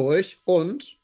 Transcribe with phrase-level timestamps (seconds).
[0.00, 0.98] Hamburg und,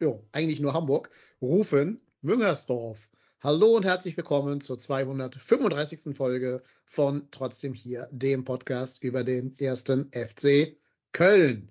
[0.00, 1.10] jo, eigentlich nur Hamburg,
[1.42, 3.10] rufen Müngersdorf.
[3.40, 6.16] Hallo und herzlich willkommen zur 235.
[6.16, 10.78] Folge von Trotzdem hier, dem Podcast über den ersten FC
[11.12, 11.70] Köln.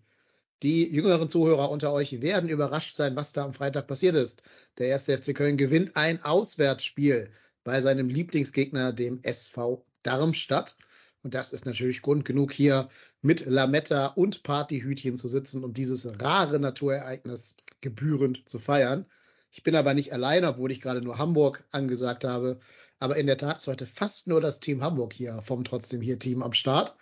[0.62, 4.44] Die jüngeren Zuhörer unter euch werden überrascht sein, was da am Freitag passiert ist.
[4.78, 7.28] Der erste FC Köln gewinnt ein Auswärtsspiel
[7.64, 10.78] bei seinem Lieblingsgegner, dem SV Darmstadt.
[11.24, 12.88] Und das ist natürlich Grund genug, hier
[13.26, 19.08] mit Lametta und Partyhütchen zu sitzen und dieses rare Naturereignis gebührend zu feiern.
[19.50, 22.60] Ich bin aber nicht allein, obwohl ich gerade nur Hamburg angesagt habe.
[23.00, 26.20] Aber in der Tat ist heute fast nur das Team Hamburg hier vom Trotzdem hier
[26.20, 26.98] Team am Start.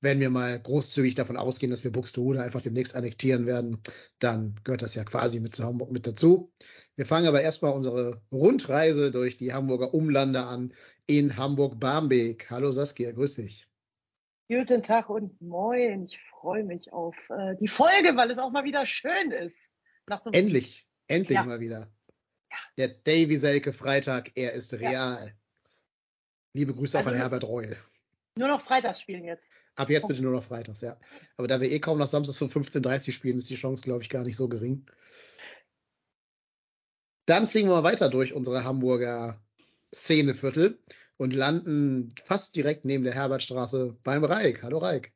[0.00, 3.78] Wenn wir mal großzügig davon ausgehen, dass wir Buxtehude einfach demnächst annektieren werden,
[4.18, 6.50] dann gehört das ja quasi mit zu Hamburg mit dazu.
[6.96, 10.74] Wir fangen aber erstmal unsere Rundreise durch die Hamburger Umlande an
[11.06, 12.50] in Hamburg-Barmbek.
[12.50, 13.68] Hallo Saskia, grüß dich.
[14.48, 16.04] Guten Tag und moin.
[16.06, 19.72] Ich freue mich auf äh, die Folge, weil es auch mal wieder schön ist.
[20.22, 21.44] So Endlich, endlich Ja.
[21.44, 21.88] mal wieder.
[22.50, 22.58] Ja.
[22.76, 25.32] Der Davy Selke Freitag, er ist real.
[26.52, 27.76] Liebe Grüße auch Also- an Herbert Reul.
[28.36, 29.46] Nur noch Freitags spielen jetzt.
[29.76, 30.96] Ab jetzt bitte nur noch freitags, ja.
[31.36, 34.08] Aber da wir eh kaum nach Samstags um 15.30 spielen, ist die Chance, glaube ich,
[34.10, 34.84] gar nicht so gering.
[37.26, 39.40] Dann fliegen wir mal weiter durch unsere Hamburger
[39.94, 40.78] Szeneviertel
[41.24, 44.62] und landen fast direkt neben der Herbertstraße beim Reik.
[44.62, 45.14] Hallo Reik.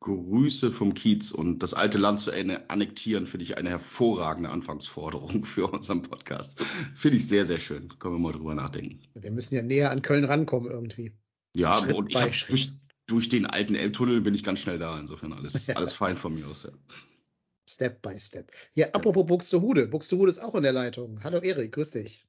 [0.00, 5.68] Grüße vom Kiez und das alte Land zu annektieren, finde ich eine hervorragende Anfangsforderung für
[5.68, 6.60] unseren Podcast.
[6.94, 7.88] Finde ich sehr, sehr schön.
[7.98, 9.00] Können wir mal drüber nachdenken.
[9.14, 11.12] Wir müssen ja näher an Köln rankommen irgendwie.
[11.56, 12.72] Ja, Schritt und ich hab durch,
[13.06, 14.98] durch den alten Elbtunnel bin ich ganz schnell da.
[15.00, 15.76] Insofern alles, Ja.
[15.76, 16.64] alles fein von mir aus.
[16.64, 16.70] Ja.
[17.70, 18.50] Step by Step.
[18.74, 19.86] Ja, apropos Buxtehude.
[19.86, 21.24] Buxtehude ist auch in der Leitung.
[21.24, 22.26] Hallo Erik, grüß dich.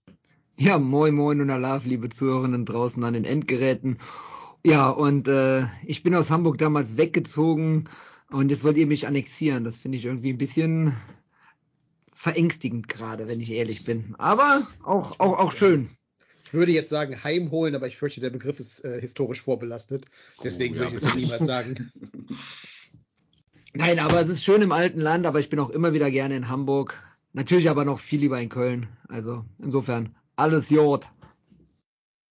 [0.58, 3.98] Ja, moin moin und Alaf, liebe Zuhörerinnen draußen an den Endgeräten.
[4.64, 7.90] Ja, und äh, ich bin aus Hamburg damals weggezogen
[8.30, 9.64] und jetzt wollt ihr mich annexieren.
[9.64, 10.94] Das finde ich irgendwie ein bisschen
[12.14, 14.16] verängstigend gerade, wenn ich ehrlich bin.
[14.20, 15.90] Aber auch, auch, auch schön.
[16.46, 20.06] Ich würde jetzt sagen heimholen, aber ich fürchte, der Begriff ist äh, historisch vorbelastet.
[20.44, 21.92] Deswegen Oh, würde ja, ich es niemals sagen.
[23.74, 26.36] Nein, aber es ist schön im alten Land, aber ich bin auch immer wieder gerne
[26.36, 26.96] in Hamburg.
[27.34, 28.88] Natürlich aber noch viel lieber in Köln.
[29.10, 31.06] Also insofern alles Jod.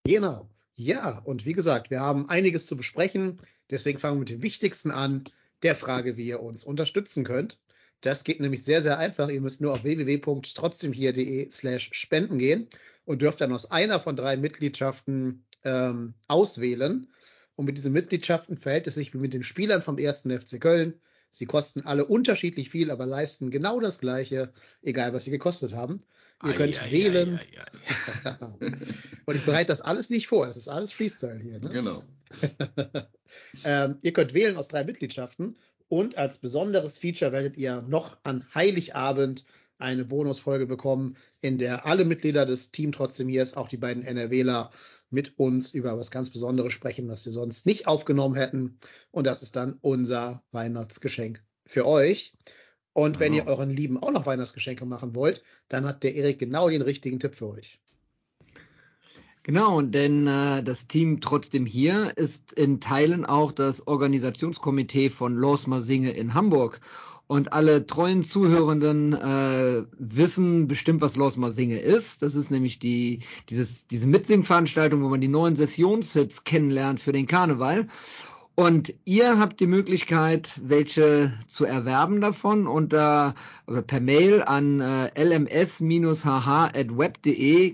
[0.04, 0.48] Genau.
[0.74, 3.40] Ja, und wie gesagt, wir haben einiges zu besprechen.
[3.70, 5.24] Deswegen fangen wir mit dem Wichtigsten an,
[5.62, 7.58] der Frage, wie ihr uns unterstützen könnt.
[8.00, 9.28] Das geht nämlich sehr, sehr einfach.
[9.28, 12.66] Ihr müsst nur auf www.trotzdemhier.de slash spenden gehen
[13.04, 17.08] und dürft dann aus einer von drei Mitgliedschaften ähm, auswählen.
[17.54, 20.94] Und mit diesen Mitgliedschaften verhält es sich wie mit den Spielern vom ersten FC Köln.
[21.30, 24.52] Sie kosten alle unterschiedlich viel, aber leisten genau das Gleiche,
[24.82, 26.00] egal was sie gekostet haben.
[26.44, 27.38] Ihr könnt Ei, ei, wählen.
[27.38, 27.58] ei,
[28.24, 28.72] ei, ei.
[29.26, 30.46] Und ich bereite das alles nicht vor.
[30.46, 31.60] Das ist alles Freestyle hier.
[31.60, 31.70] Ne?
[31.70, 32.02] Genau.
[33.64, 35.56] ähm, ihr könnt wählen aus drei Mitgliedschaften
[35.88, 39.44] und als besonderes Feature werdet ihr noch an Heiligabend
[39.78, 44.02] eine Bonusfolge bekommen, in der alle Mitglieder des Team trotzdem hier ist, auch die beiden
[44.02, 44.70] NRWler
[45.10, 48.78] mit uns über was ganz Besonderes sprechen, was wir sonst nicht aufgenommen hätten.
[49.10, 52.32] Und das ist dann unser Weihnachtsgeschenk für euch.
[52.92, 56.68] Und wenn ihr euren Lieben auch noch Weihnachtsgeschenke machen wollt, dann hat der Erik genau
[56.68, 57.78] den richtigen Tipp für euch.
[59.44, 65.82] Genau, denn äh, das Team trotzdem hier ist in Teilen auch das Organisationskomitee von Losmer
[65.82, 66.80] Singe in Hamburg.
[67.26, 72.22] Und alle treuen Zuhörenden äh, wissen bestimmt, was Losmer Singe ist.
[72.22, 77.26] Das ist nämlich die, dieses, diese Mitsingveranstaltung, wo man die neuen Sessionssets kennenlernt für den
[77.26, 77.86] Karneval.
[78.54, 83.34] Und ihr habt die Möglichkeit, welche zu erwerben davon unter
[83.66, 86.10] oder per Mail an äh, lms-hh@web.de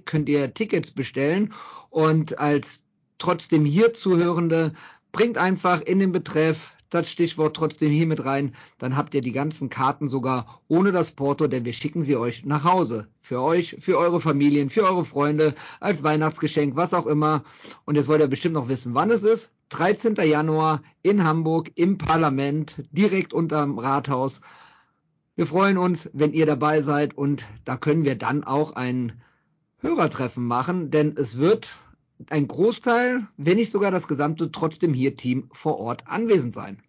[0.03, 1.53] könnt ihr Tickets bestellen
[1.91, 2.85] und als
[3.19, 4.73] trotzdem hier Zuhörende
[5.11, 9.33] bringt einfach in den Betreff das Stichwort trotzdem hier mit rein, dann habt ihr die
[9.33, 13.09] ganzen Karten sogar ohne das Porto, denn wir schicken sie euch nach Hause.
[13.21, 17.45] Für euch, für eure Familien, für eure Freunde, als Weihnachtsgeschenk, was auch immer.
[17.85, 19.53] Und jetzt wollt ihr bestimmt noch wissen, wann es ist.
[19.71, 20.15] 13.
[20.17, 24.41] Januar in Hamburg im Parlament, direkt unterm Rathaus.
[25.37, 29.21] Wir freuen uns, wenn ihr dabei seid und da können wir dann auch ein
[29.81, 31.69] Hörertreffen machen, denn es wird
[32.31, 36.83] ein Großteil, wenn nicht sogar das gesamte trotzdem hier Team vor Ort anwesend sein.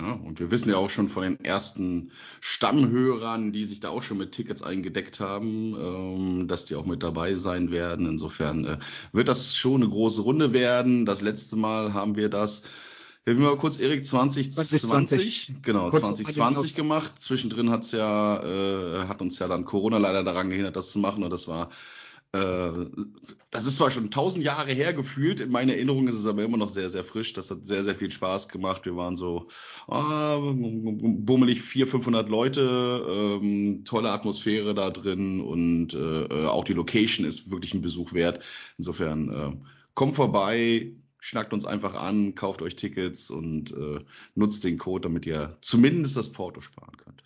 [0.00, 4.02] Ja, und wir wissen ja auch schon von den ersten Stammhörern, die sich da auch
[4.02, 8.06] schon mit Tickets eingedeckt haben, ähm, dass die auch mit dabei sein werden.
[8.06, 8.78] Insofern äh,
[9.12, 11.04] wird das schon eine große Runde werden.
[11.04, 12.62] Das letzte Mal haben wir das
[13.24, 15.62] wir mal kurz, Erik, 2020, 2020.
[15.62, 17.18] genau, kurz 2020 gemacht.
[17.18, 21.22] Zwischendrin hat's ja, äh, hat uns ja dann Corona leider daran gehindert, das zu machen.
[21.22, 21.68] Und das war
[22.30, 26.58] das ist zwar schon tausend Jahre her gefühlt, in meiner Erinnerung ist es aber immer
[26.58, 27.32] noch sehr, sehr frisch.
[27.32, 28.84] Das hat sehr, sehr viel Spaß gemacht.
[28.84, 29.48] Wir waren so
[29.86, 37.24] ah, bummelig 400, 500 Leute, ähm, tolle Atmosphäre da drin und äh, auch die Location
[37.24, 38.44] ist wirklich ein Besuch wert.
[38.76, 39.56] Insofern äh,
[39.94, 44.00] kommt vorbei, schnackt uns einfach an, kauft euch Tickets und äh,
[44.34, 47.24] nutzt den Code, damit ihr zumindest das Porto sparen könnt.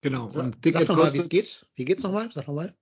[0.00, 0.24] Genau.
[0.24, 1.66] Und Sag, Ticket sag nochmal, wie es geht.
[1.74, 2.30] Wie geht's nochmal?
[2.32, 2.76] Sag nochmal.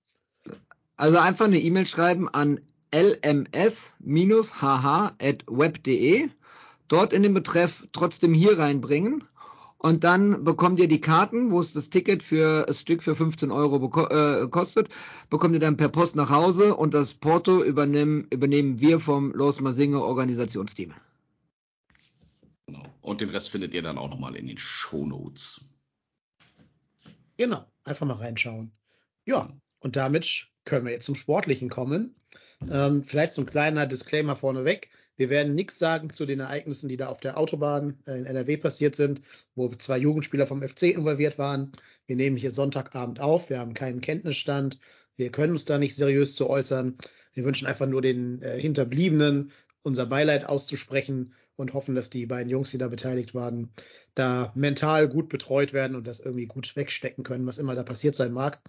[0.97, 2.59] Also einfach eine E-Mail schreiben an
[2.91, 3.89] lms-hh.web.de,
[6.87, 9.23] dort in den Betreff trotzdem hier reinbringen
[9.77, 13.51] und dann bekommt ihr die Karten, wo es das Ticket für das Stück für 15
[13.51, 14.89] Euro äh, kostet,
[15.29, 19.61] bekommt ihr dann per Post nach Hause und das Porto übernehmen, übernehmen wir vom Los
[19.61, 20.93] Masinge Organisationsteam.
[22.65, 22.83] Genau.
[23.01, 25.63] Und den Rest findet ihr dann auch nochmal in den Show Notes.
[27.37, 28.71] Genau, einfach mal reinschauen.
[29.25, 29.47] Ja,
[29.79, 32.15] und damit können wir jetzt zum Sportlichen kommen.
[32.71, 34.89] Ähm, vielleicht so ein kleiner Disclaimer vorneweg.
[35.15, 38.57] Wir werden nichts sagen zu den Ereignissen, die da auf der Autobahn äh, in NRW
[38.57, 39.21] passiert sind,
[39.55, 41.71] wo zwei Jugendspieler vom FC involviert waren.
[42.05, 43.49] Wir nehmen hier Sonntagabend auf.
[43.49, 44.79] Wir haben keinen Kenntnisstand.
[45.15, 46.97] Wir können uns da nicht seriös zu äußern.
[47.33, 52.49] Wir wünschen einfach nur den äh, Hinterbliebenen unser Beileid auszusprechen und hoffen, dass die beiden
[52.49, 53.69] Jungs, die da beteiligt waren,
[54.15, 58.15] da mental gut betreut werden und das irgendwie gut wegstecken können, was immer da passiert
[58.15, 58.61] sein mag.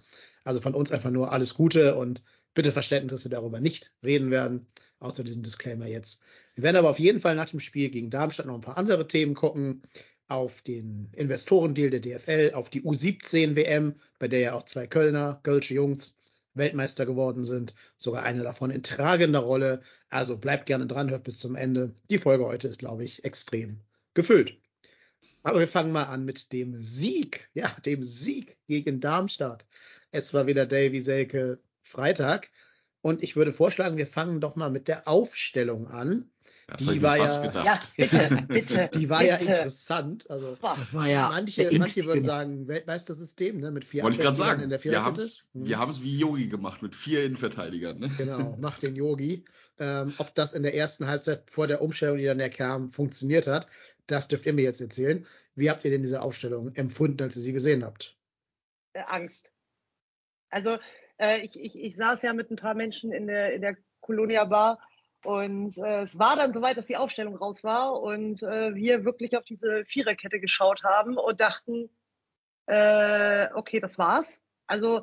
[0.43, 4.31] Also von uns einfach nur alles Gute und bitte Verständnis, dass wir darüber nicht reden
[4.31, 4.65] werden,
[4.99, 6.21] außer diesem Disclaimer jetzt.
[6.55, 9.07] Wir werden aber auf jeden Fall nach dem Spiel gegen Darmstadt noch ein paar andere
[9.07, 9.83] Themen gucken.
[10.27, 15.39] Auf den Investorendeal der DFL, auf die U17 WM, bei der ja auch zwei Kölner,
[15.41, 16.18] Kölsche Jungs
[16.53, 17.75] Weltmeister geworden sind.
[17.97, 19.81] Sogar eine davon in tragender Rolle.
[20.09, 21.93] Also bleibt gerne dran, hört bis zum Ende.
[22.09, 23.81] Die Folge heute ist, glaube ich, extrem
[24.13, 24.57] gefüllt.
[25.43, 27.49] Aber wir fangen mal an mit dem Sieg.
[27.53, 29.65] Ja, dem Sieg gegen Darmstadt.
[30.11, 32.49] Es war wieder Davy Selke Freitag.
[33.01, 36.29] Und ich würde vorschlagen, wir fangen doch mal mit der Aufstellung an.
[36.69, 38.89] Das die war ja, ja, bitte, bitte.
[38.93, 39.31] Die war bitte.
[39.31, 40.29] ja interessant.
[40.29, 44.37] Also das war ja manche, manche würden sagen, Weltmeistersystem, ne, mit vier Wollte ich gerade
[44.37, 44.61] sagen.
[44.61, 47.99] in der Wir haben es wir haben's wie Yogi gemacht mit vier Innenverteidigern.
[47.99, 48.11] Ne?
[48.17, 49.45] Genau, mach den Yogi.
[49.79, 53.47] Ähm, ob das in der ersten Halbzeit vor der Umstellung, die dann ja kam, funktioniert
[53.47, 53.67] hat,
[54.07, 55.25] das dürft ihr mir jetzt erzählen.
[55.55, 58.17] Wie habt ihr denn diese Aufstellung empfunden, als ihr sie gesehen habt?
[58.93, 59.51] Äh, Angst.
[60.49, 60.77] Also
[61.17, 64.45] äh, ich, ich, ich saß ja mit ein paar Menschen in der, in der Colonia
[64.45, 64.79] Bar
[65.23, 69.37] und äh, es war dann soweit, dass die Aufstellung raus war und äh, wir wirklich
[69.37, 71.89] auf diese Viererkette geschaut haben und dachten,
[72.67, 74.43] äh, okay, das war's.
[74.67, 75.01] Also,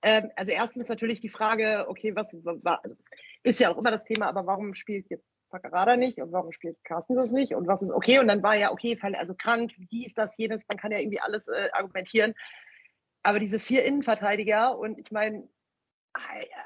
[0.00, 2.96] äh, also erstens natürlich die Frage, okay, was war, also
[3.42, 6.82] ist ja auch immer das Thema, aber warum spielt jetzt Packerada nicht und warum spielt
[6.82, 10.06] Carsten das nicht und was ist okay und dann war ja okay, also krank, wie
[10.06, 12.34] ist das jenes, man kann ja irgendwie alles äh, argumentieren.
[13.22, 15.48] Aber diese vier Innenverteidiger und ich meine,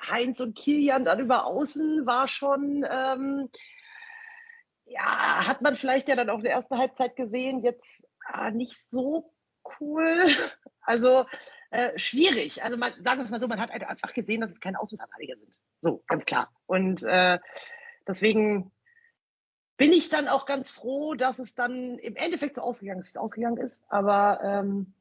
[0.08, 3.48] Heinz und Kilian dann über außen war schon, ähm,
[4.84, 8.76] ja, hat man vielleicht ja dann auch in der ersten Halbzeit gesehen, jetzt äh, nicht
[8.76, 9.32] so
[9.80, 10.24] cool.
[10.80, 11.26] Also
[11.70, 12.64] äh, schwierig.
[12.64, 15.36] Also man, sagen wir es mal so, man hat einfach gesehen, dass es keine Außenverteidiger
[15.36, 15.52] sind.
[15.82, 16.50] So, ganz klar.
[16.64, 17.38] Und äh,
[18.06, 18.72] deswegen
[19.76, 23.10] bin ich dann auch ganz froh, dass es dann im Endeffekt so ausgegangen ist, wie
[23.10, 23.84] es ausgegangen ist.
[23.90, 24.94] Aber ähm,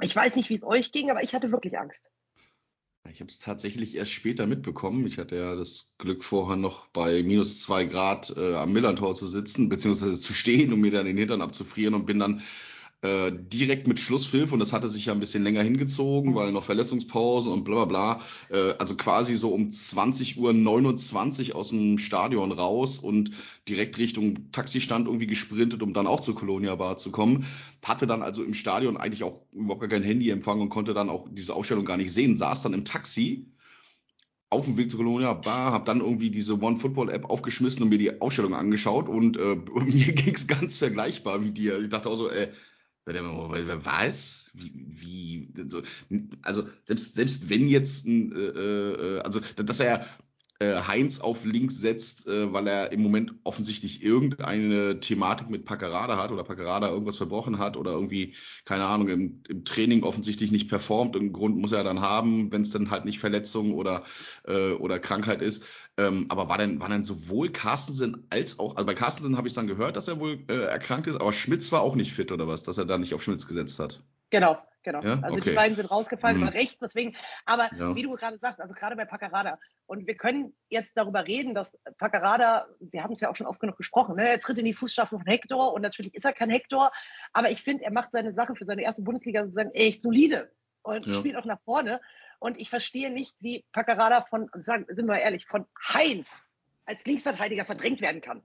[0.00, 2.10] ich weiß nicht, wie es euch ging, aber ich hatte wirklich Angst.
[3.12, 5.06] Ich habe es tatsächlich erst später mitbekommen.
[5.06, 9.26] Ich hatte ja das Glück, vorher noch bei minus zwei Grad äh, am Millantor zu
[9.26, 12.42] sitzen, beziehungsweise zu stehen, um mir dann den Hintern abzufrieren und bin dann
[13.00, 16.64] äh, direkt mit Schlusspfiff und das hatte sich ja ein bisschen länger hingezogen, weil noch
[16.64, 18.18] Verletzungspause und bla bla
[18.50, 18.56] bla.
[18.56, 23.30] Äh, also quasi so um 20 Uhr 29 aus dem Stadion raus und
[23.68, 27.46] direkt Richtung Taxistand irgendwie gesprintet, um dann auch zur Colonia Bar zu kommen.
[27.84, 31.28] Hatte dann also im Stadion eigentlich auch überhaupt gar kein Handyempfang und konnte dann auch
[31.30, 33.46] diese Ausstellung gar nicht sehen, saß dann im Taxi
[34.50, 37.90] auf dem Weg zur Colonia Bar, habe dann irgendwie diese One Football App aufgeschmissen und
[37.90, 41.78] mir die Ausstellung angeschaut und äh, mir ging es ganz vergleichbar wie dir.
[41.78, 42.28] Ich dachte auch so,
[43.16, 44.50] äh, was?
[44.54, 45.82] Wie, wie so,
[46.42, 50.04] also selbst selbst wenn jetzt ein, äh, äh, also dass er äh,
[50.64, 56.32] Heinz auf links setzt, äh, weil er im Moment offensichtlich irgendeine Thematik mit Packerada hat
[56.32, 58.34] oder Packerada irgendwas verbrochen hat oder irgendwie,
[58.64, 61.14] keine Ahnung, im, im Training offensichtlich nicht performt.
[61.14, 64.02] Im Grund muss er dann haben, wenn es dann halt nicht Verletzung oder,
[64.46, 65.64] äh, oder Krankheit ist.
[65.96, 69.54] Ähm, aber war denn, war denn sowohl Carstensen als auch, also bei Carstensen habe ich
[69.54, 72.48] dann gehört, dass er wohl äh, erkrankt ist, aber Schmitz war auch nicht fit oder
[72.48, 74.00] was, dass er da nicht auf Schmitz gesetzt hat?
[74.30, 75.02] Genau, genau.
[75.02, 75.18] Ja?
[75.22, 75.50] Also Okay.
[75.50, 76.42] die beiden sind rausgefallen Hm.
[76.48, 77.16] über rechts, deswegen.
[77.46, 77.94] Aber Ja.
[77.94, 79.58] wie du gerade sagst, also gerade bei Paccarada.
[79.86, 83.60] Und wir können jetzt darüber reden, dass Paccarada, wir haben es ja auch schon oft
[83.60, 84.28] genug gesprochen, ne?
[84.28, 86.92] er tritt in die Fußstapfen von Hector und natürlich ist er kein Hector,
[87.32, 91.14] aber ich finde, er macht seine Sache für seine erste Bundesliga-Saison echt solide und Ja.
[91.14, 92.00] spielt auch nach vorne.
[92.40, 96.28] Und ich verstehe nicht, wie Paccarada von, sagen, sind wir ehrlich, von Heinz
[96.86, 98.42] als Linksverteidiger verdrängt werden kann.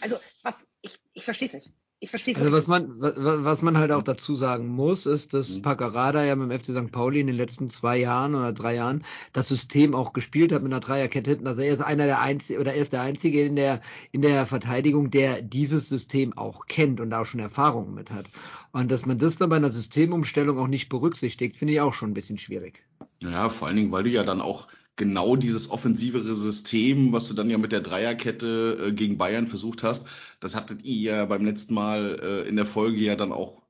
[0.00, 1.72] Also, was, ich, ich verstehe es nicht.
[2.04, 2.58] Ich verstehe es Also nicht.
[2.58, 5.62] was man, wa- wa- was man halt auch dazu sagen muss, ist, dass Mhm.
[5.62, 6.92] Paccarada ja mit dem FC St.
[6.92, 10.70] Pauli in den letzten zwei Jahren oder drei Jahren das System auch gespielt hat mit
[10.70, 11.46] einer Dreierkette hinten.
[11.46, 13.80] Also er ist einer der einzigen oder er ist der einzige in der
[14.12, 18.26] in der Verteidigung, der dieses System auch kennt und da auch schon Erfahrungen mit hat.
[18.72, 22.10] Und dass man das dann bei einer Systemumstellung auch nicht berücksichtigt, finde ich auch schon
[22.10, 22.82] ein bisschen schwierig.
[23.20, 27.34] Ja, vor allen Dingen, weil du ja dann auch genau dieses offensivere System, was du
[27.34, 30.06] dann ja mit der Dreierkette äh, gegen Bayern versucht hast,
[30.40, 33.62] das hattet ihr ja beim letzten Mal äh, in der Folge ja dann auch,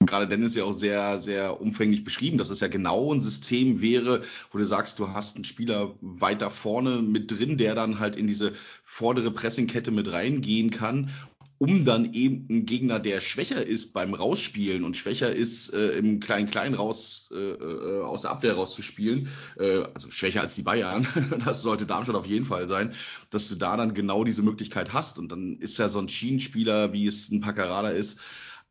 [0.00, 4.22] gerade Dennis ja auch sehr, sehr umfänglich beschrieben, dass es ja genau ein System wäre,
[4.50, 8.26] wo du sagst, du hast einen Spieler weiter vorne mit drin, der dann halt in
[8.26, 11.10] diese vordere Pressingkette mit reingehen kann
[11.58, 16.20] um dann eben einen Gegner, der schwächer ist beim Rausspielen und schwächer ist äh, im
[16.20, 21.06] Klein-Klein raus äh, äh, aus der Abwehr rauszuspielen, äh, also schwächer als die Bayern,
[21.44, 22.92] das sollte Darmstadt auf jeden Fall sein,
[23.30, 25.18] dass du da dann genau diese Möglichkeit hast.
[25.18, 28.18] Und dann ist ja so ein Schienenspieler, wie es ein Paccarada ist,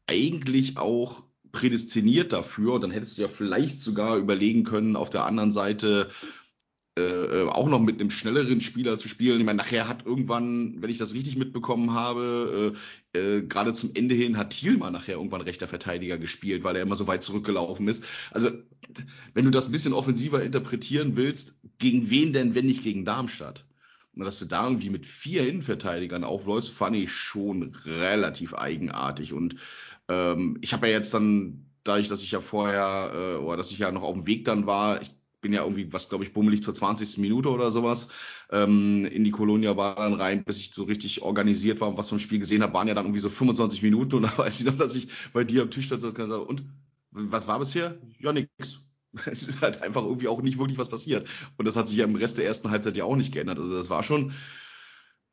[0.08, 2.74] eigentlich auch prädestiniert dafür.
[2.74, 6.10] Und dann hättest du ja vielleicht sogar überlegen können, auf der anderen Seite
[6.96, 9.40] äh, äh, auch noch mit einem schnelleren Spieler zu spielen.
[9.40, 12.76] Ich meine, nachher hat irgendwann, wenn ich das richtig mitbekommen habe,
[13.14, 16.84] äh, äh, gerade zum Ende hin hat Thielmann nachher irgendwann rechter Verteidiger gespielt, weil er
[16.84, 18.06] immer so weit zurückgelaufen ist.
[18.30, 18.52] Also,
[19.34, 23.66] wenn du das ein bisschen offensiver interpretieren willst, gegen wen denn, wenn nicht gegen Darmstadt?
[24.16, 29.34] Und dass du da irgendwie mit vier Innenverteidigern aufläufst, fand ich schon relativ eigenartig.
[29.34, 29.56] Und
[30.10, 33.80] ähm, ich habe ja jetzt dann, dadurch, dass ich ja vorher, äh, oder dass ich
[33.80, 35.10] ja noch auf dem Weg dann war, ich
[35.44, 37.20] bin ja irgendwie, was glaube ich, bummelig zur 20.
[37.20, 38.08] Minute oder sowas
[38.52, 42.10] ähm, in die Kolonia war dann rein, bis ich so richtig organisiert war und was
[42.10, 44.66] vom Spiel gesehen habe, waren ja dann irgendwie so 25 Minuten und da weiß ich
[44.66, 46.64] noch, dass ich bei dir am Tisch stand und gesagt und
[47.12, 48.00] was war bisher?
[48.18, 48.50] Ja, nix.
[49.28, 51.30] Es ist halt einfach irgendwie auch nicht wirklich was passiert.
[51.58, 53.60] Und das hat sich ja im Rest der ersten Halbzeit ja auch nicht geändert.
[53.60, 54.34] Also das war schon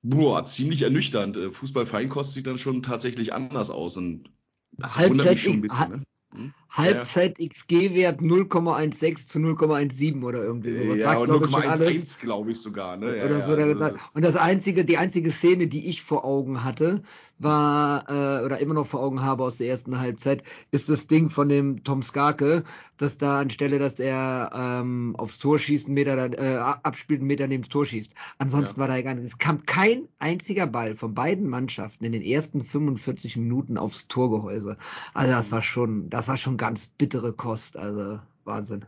[0.02, 1.37] boah, ziemlich ernüchternd.
[1.37, 3.97] Äh, Fußball-Feinkost sieht dann schon tatsächlich anders aus.
[3.97, 4.31] Und
[4.73, 5.90] das wundert Halbzeit mich schon ein bisschen.
[5.90, 6.05] Ne?
[6.33, 6.55] Hm?
[6.70, 10.96] Halbzeit XG-Wert 0,16 zu 0,17 oder irgendwie sowas.
[10.98, 11.88] Ja, Sagt, glaube ich, schon alles.
[11.88, 12.96] 0,11 glaube ich sogar.
[12.96, 13.16] Ne?
[13.18, 13.56] Ja, oder ja, so.
[13.56, 17.02] da also Und das einzige, die einzige Szene, die ich vor Augen hatte,
[17.40, 21.30] war äh, oder immer noch vor Augen habe aus der ersten Halbzeit, ist das Ding
[21.30, 22.64] von dem Tom Skarke,
[22.98, 27.28] dass da anstelle, dass er ähm, aufs Tor schießt, einen Meter dann, äh, abspielt, einen
[27.28, 28.12] Meter neben das Tor schießt.
[28.38, 28.88] Ansonsten Ja.
[28.88, 29.32] war da gar nichts.
[29.32, 34.76] Es kam kein einziger Ball von beiden Mannschaften in den ersten 45 Minuten aufs Torgehäuse.
[35.14, 37.76] Also das war schon, das war schon ganz bittere Kost.
[37.76, 38.85] Also Wahnsinn.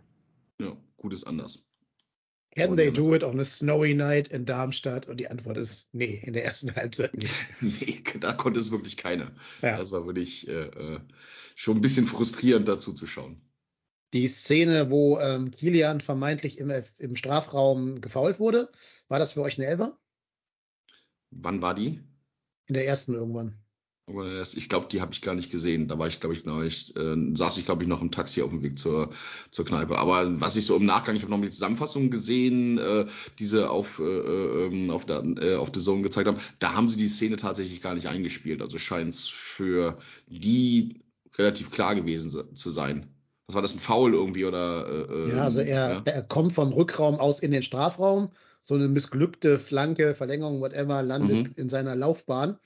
[0.61, 1.65] ja, gut ist anders.
[2.55, 5.09] Can Und they do it on a snowy night in Darmstadt?
[5.09, 7.33] Und die Antwort ist nee, in der ersten Halbzeit nicht.
[7.63, 9.33] nee, da konnte es wirklich keiner.
[9.63, 9.79] Ja.
[9.79, 11.01] Das war wirklich äh, äh,
[11.55, 13.41] schon ein bisschen frustrierend dazu zu schauen.
[14.13, 18.71] Die Szene, wo ähm, Kilian vermeintlich im, im Strafraum gefault wurde,
[19.09, 19.97] war das für euch eine Elfer?
[21.31, 22.03] Wann war die?
[22.67, 23.62] In der ersten irgendwann.
[24.07, 25.87] Ich glaube, die habe ich gar nicht gesehen.
[25.87, 28.43] Da war ich, glaube ich, glaube ich, äh, saß ich, glaube ich, noch im Taxi
[28.43, 29.11] auf dem Weg zur,
[29.51, 29.97] zur Kneipe.
[29.97, 33.07] Aber was ich so im Nachgang, ich habe noch mal die Zusammenfassung gesehen, äh,
[33.39, 36.39] diese auf, äh, ähm, auf, der, äh, auf The Zone gezeigt haben.
[36.59, 38.61] Da haben sie die Szene tatsächlich gar nicht eingespielt.
[38.61, 41.01] Also scheint es für die
[41.39, 43.07] relativ klar gewesen se- zu sein.
[43.47, 45.09] Was war das, ein Foul irgendwie oder?
[45.11, 46.03] Äh, Ja, also er, ja?
[46.05, 48.31] er kommt vom Rückraum aus in den Strafraum.
[48.63, 51.53] So eine missglückte Flanke, Verlängerung, whatever, landet Mhm.
[51.57, 52.59] in seiner Laufbahn.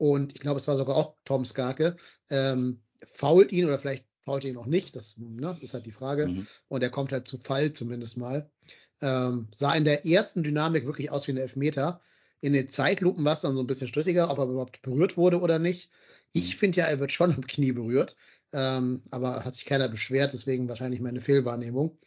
[0.00, 1.94] Und ich glaube, es war sogar auch Tom Skarke.
[2.30, 2.80] Ähm,
[3.12, 4.96] fault ihn oder vielleicht fault ihn auch nicht.
[4.96, 6.26] Das ne, ist halt die Frage.
[6.26, 6.46] Mhm.
[6.68, 8.50] Und er kommt halt zu Fall zumindest mal.
[9.02, 12.00] Ähm, sah in der ersten Dynamik wirklich aus wie ein Elfmeter.
[12.40, 15.38] In den Zeitlupen war es dann so ein bisschen strittiger, ob er überhaupt berührt wurde
[15.38, 15.90] oder nicht.
[16.32, 18.16] Ich finde ja, er wird schon am Knie berührt.
[18.54, 21.98] Ähm, aber hat sich keiner beschwert, deswegen wahrscheinlich meine Fehlwahrnehmung.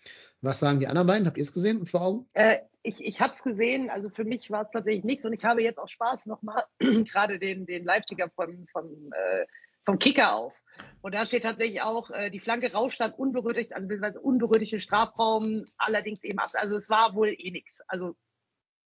[0.44, 1.26] Was sagen die anderen beiden?
[1.26, 2.30] Habt ihr es gesehen vor Augen?
[2.34, 5.46] Äh, ich ich habe es gesehen, also für mich war es tatsächlich nichts und ich
[5.46, 9.46] habe jetzt auch Spaß nochmal gerade den, den Live-Ticker vom, vom, äh,
[9.86, 10.62] vom Kicker auf.
[11.02, 16.22] Und da steht tatsächlich auch, äh, die Flanke rausstand unberührt, also beziehungsweise unberührte Strafraum, allerdings
[16.26, 16.52] eben ab.
[16.56, 17.80] Also es war wohl eh nichts.
[17.88, 18.18] Also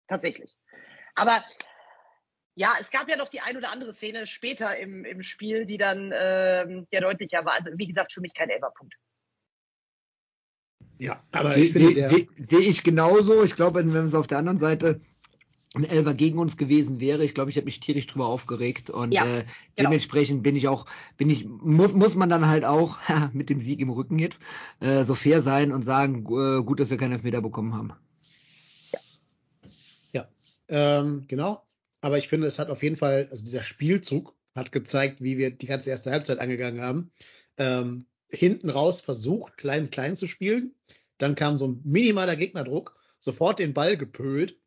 [0.09, 0.55] tatsächlich.
[1.15, 1.43] Aber
[2.55, 5.79] ja, es gab ja noch die ein oder andere Szene später im, im Spiel, die
[5.79, 7.55] dann ähm, ja deutlicher war.
[7.55, 8.95] Also wie gesagt, für mich kein Elferpunkt.
[10.99, 13.43] Ja, aber ich finde, der sehe ich genauso.
[13.45, 15.01] Ich glaube, wenn es auf der anderen Seite
[15.75, 19.13] ein Elfer gegen uns gewesen wäre, ich glaube, ich hätte mich tierisch drüber aufgeregt und
[19.13, 19.91] Ja, äh, genau.
[19.91, 20.87] dementsprechend bin ich auch,
[21.17, 22.97] bin ich, muss, muss man dann halt auch
[23.33, 24.39] mit dem Sieg im Rücken jetzt
[24.81, 27.93] äh, so fair sein und sagen, äh, gut, dass wir keinen Elfmeter bekommen haben.
[30.13, 30.29] Ja,
[30.69, 31.63] ähm, genau.
[32.01, 35.51] Aber ich finde, es hat auf jeden Fall, also dieser Spielzug hat gezeigt, wie wir
[35.51, 37.11] die ganze erste Halbzeit angegangen haben.
[37.59, 40.75] Ähm, hinten raus versucht, klein, klein zu spielen.
[41.19, 44.59] Dann kam so ein minimaler Gegnerdruck, sofort den Ball gepölt.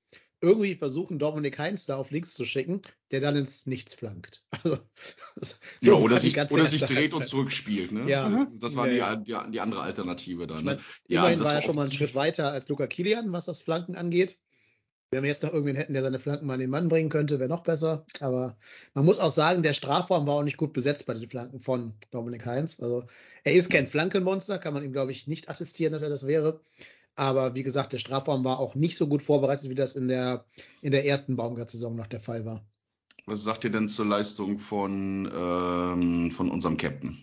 [0.41, 4.45] Irgendwie versuchen Dominik Heinz da auf links zu schicken, der dann ins Nichts flankt.
[4.63, 4.77] Also,
[5.35, 7.27] das- Ja, so oder sich, oder sich dreht und Halbzeit.
[7.27, 7.91] zurückspielt.
[7.91, 8.09] Ne?
[8.09, 8.29] Ja.
[8.29, 10.59] Das- Das war Ja, die, die, die andere Alternative dann.
[10.59, 10.71] Ich Ne?
[10.71, 13.45] meine, Ja, immerhin also war er schon mal einen Schritt weiter als Luca Kilian, was
[13.45, 14.39] das Flanken angeht.
[15.11, 17.39] Wenn wir jetzt noch irgendwen hätten, der seine Flanken mal an den Mann bringen könnte,
[17.39, 18.05] wäre noch besser.
[18.19, 18.55] Aber
[18.93, 21.93] man muss auch sagen, der Strafraum war auch nicht gut besetzt bei den Flanken von
[22.11, 22.79] Dominik Heinz.
[22.79, 23.05] Also
[23.43, 26.61] er ist kein Flankenmonster, kann man ihm, glaube ich, nicht attestieren, dass er das wäre.
[27.15, 30.45] Aber wie gesagt, der Strafraum war auch nicht so gut vorbereitet, wie das in der,
[30.81, 32.63] in der ersten Baumgart-Saison noch der Fall war.
[33.25, 37.17] Was sagt ihr denn zur Leistung von, ähm, von unserem Captain,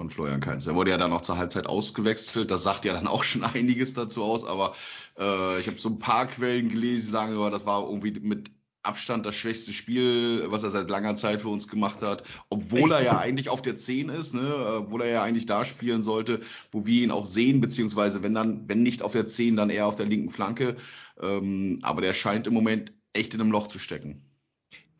[0.00, 0.64] von Florian Kainz?
[0.64, 2.50] Der wurde ja dann auch zur Halbzeit ausgewechselt.
[2.50, 4.46] Das sagt ja dann auch schon einiges dazu aus.
[4.46, 4.74] Aber
[5.18, 8.50] äh, ich habe so ein paar Quellen gelesen, die sagen, aber das war irgendwie mit
[8.82, 12.24] Abstand das schwächste Spiel, was er seit langer Zeit für uns gemacht hat.
[12.48, 14.78] Obwohl er ja eigentlich auf der 10 ist, ne?
[14.78, 16.40] obwohl er ja eigentlich da spielen sollte,
[16.72, 19.86] wo wir ihn auch sehen, beziehungsweise wenn dann, wenn nicht auf der 10, dann eher
[19.86, 20.76] auf der linken Flanke.
[21.20, 24.29] Ähm, aber der scheint im Moment echt in einem Loch zu stecken.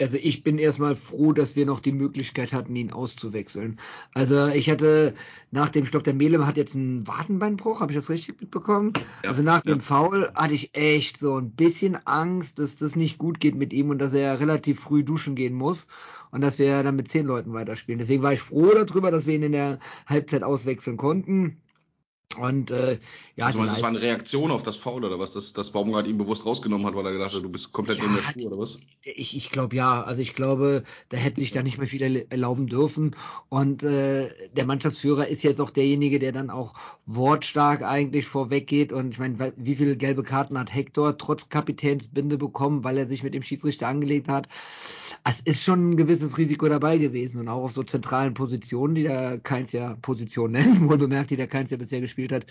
[0.00, 3.78] Also ich bin erstmal froh, dass wir noch die Möglichkeit hatten, ihn auszuwechseln.
[4.14, 5.14] Also ich hatte
[5.50, 8.92] nach dem, ich glaube, der Melem hat jetzt einen Wadenbeinbruch, habe ich das richtig mitbekommen?
[9.22, 9.84] Ja, also nach dem ja.
[9.84, 13.90] Foul hatte ich echt so ein bisschen Angst, dass das nicht gut geht mit ihm
[13.90, 15.86] und dass er relativ früh duschen gehen muss
[16.30, 17.98] und dass wir dann mit zehn Leuten weiterspielen.
[17.98, 21.60] Deswegen war ich froh darüber, dass wir ihn in der Halbzeit auswechseln konnten.
[22.38, 22.98] Und äh,
[23.34, 26.06] ja, Also du, das war eine Reaktion auf das Foul oder was, dass, dass Baumgart
[26.06, 28.46] ihn bewusst rausgenommen hat, weil er gedacht hat, du bist komplett Ja, in der Spur
[28.46, 28.78] oder was?
[29.02, 32.30] Ich, ich glaube ja, also ich glaube, da hätte sich da nicht mehr viel erl-
[32.30, 33.16] erlauben dürfen.
[33.48, 36.74] Und äh, der Mannschaftsführer ist jetzt auch derjenige, der dann auch
[37.06, 38.92] wortstark eigentlich vorweggeht.
[38.92, 43.22] Und ich meine, wie viele gelbe Karten hat Hector trotz Kapitänsbinde bekommen, weil er sich
[43.24, 44.46] mit dem Schiedsrichter angelegt hat?
[45.24, 49.02] Es ist schon ein gewisses Risiko dabei gewesen und auch auf so zentralen Positionen, die
[49.02, 52.46] der Keins ja Position nennt, wohl bemerkt, die der Keins ja bisher gespielt hat.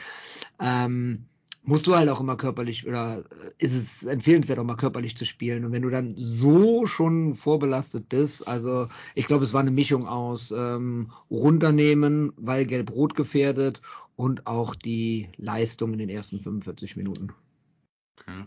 [0.60, 1.26] Ähm,
[1.64, 5.26] musst du halt auch immer körperlich oder äh, ist es empfehlenswert auch mal körperlich zu
[5.26, 9.72] spielen und wenn du dann so schon vorbelastet bist, also ich glaube es war eine
[9.72, 13.82] Mischung aus ähm, runternehmen, weil gelb-rot gefährdet
[14.16, 17.34] und auch die Leistung in den ersten 45 Minuten.
[18.20, 18.46] Okay.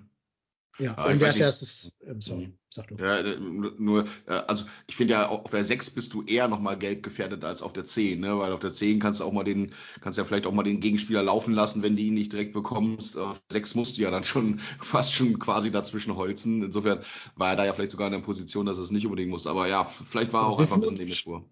[0.78, 2.52] Ja, ich und der ist, ähm, sorry, Mhm.
[2.70, 2.96] sag du.
[2.96, 6.78] Ja, äh, nur, äh, also ich finde ja, auf der 6 bist du eher nochmal
[6.78, 8.38] gelb gefährdet als auf der 10, ne?
[8.38, 10.80] Weil auf der 10 kannst du auch mal den, kannst ja vielleicht auch mal den
[10.80, 13.18] Gegenspieler laufen lassen, wenn du ihn nicht direkt bekommst.
[13.18, 16.62] Auf der 6 musst du ja dann schon fast schon quasi dazwischen holzen.
[16.62, 17.00] Insofern
[17.36, 19.50] war er da ja vielleicht sogar in der Position, dass er es nicht unbedingt musste.
[19.50, 21.44] Aber ja, vielleicht war er auch einfach ein bisschen neben der Spur.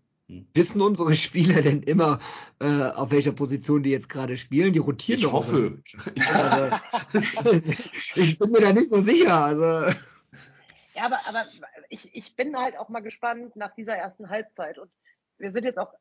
[0.55, 2.19] Wissen unsere Spieler denn immer,
[2.61, 4.73] äh, auf welcher Position die jetzt gerade spielen?
[4.73, 5.83] Die rotieren Ich doch hoffe.
[6.33, 7.63] Also,
[8.15, 9.45] ich bin mir da nicht so sicher.
[9.45, 9.97] Also,
[10.95, 11.47] Ja, aber, aber
[11.89, 14.79] ich, ich bin halt auch mal gespannt nach dieser ersten Halbzeit.
[14.79, 14.91] Und
[15.39, 15.93] wir sind jetzt auch,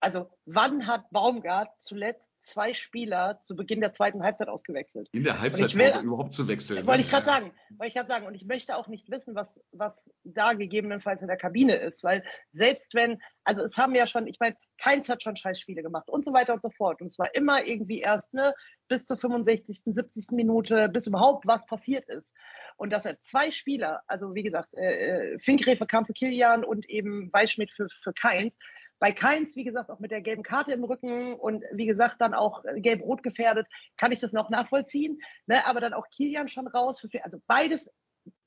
[0.00, 5.08] also wann hat Baumgart zuletzt zwei Spieler zu Beginn der zweiten Halbzeit ausgewechselt?
[5.12, 6.86] In der will- überhaupt zu wechseln.
[6.86, 7.06] Wollte ne?
[7.06, 8.26] ich gerade sagen, wollte ich gerade sagen.
[8.26, 12.22] Und ich möchte auch nicht wissen, was, was da gegebenenfalls in der Kabine ist, weil
[12.52, 16.24] selbst wenn, also es haben ja schon, ich meine, keins hat schon Scheißspiele gemacht und
[16.24, 17.00] so weiter und so fort.
[17.00, 18.54] Und zwar immer irgendwie erst, ne,
[18.88, 20.32] bis zur 65., 70.
[20.32, 22.34] Minute, bis überhaupt was passiert ist.
[22.76, 27.32] Und dass er zwei Spieler, also wie gesagt, äh, Finkgräfe kam für Kilian und eben
[27.32, 28.58] Weißschmidt für, für Keins,
[29.04, 32.32] bei Keins, wie gesagt, auch mit der gelben Karte im Rücken und wie gesagt, dann
[32.32, 33.66] auch äh, gelb-rot gefährdet,
[33.98, 35.20] kann ich das noch nachvollziehen.
[35.44, 35.66] Ne?
[35.66, 37.00] Aber dann auch Kilian schon raus.
[37.00, 37.90] Für, also beides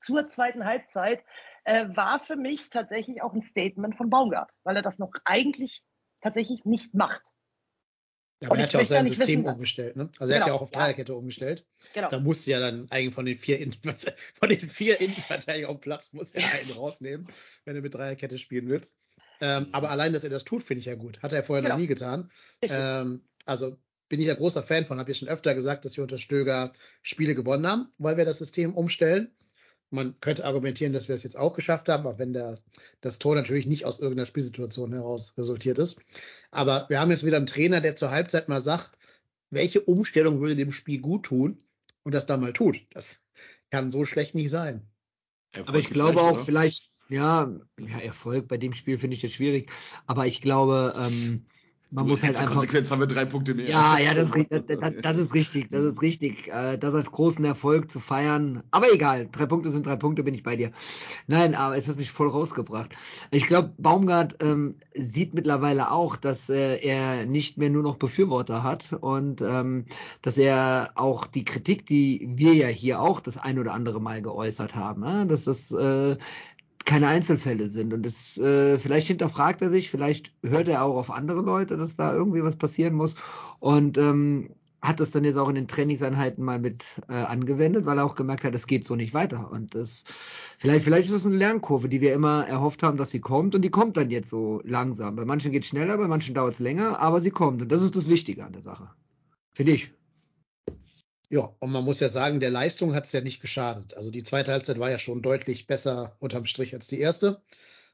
[0.00, 1.22] zur zweiten Halbzeit
[1.62, 5.84] äh, war für mich tatsächlich auch ein Statement von Baumgart, weil er das noch eigentlich
[6.22, 7.22] tatsächlich nicht macht.
[8.42, 10.10] Ja, aber Und er hat ja auch sein ja System wissen, umgestellt, ne?
[10.18, 10.80] Also er hat ja Genau, auch auf ja.
[10.80, 11.64] Dreierkette umgestellt.
[11.94, 12.10] Genau.
[12.10, 13.74] Da musste ja dann eigentlich von den vier, In
[14.34, 17.28] von den vier Innenverteidigern Platz muss er einen rausnehmen,
[17.64, 18.96] wenn du mit Dreierkette spielen willst.
[19.40, 19.68] Ähm, Mhm.
[19.74, 21.22] Aber allein, dass er das tut, finde ich ja gut.
[21.22, 21.80] Hat er vorher noch Genau.
[21.80, 22.30] nie getan.
[22.62, 23.76] Ähm, also
[24.08, 26.72] bin ich ja großer Fan von, habe ich schon öfter gesagt, dass wir unter Stöger
[27.02, 29.30] Spiele gewonnen haben, weil wir das System umstellen.
[29.90, 32.58] Man könnte argumentieren, dass wir es jetzt auch geschafft haben, auch wenn der,
[33.00, 35.98] das Tor natürlich nicht aus irgendeiner Spielsituation heraus resultiert ist.
[36.50, 38.98] Aber wir haben jetzt wieder einen Trainer, der zur Halbzeit mal sagt,
[39.50, 41.62] welche Umstellung würde dem Spiel gut tun
[42.02, 42.80] und das dann mal tut.
[42.90, 43.22] Das
[43.70, 44.86] kann so schlecht nicht sein.
[45.66, 46.44] Aber ich glaube auch, oder?
[46.44, 49.70] vielleicht ja, ja, Erfolg bei dem Spiel finde ich jetzt schwierig.
[50.06, 51.44] Aber ich glaube, ähm,
[51.90, 52.52] man muss halt einfach.
[52.52, 53.68] Konsequenz haben wir drei Punkte mehr.
[53.68, 56.48] Ja, ja, das, das, das, das ist richtig, das ist richtig.
[56.48, 58.62] Äh, das als großen Erfolg zu feiern.
[58.70, 60.70] Aber egal, drei Punkte sind drei Punkte, bin ich bei dir.
[61.26, 62.90] Nein, aber es hat mich voll rausgebracht.
[63.30, 68.62] Ich glaube, Baumgart ähm, sieht mittlerweile auch, dass äh, er nicht mehr nur noch Befürworter
[68.62, 69.86] hat und ähm,
[70.20, 74.20] dass er auch die Kritik, die wir ja hier auch das ein oder andere Mal
[74.20, 76.16] geäußert haben, äh, dass das äh,
[76.88, 77.92] keine Einzelfälle sind.
[77.92, 81.96] Und das, äh, vielleicht hinterfragt er sich, vielleicht hört er auch auf andere Leute, dass
[81.96, 83.14] da irgendwie was passieren muss.
[83.60, 87.98] Und ähm, hat das dann jetzt auch in den Trainingseinheiten mal mit äh, angewendet, weil
[87.98, 89.50] er auch gemerkt hat, es geht so nicht weiter.
[89.50, 90.04] Und das
[90.56, 93.62] vielleicht, vielleicht ist es eine Lernkurve, die wir immer erhofft haben, dass sie kommt und
[93.62, 95.14] die kommt dann jetzt so langsam.
[95.14, 97.60] Bei manchen geht es schneller, bei manchen dauert es länger, aber sie kommt.
[97.60, 98.88] Und das ist das Wichtige an der Sache.
[99.52, 99.92] Finde ich.
[101.30, 103.94] Ja, und man muss ja sagen, der Leistung hat es ja nicht geschadet.
[103.94, 107.42] Also die zweite Halbzeit war ja schon deutlich besser unterm Strich als die erste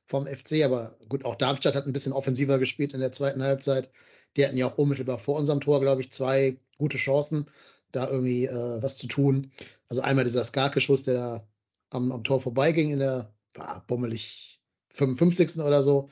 [0.05, 0.63] vom FC.
[0.65, 3.91] Aber gut, auch Darmstadt hat ein bisschen offensiver gespielt in der zweiten Halbzeit.
[4.37, 7.47] Die hatten ja auch unmittelbar vor unserem Tor, glaube ich, zwei gute Chancen,
[7.91, 9.51] da irgendwie äh, was zu tun.
[9.89, 11.49] Also einmal dieser Skarke-Schuss, der da
[11.91, 15.59] am, am Tor vorbeiging in der, war bummelig 55.
[15.59, 16.11] oder so.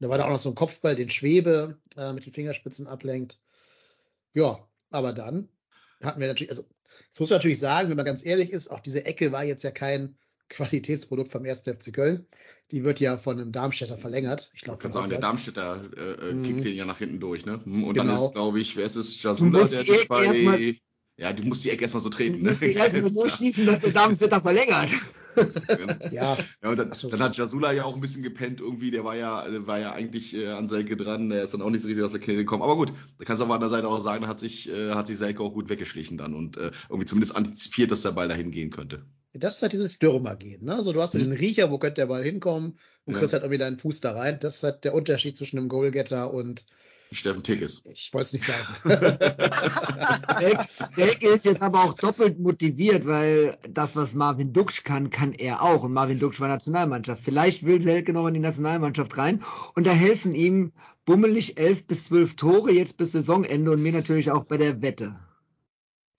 [0.00, 3.38] da war da auch noch so ein Kopfball, den Schwebe äh, mit den Fingerspitzen ablenkt.
[4.34, 5.48] Ja, aber dann
[6.04, 6.64] hatten wir natürlich, also
[7.10, 9.62] das muss man natürlich sagen, wenn man ganz ehrlich ist, auch diese Ecke war jetzt
[9.64, 10.16] ja kein
[10.48, 11.62] Qualitätsprodukt vom 1.
[11.62, 12.26] FC Köln.
[12.70, 14.50] Die wird ja von einem Darmstädter verlängert.
[14.54, 16.42] Ich glaube, kann sagen, der Darmstädter äh, äh, mhm.
[16.44, 17.58] kickt den ja nach hinten durch, ne?
[17.64, 18.04] Und genau.
[18.04, 19.22] dann ist, glaube ich, wer ist es?
[19.22, 20.78] Jasula, der sich bei.
[21.18, 22.38] Ja, du musst die Ecke erstmal so treten.
[22.38, 22.68] Du musst ne?
[22.68, 24.88] die erstmal so schießen, dass der Darmstädter verlängert.
[26.10, 26.36] Ja.
[26.62, 28.90] ja und dann, dann, hat Jasula ja auch ein bisschen gepennt irgendwie.
[28.90, 31.28] Der war ja, war ja eigentlich äh, an Selke dran.
[31.28, 32.62] Der ist dann auch nicht so richtig aus der Kette gekommen.
[32.62, 35.06] Aber gut, da kannst du auf der anderen Seite auch sagen, hat sich, äh, hat
[35.06, 38.50] sich Selke auch gut weggeschlichen dann und äh, irgendwie zumindest antizipiert, dass der Ball dahin
[38.50, 39.04] gehen könnte.
[39.34, 40.64] Das ist halt dieses Stürmergehen.
[40.64, 40.74] Ne?
[40.74, 41.20] Also du hast mhm.
[41.20, 43.18] den Riecher, wo könnte der Ball hinkommen und ja.
[43.18, 44.38] kriegst halt irgendwie deinen Fuß da rein.
[44.40, 46.66] Das ist halt der Unterschied zwischen einem Goalgetter und
[47.14, 47.82] Steffen Tickes.
[47.84, 48.66] Ich wollte es nicht sagen.
[50.94, 55.62] Selke ist jetzt aber auch doppelt motiviert, weil das, was Marvin Duksch kann, kann er
[55.62, 55.82] auch.
[55.82, 57.22] Und Marvin Duksch war Nationalmannschaft.
[57.24, 59.42] Vielleicht will Selke noch in die Nationalmannschaft rein.
[59.74, 60.72] Und da helfen ihm
[61.04, 65.16] bummelig elf bis zwölf Tore jetzt bis Saisonende und mir natürlich auch bei der Wette.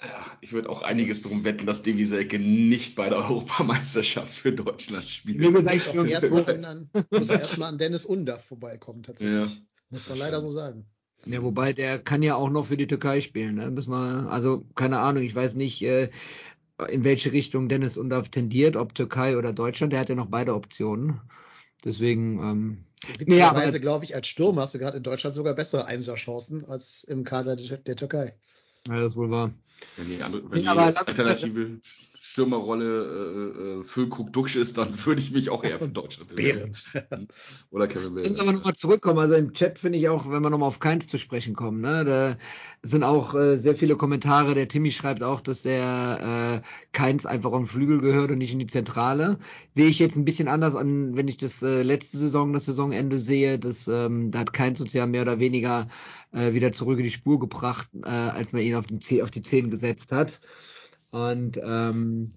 [0.03, 4.51] Ja, ich würde auch einiges darum wetten, dass Devi Selke nicht bei der Europameisterschaft für
[4.51, 5.39] Deutschland spielt.
[5.39, 5.93] Wie gesagt, ich
[7.19, 9.55] muss erstmal erst an Dennis Undaff vorbeikommen, tatsächlich.
[9.55, 9.61] Ja.
[9.93, 10.85] Muss man leider so sagen.
[11.25, 13.55] Ja, wobei der kann ja auch noch für die Türkei spielen.
[13.55, 13.69] Ne?
[13.69, 16.09] Müssen wir, also keine Ahnung, ich weiß nicht, äh,
[16.89, 19.93] in welche Richtung Dennis Undaff tendiert, ob Türkei oder Deutschland.
[19.93, 21.21] Der hat ja noch beide Optionen.
[21.85, 22.39] Deswegen.
[22.39, 22.85] Ähm,
[23.19, 27.03] Witzigerweise, nee, glaube ich, als Sturm hast du gerade in Deutschland sogar bessere Einserchancen als
[27.03, 28.33] im Kader der, der Türkei.
[28.87, 29.51] Ja, das wohl wahr.
[29.97, 31.81] Wenn die, andere, wenn die Alternative
[32.33, 36.89] Stürmerrolle äh, äh, Füllkrug Duxch ist, dann würde ich mich auch eher für Deutschland Behrens.
[37.69, 38.31] Oder Kevin Behrens.
[38.31, 39.19] Lass aber nochmal zurückkommen.
[39.19, 42.03] Also im Chat finde ich auch, wenn wir nochmal auf Keins zu sprechen kommen, ne,
[42.03, 42.37] da
[42.81, 44.55] sind auch äh, sehr viele Kommentare.
[44.55, 48.53] Der Timmy schreibt auch, dass der äh, Keins einfach auf den Flügel gehört und nicht
[48.53, 49.37] in die Zentrale.
[49.71, 53.19] Sehe ich jetzt ein bisschen anders an, wenn ich das äh, letzte Saison, das Saisonende
[53.19, 53.59] sehe.
[53.59, 55.87] Das, ähm, da hat Keins uns ja mehr oder weniger
[56.31, 59.43] äh, wieder zurück in die Spur gebracht, äh, als man ihn auf, den auf die
[59.43, 60.39] Zehen gesetzt hat.
[61.13, 62.33] Und ähm,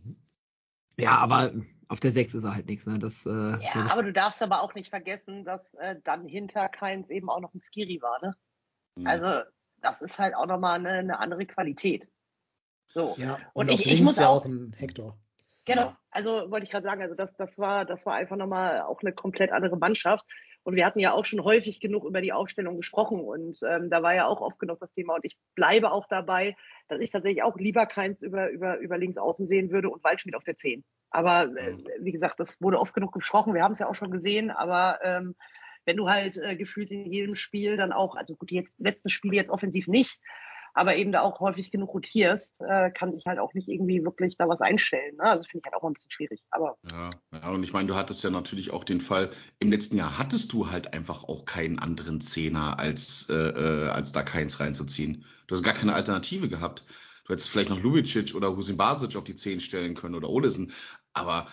[0.99, 1.53] ja, aber
[1.89, 2.87] auf der 6 ist er halt nichts.
[2.87, 2.99] Ne?
[2.99, 7.09] Das, äh, ja, aber du darfst aber auch nicht vergessen, dass äh, dann hinter Keins
[7.09, 8.21] eben auch noch ein Skiri war.
[8.23, 8.37] Ne?
[8.97, 9.07] Mhm.
[9.07, 9.41] Also
[9.81, 12.07] das ist halt auch nochmal eine, eine andere Qualität.
[12.89, 13.15] So.
[13.17, 15.17] Ja, und, und ich, ich muss ja auch ein Hector.
[15.65, 19.01] Genau, also wollte ich gerade sagen, also das, das war, das war einfach nochmal auch
[19.01, 20.27] eine komplett andere Mannschaft.
[20.65, 24.03] Und wir hatten ja auch schon häufig genug über die Aufstellung gesprochen und ähm, da
[24.03, 25.15] war ja auch oft genug das Thema.
[25.15, 26.57] Und ich bleibe auch dabei,
[26.88, 30.37] dass ich tatsächlich auch lieber keins über, über, über links außen sehen würde und Waldschmidt
[30.37, 30.85] auf der 10.
[31.11, 33.55] Aber äh, wie gesagt, das wurde oft genug gesprochen.
[33.55, 35.35] Wir haben es ja auch schon gesehen, aber ähm,
[35.85, 39.09] wenn du halt äh, gefühlt in jedem Spiel dann auch, also gut, die jetzt, letzten
[39.09, 40.20] Spiele jetzt offensiv nicht,
[40.77, 44.37] aber eben da auch häufig genug rotierst, äh, kann sich halt auch nicht irgendwie wirklich
[44.37, 45.17] da was einstellen.
[45.17, 45.23] Ne?
[45.23, 46.43] Also finde ich halt auch ein bisschen schwierig.
[46.51, 49.97] Aber ja, ja, und ich meine, du hattest ja natürlich auch den Fall, im letzten
[49.97, 54.61] Jahr hattest du halt einfach auch keinen anderen Zehner, als, äh, äh als da keins
[54.61, 55.25] reinzuziehen.
[55.47, 56.85] Du hast gar keine Alternative gehabt.
[57.25, 60.73] Du hättest vielleicht noch Lubicic oder Husin Basic auf die Zehn stellen können oder Olesen,
[61.15, 61.47] aber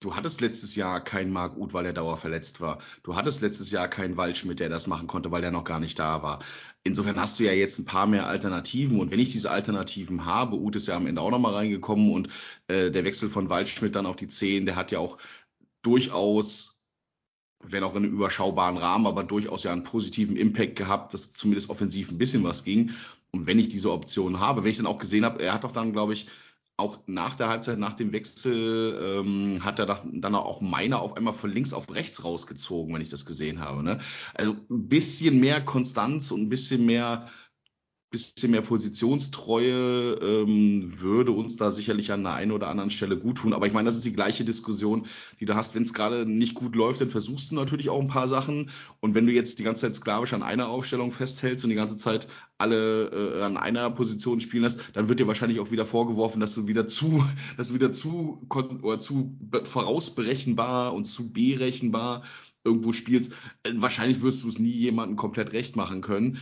[0.00, 2.78] Du hattest letztes Jahr keinen Marc Uth, weil der Dauer verletzt war.
[3.02, 5.98] Du hattest letztes Jahr keinen Waldschmidt, der das machen konnte, weil der noch gar nicht
[5.98, 6.40] da war.
[6.84, 9.00] Insofern hast du ja jetzt ein paar mehr Alternativen.
[9.00, 12.28] Und wenn ich diese Alternativen habe, Uth ist ja am Ende auch nochmal reingekommen und
[12.68, 15.16] äh, der Wechsel von Waldschmidt dann auf die 10, der hat ja auch
[15.80, 16.82] durchaus,
[17.64, 21.70] wenn auch in einem überschaubaren Rahmen, aber durchaus ja einen positiven Impact gehabt, dass zumindest
[21.70, 22.92] offensiv ein bisschen was ging.
[23.32, 25.72] Und wenn ich diese Option habe, wenn ich dann auch gesehen habe, er hat doch
[25.72, 26.28] dann, glaube ich,
[26.78, 31.32] auch nach der Halbzeit, nach dem Wechsel, ähm, hat er dann auch Meiner auf einmal
[31.32, 33.82] von links auf rechts rausgezogen, wenn ich das gesehen habe.
[33.82, 34.00] Ne?
[34.34, 37.28] Also ein bisschen mehr Konstanz und ein bisschen mehr
[38.16, 43.38] bisschen mehr Positionstreue ähm, würde uns da sicherlich an der einen oder anderen Stelle gut
[43.38, 43.52] tun.
[43.52, 45.06] Aber ich meine, das ist die gleiche Diskussion,
[45.38, 45.74] die du hast.
[45.74, 48.70] Wenn es gerade nicht gut läuft, dann versuchst du natürlich auch ein paar Sachen.
[49.00, 51.98] Und wenn du jetzt die ganze Zeit sklavisch an einer Aufstellung festhältst und die ganze
[51.98, 56.40] Zeit alle äh, an einer Position spielen lässt, dann wird dir wahrscheinlich auch wieder vorgeworfen,
[56.40, 57.24] dass du wieder zu,
[57.56, 58.46] dass du wieder zu
[58.82, 62.22] oder zu vorausberechenbar und zu berechenbar
[62.64, 63.32] irgendwo spielst.
[63.62, 66.38] Äh, wahrscheinlich wirst du es nie jemandem komplett recht machen können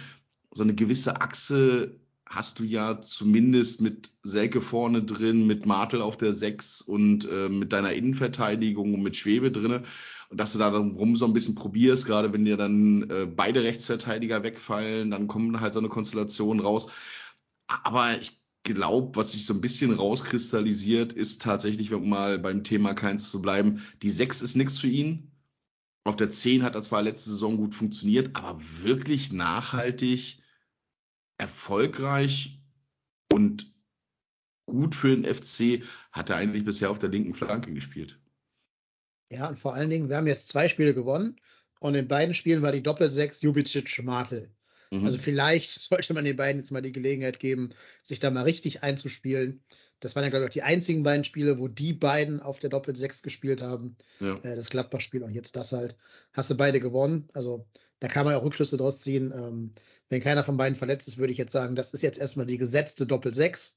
[0.57, 6.17] so eine gewisse Achse hast du ja zumindest mit Selke vorne drin, mit Martel auf
[6.17, 9.85] der 6 und äh, mit deiner Innenverteidigung und mit Schwebe drinne.
[10.31, 13.63] Und dass du da rum so ein bisschen probierst, gerade wenn dir dann äh, beide
[13.63, 16.89] Rechtsverteidiger wegfallen, dann kommen halt so eine Konstellation raus.
[17.67, 18.33] Aber ich
[18.65, 23.43] glaube, was sich so ein bisschen rauskristallisiert, ist tatsächlich, wenn mal beim Thema keins zu
[23.43, 25.31] bleiben, die 6 ist nichts für ihn.
[26.05, 30.43] Auf der 10 hat er zwar letzte Saison gut funktioniert, aber wirklich nachhaltig
[31.39, 32.61] erfolgreich
[33.33, 33.73] und
[34.67, 38.19] gut für den FC hat er eigentlich bisher auf der linken Flanke gespielt.
[39.31, 41.37] Ja, und vor allen Dingen, wir haben jetzt zwei Spiele gewonnen
[41.81, 44.51] und in beiden Spielen war die Doppelsechs Jubicic Martel.
[44.91, 45.05] Mhm.
[45.05, 47.71] Also vielleicht sollte man den beiden jetzt mal die Gelegenheit geben,
[48.03, 49.63] sich da mal richtig einzuspielen.
[50.01, 52.71] Das waren ja, glaube ich, auch die einzigen beiden Spiele, wo die beiden auf der
[52.71, 53.97] Doppelsechs gespielt haben.
[54.21, 54.37] Ja.
[54.37, 55.97] Äh, das Gladbach-Spiel und jetzt das halt.
[56.33, 57.29] Hast du beide gewonnen.
[57.33, 57.67] Also
[58.05, 59.33] da kann man ja auch Rückschlüsse draus ziehen.
[59.35, 59.71] Ähm,
[60.11, 62.59] wenn keiner von beiden verletzt ist, würde ich jetzt sagen, das ist jetzt erstmal die
[62.59, 63.77] gesetzte Doppel-6.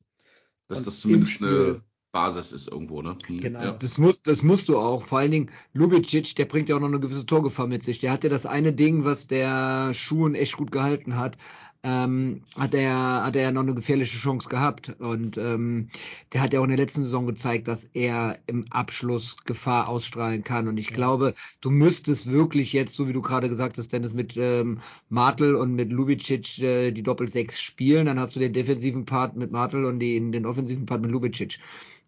[0.68, 3.18] Dass das zumindest eine Basis ist irgendwo, ne?
[3.26, 3.40] Hm.
[3.40, 3.62] Genau.
[3.62, 3.72] Ja.
[3.80, 5.06] Das, muss, das musst du auch.
[5.06, 8.00] Vor allen Dingen, Lubicic, der bringt ja auch noch eine gewisse Torgefahr mit sich.
[8.00, 11.38] Der hat ja das eine Ding, was der Schuhen echt gut gehalten hat
[11.88, 15.88] ähm, hat er hat er ja noch eine gefährliche Chance gehabt und ähm,
[16.34, 20.44] der hat ja auch in der letzten Saison gezeigt, dass er im Abschluss Gefahr ausstrahlen
[20.44, 20.96] kann und ich ja.
[20.96, 25.56] glaube, du müsstest wirklich jetzt, so wie du gerade gesagt hast, Dennis, mit ähm, Martel
[25.56, 29.86] und mit Lubicic äh, die Doppel-Sechs spielen, dann hast du den defensiven Part mit Martel
[29.86, 31.60] und den, den offensiven Part mit Lubicic.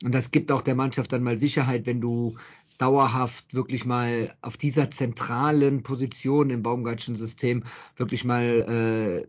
[0.04, 2.36] Und das gibt auch der Mannschaft dann mal Sicherheit, wenn du
[2.80, 7.64] dauerhaft wirklich mal auf dieser zentralen Position im Baumgartschen System
[7.98, 8.44] wirklich mal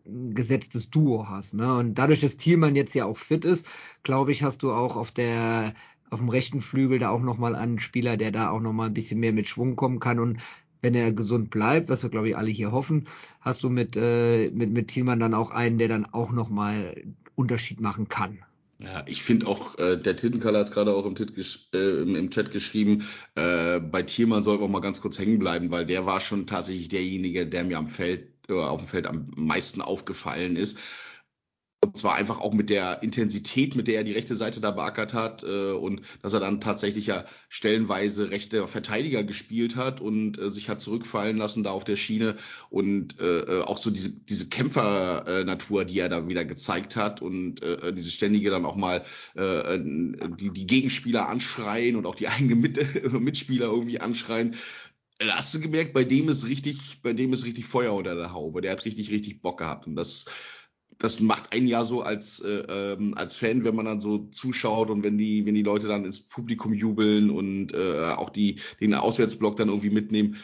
[0.06, 1.54] äh, ein gesetztes Duo hast.
[1.54, 1.74] Ne?
[1.74, 3.66] Und dadurch, dass Thielmann jetzt ja auch fit ist,
[4.04, 5.74] glaube ich, hast du auch auf der
[6.10, 9.20] auf dem rechten Flügel da auch nochmal einen Spieler, der da auch nochmal ein bisschen
[9.20, 10.40] mehr mit Schwung kommen kann und
[10.82, 13.06] wenn er gesund bleibt, was wir glaube ich alle hier hoffen,
[13.40, 17.80] hast du mit, äh, mit, mit Thielmann dann auch einen, der dann auch nochmal Unterschied
[17.80, 18.38] machen kann.
[18.83, 21.35] Ja, ich finde auch, äh, der Tittenkaller hat es gerade auch im, Tit
[21.75, 25.71] äh, im, im, Chat geschrieben, äh, bei Thielmann soll auch mal ganz kurz hängen bleiben,
[25.71, 29.27] weil der war schon tatsächlich derjenige, der mir am Feld, äh, auf dem Feld am
[29.37, 30.79] meisten aufgefallen ist.
[31.83, 35.14] Und zwar einfach auch mit der Intensität, mit der er die rechte Seite da beackert
[35.14, 40.51] hat äh, und dass er dann tatsächlich ja stellenweise rechte Verteidiger gespielt hat und äh,
[40.51, 42.37] sich hat zurückfallen lassen da auf der Schiene
[42.69, 47.62] und äh, äh auch so diese, diese Kämpfernatur, die er da wieder gezeigt hat und
[47.62, 49.03] äh, diese ständige dann auch mal
[49.35, 52.79] äh, die, die Gegenspieler anschreien und auch die eigenen Mit
[53.12, 54.57] Mitspieler irgendwie anschreien.
[55.19, 58.61] Hast du gemerkt, bei dem ist richtig, bei dem ist richtig Feuer unter der Haube.
[58.61, 60.27] Der hat richtig, richtig Bock gehabt und das
[61.00, 64.90] das macht einen ja so als, äh, ähm, als Fan, wenn man dann so zuschaut
[64.90, 68.94] und wenn die, wenn die Leute dann ins Publikum jubeln und äh, auch die, den
[68.94, 70.36] Auswärtsblock dann irgendwie mitnehmen.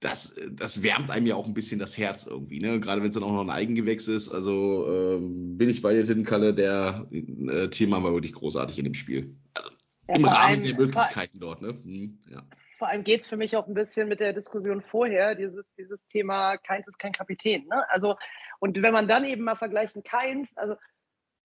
[0.00, 2.78] Das, das wärmt einem ja auch ein bisschen das Herz irgendwie, ne?
[2.80, 4.28] Gerade wenn es dann auch noch ein Eigengewächs ist.
[4.28, 8.94] Also ähm, bin ich bei dir, Tintenkalle, der äh, Thema war wirklich großartig in dem
[8.94, 9.34] Spiel.
[9.54, 9.70] Also,
[10.08, 11.68] ja, Im Rahmen allem, der Möglichkeiten dort, ne?
[11.68, 12.42] Hm, ja.
[12.78, 16.04] Vor allem geht es für mich auch ein bisschen mit der Diskussion vorher, dieses, dieses
[16.08, 17.64] Thema, keins ist kein Kapitän.
[17.68, 17.88] Ne?
[17.88, 18.16] Also
[18.62, 20.76] und wenn man dann eben mal vergleichen, keins, also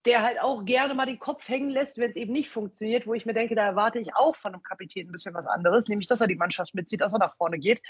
[0.04, 3.14] der halt auch gerne mal den Kopf hängen lässt, wenn es eben nicht funktioniert, wo
[3.14, 6.06] ich mir denke, da erwarte ich auch von einem Kapitän ein bisschen was anderes, nämlich
[6.06, 7.82] dass er die Mannschaft mitzieht, dass er nach vorne geht.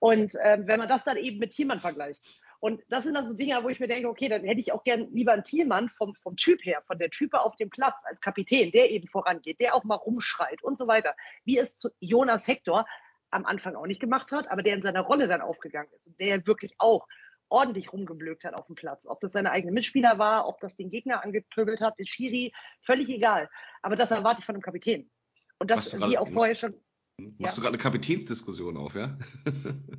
[0.00, 2.42] Und äh, wenn man das dann eben mit Thielmann vergleicht.
[2.60, 4.84] Und das sind dann so Dinge, wo ich mir denke, okay, dann hätte ich auch
[4.84, 8.20] gern lieber einen Thielmann vom, vom Typ her, von der Type auf dem Platz als
[8.20, 11.16] Kapitän, der eben vorangeht, der auch mal rumschreit und so weiter,
[11.46, 12.84] wie es Jonas Hector
[13.30, 16.20] am Anfang auch nicht gemacht hat, aber der in seiner Rolle dann aufgegangen ist und
[16.20, 17.08] der wirklich auch
[17.48, 19.06] ordentlich rumgeblökt hat auf dem Platz.
[19.06, 23.08] Ob das seine eigenen Mitspieler war, ob das den Gegner angepöbelt hat, den Schiri, völlig
[23.08, 23.48] egal.
[23.82, 25.10] Aber das erwarte ich von einem Kapitän.
[25.58, 26.74] Und das, wie auch vorher schon,
[27.16, 27.48] Machst Ja.
[27.48, 29.16] du gerade eine Kapitänsdiskussion auf, ja?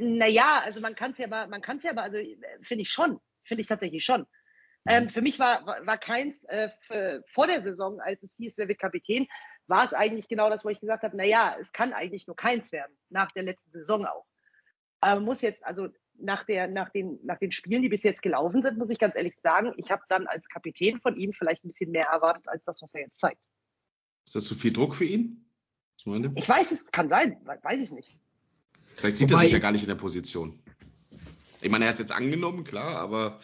[0.00, 2.82] Naja, also man kann es ja aber, man kann es ja aber, also äh, finde
[2.82, 4.26] ich schon, finde ich tatsächlich schon.
[4.86, 8.56] Ähm, für mich war, war, war keins äh, für, vor der Saison, als es hieß,
[8.56, 9.28] wer wird Kapitän,
[9.66, 12.72] war es eigentlich genau das, wo ich gesagt habe, naja, es kann eigentlich nur keins
[12.72, 14.24] werden, nach der letzten Saison auch.
[15.00, 15.88] Aber man muss jetzt, also
[16.20, 19.14] nach, der, nach, den, nach den Spielen, die bis jetzt gelaufen sind, muss ich ganz
[19.14, 22.64] ehrlich sagen, ich habe dann als Kapitän von ihm vielleicht ein bisschen mehr erwartet, als
[22.64, 23.40] das, was er jetzt zeigt.
[24.26, 25.44] Ist das zu viel Druck für ihn?
[26.36, 28.16] Ich weiß, es kann sein, we- weiß ich nicht.
[28.96, 30.60] Vielleicht sieht er Wobei- sich ja gar nicht in der Position.
[31.60, 33.40] Ich meine, er hat es jetzt angenommen, klar, aber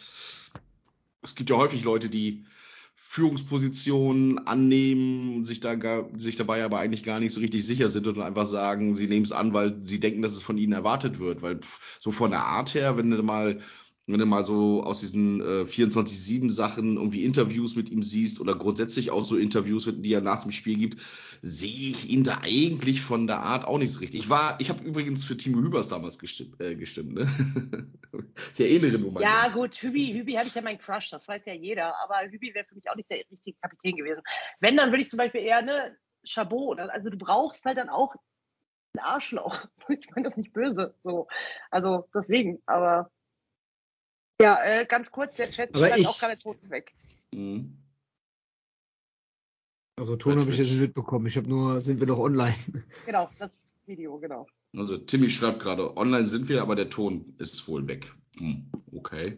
[1.21, 2.45] es gibt ja häufig Leute, die
[3.15, 8.07] Führungspositionen annehmen, sich, da gar, sich dabei aber eigentlich gar nicht so richtig sicher sind
[8.07, 11.17] und einfach sagen, sie nehmen es an, weil sie denken, dass es von ihnen erwartet
[11.17, 11.41] wird.
[11.41, 13.61] Weil pff, so von der Art her, wenn du mal,
[14.07, 18.55] wenn du mal so aus diesen äh, 24-7 Sachen irgendwie Interviews mit ihm siehst oder
[18.55, 21.01] grundsätzlich auch so Interviews, die er nach dem Spiel gibt,
[21.41, 24.21] sehe ich ihn da eigentlich von der Art auch nicht so richtig.
[24.21, 27.27] Ich war, ich habe übrigens für Timo Hübers damals gestimmt, äh, gestimmt ne?
[28.53, 29.23] ich erinnere nur mal.
[29.23, 32.53] Ja, gut, Hübi, Hübi habe ich ja meinen Crush, das weiß ja jeder, aber Hübi
[32.53, 34.21] wäre für mich auch nicht der richtige Kapitän gewesen.
[34.59, 38.15] Wenn, dann würde ich zum Beispiel eher, ne, Chabot, also du brauchst halt dann auch
[38.95, 39.65] ein Arschloch.
[39.89, 41.27] Ich meine das nicht böse, so.
[41.69, 43.11] Also, deswegen, aber.
[44.41, 46.93] Ja, äh, ganz kurz, der Chat Aber schreibt ich- auch gerade Toten weg.
[47.33, 47.77] Mhm.
[49.97, 51.25] Also Ton habe ich jetzt nicht mitbekommen.
[51.27, 52.53] Ich habe nur, sind wir doch online.
[53.05, 54.45] Genau, das Video, genau.
[54.75, 58.11] Also Timmy schreibt gerade, online sind wir, aber der Ton ist wohl weg.
[58.37, 59.37] Hm, okay.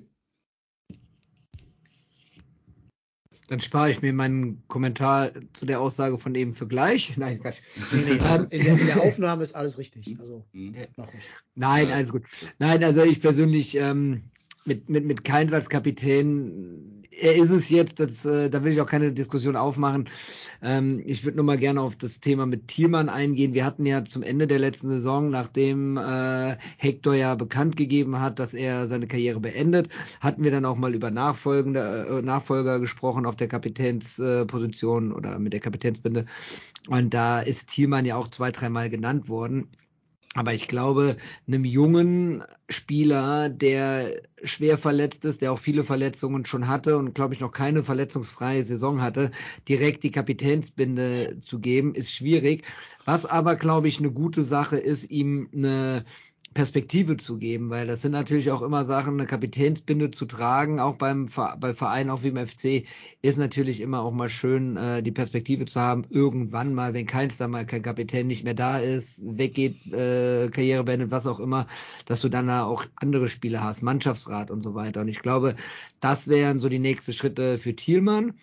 [3.49, 7.15] Dann spare ich mir meinen Kommentar zu der Aussage von eben für gleich.
[7.17, 7.59] Nein, Quatsch.
[7.91, 10.19] Nee, nee, Ähm, in, der, in der Aufnahme ist alles richtig.
[10.19, 10.75] Also, Hm.
[10.97, 11.23] mach ruhig.
[11.53, 11.95] Nein, Ja.
[11.95, 12.23] alles gut.
[12.57, 14.23] Nein, also ich persönlich ähm,
[14.67, 18.81] mit, mit, mit Keins als Kapitän, er ist es jetzt, das, äh, da will ich
[18.81, 20.09] auch keine Diskussion aufmachen.
[20.61, 23.53] Ähm, ich würde nur mal gerne auf das Thema mit Thielmann eingehen.
[23.53, 28.39] Wir hatten ja zum Ende der letzten Saison, nachdem äh, Hector ja bekannt gegeben hat,
[28.39, 33.25] dass er seine Karriere beendet, hatten wir dann auch mal über nachfolgende äh, Nachfolger gesprochen
[33.25, 36.25] auf der Kapitänsposition äh, oder mit der Kapitänsbinde.
[36.87, 39.67] Und da ist Thielmann ja auch zwei, dreimal genannt worden.
[40.37, 44.07] Aber ich glaube, einem jungen Spieler, der
[44.43, 48.63] schwer verletzt ist, der auch viele Verletzungen schon hatte und glaube ich noch keine verletzungsfreie
[48.63, 49.31] Saison hatte,
[49.67, 52.65] direkt die Kapitänsbinde zu geben, ist schwierig.
[53.03, 56.05] Was aber, glaube ich, eine gute Sache ist, ihm eine
[56.57, 60.95] Perspektive zu geben, weil das sind natürlich auch immer Sachen, eine Kapitänsbinde zu tragen, auch
[60.95, 62.87] beim bei Vereinen, auch wie im FC,
[63.21, 67.37] ist natürlich immer auch mal schön, äh, die Perspektive zu haben, irgendwann mal, wenn keins
[67.37, 71.67] da mal kein Kapitän nicht mehr da ist, weggeht, äh, Karriere beendet, was auch immer,
[72.07, 75.01] dass du dann da auch andere Spiele hast, Mannschaftsrat und so weiter.
[75.01, 75.53] Und ich glaube,
[75.99, 78.33] das wären so die nächsten Schritte für Thielmann,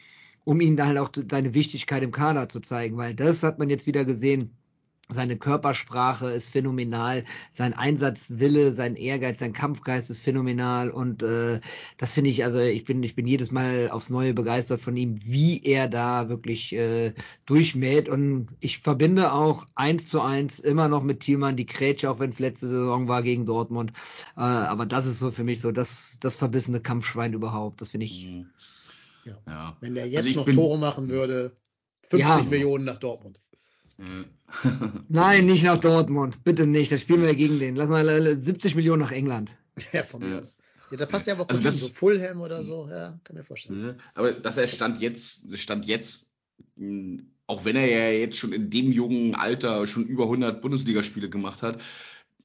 [0.44, 3.70] um ihm dann halt auch seine Wichtigkeit im Kader zu zeigen, weil das hat man
[3.70, 4.54] jetzt wieder gesehen,
[5.12, 11.60] seine Körpersprache ist phänomenal, sein Einsatzwille, sein Ehrgeiz, sein Kampfgeist ist phänomenal und äh,
[11.98, 15.18] das finde ich, also ich bin, ich bin jedes Mal aufs Neue begeistert von ihm,
[15.22, 17.12] wie er da wirklich äh,
[17.44, 22.18] durchmäht und ich verbinde auch eins zu eins immer noch mit Thielmann die Grätsche, auch
[22.18, 23.92] wenn es letzte Saison war gegen Dortmund,
[24.38, 28.06] äh, aber das ist so für mich so das, das verbissene Kampfschwein überhaupt, das finde
[28.06, 28.46] ich, Hm.
[29.26, 29.36] Ja.
[29.46, 29.76] Ja.
[29.80, 31.52] Wenn der Also jetzt ich noch bin- Tore machen würde,
[32.10, 32.42] 50 Ja.
[32.50, 33.40] Millionen nach Dortmund.
[33.98, 34.24] Ja.
[35.08, 38.36] nein, nicht nach Dortmund, bitte nicht, da spielen wir ja gegen den, lass mal äh,
[38.36, 39.50] 70 Millionen nach England.
[39.92, 40.38] Ja, von mir Ja.
[40.40, 40.56] aus.
[40.90, 43.36] Ja, da passt ja aber Also gut hin, das- so Fulham oder so, ja, kann
[43.36, 43.84] mir vorstellen.
[43.84, 46.26] Ja, Aber dass er stand jetzt, stand jetzt,
[46.76, 51.28] mh, auch wenn er ja jetzt schon in dem jungen Alter schon über 100 Bundesligaspiele
[51.28, 51.80] gemacht hat,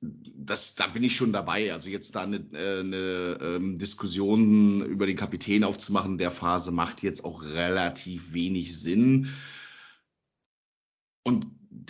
[0.02, 1.74] das, da bin ich schon dabei.
[1.74, 6.72] Also jetzt da eine, äh, eine ähm, Diskussion über den Kapitän aufzumachen in der Phase
[6.72, 9.28] macht jetzt auch relativ wenig Sinn.
[11.24, 11.48] Und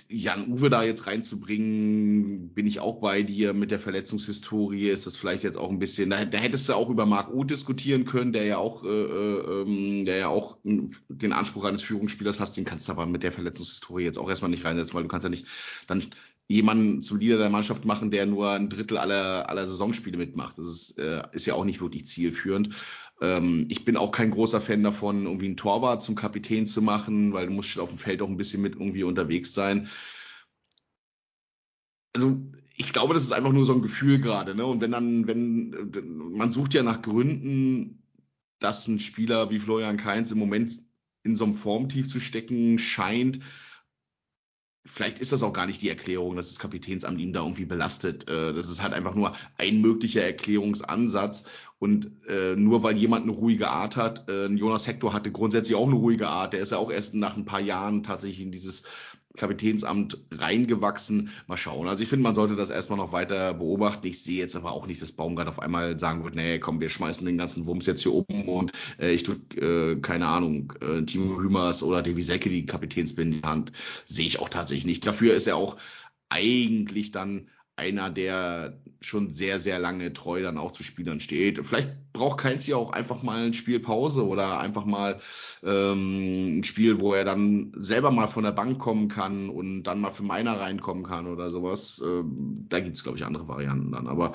[0.08, 3.54] Jan Uwe da jetzt reinzubringen, bin ich auch bei dir.
[3.54, 6.10] Mit der Verletzungshistorie ist das vielleicht jetzt auch ein bisschen.
[6.10, 9.62] Da, da hättest du auch über Marc Uth diskutieren können, der ja auch, äh, äh,
[9.62, 12.58] ähm, der ja auch den Anspruch eines Führungsspielers hast.
[12.58, 15.26] Den kannst du aber mit der Verletzungshistorie jetzt auch erstmal nicht reinsetzen, weil du kannst
[15.26, 15.46] ja nicht
[15.88, 16.04] dann
[16.48, 20.58] jemanden zum Leader der Mannschaft machen, der nur ein Drittel aller, aller Saisonspiele mitmacht.
[20.58, 22.70] Das ist, äh, ist ja auch nicht wirklich zielführend.
[23.22, 27.34] Ähm, ich bin auch kein großer Fan davon, irgendwie einen Torwart zum Kapitän zu machen,
[27.34, 29.90] weil du musst auf dem Feld auch ein bisschen mit irgendwie unterwegs sein.
[32.14, 32.42] Also
[32.76, 34.66] ich glaube, das ist einfach nur so ein Gefühl gerade, ne?
[34.66, 38.04] Und wenn dann, wenn äh, man sucht ja nach Gründen,
[38.60, 40.82] dass ein Spieler wie Florian Kainz im Moment
[41.24, 43.40] in so einem Formtief zu stecken scheint,
[44.86, 48.28] vielleicht ist das auch gar nicht die Erklärung, dass das Kapitänsamt ihn da irgendwie belastet.
[48.28, 51.46] Äh, Das ist halt einfach nur ein möglicher Erklärungsansatz.
[51.80, 55.88] Und äh, nur weil jemand eine ruhige Art hat, äh, Jonas Hector hatte grundsätzlich auch
[55.88, 58.84] eine ruhige Art, der ist ja auch erst nach ein paar Jahren tatsächlich in dieses
[59.38, 61.30] Kapitänsamt reingewachsen.
[61.48, 61.88] Mal schauen.
[61.88, 64.08] Also ich finde, man sollte das erstmal noch weiter beobachten.
[64.08, 66.90] Ich sehe jetzt aber auch nicht, dass Baumgart auf einmal sagen wird, nee, komm, wir
[66.90, 71.04] schmeißen den ganzen Wumms jetzt hier oben und äh, ich drück, äh, keine Ahnung, äh,
[71.04, 73.72] Timo Hümers oder Davy Secke die Kapitänsbinde in die Hand.
[74.06, 75.06] Sehe ich auch tatsächlich nicht.
[75.06, 75.78] Dafür ist er auch
[76.30, 77.48] eigentlich dann
[77.80, 81.66] einer, der schon sehr, sehr lange treu dann auch zu Spielern steht.
[81.66, 85.22] Vielleicht braucht Keins ja auch einfach mal ein Spielpause oder einfach mal
[85.64, 90.02] ähm, ein Spiel, wo er dann selber mal von der Bank kommen kann und dann
[90.02, 92.02] mal für Meiner reinkommen kann oder sowas.
[92.06, 94.08] Ähm, da gibt's glaube ich, andere Varianten dann.
[94.08, 94.34] Aber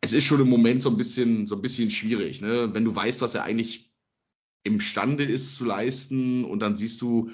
[0.00, 2.72] es ist schon im Moment so ein bisschen, so ein bisschen schwierig, ne?
[2.72, 3.90] Wenn du weißt, was er eigentlich
[4.64, 7.30] imstande ist zu leisten und dann siehst du,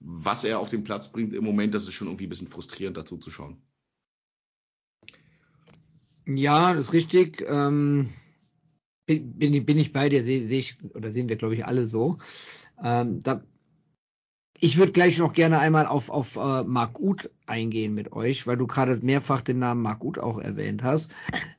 [0.00, 2.96] was er auf den Platz bringt im Moment, das ist schon irgendwie ein bisschen frustrierend
[2.96, 3.62] dazu zu schauen.
[6.26, 7.44] Ja, das ist richtig.
[7.48, 8.10] Ähm,
[9.06, 12.18] bin, bin ich bei dir, sehe seh ich, oder sehen wir, glaube ich, alle so.
[12.82, 13.42] Ähm, da,
[14.58, 18.56] ich würde gleich noch gerne einmal auf, auf äh, Marc Uth eingehen mit euch, weil
[18.56, 21.10] du gerade mehrfach den Namen Marc Uth auch erwähnt hast.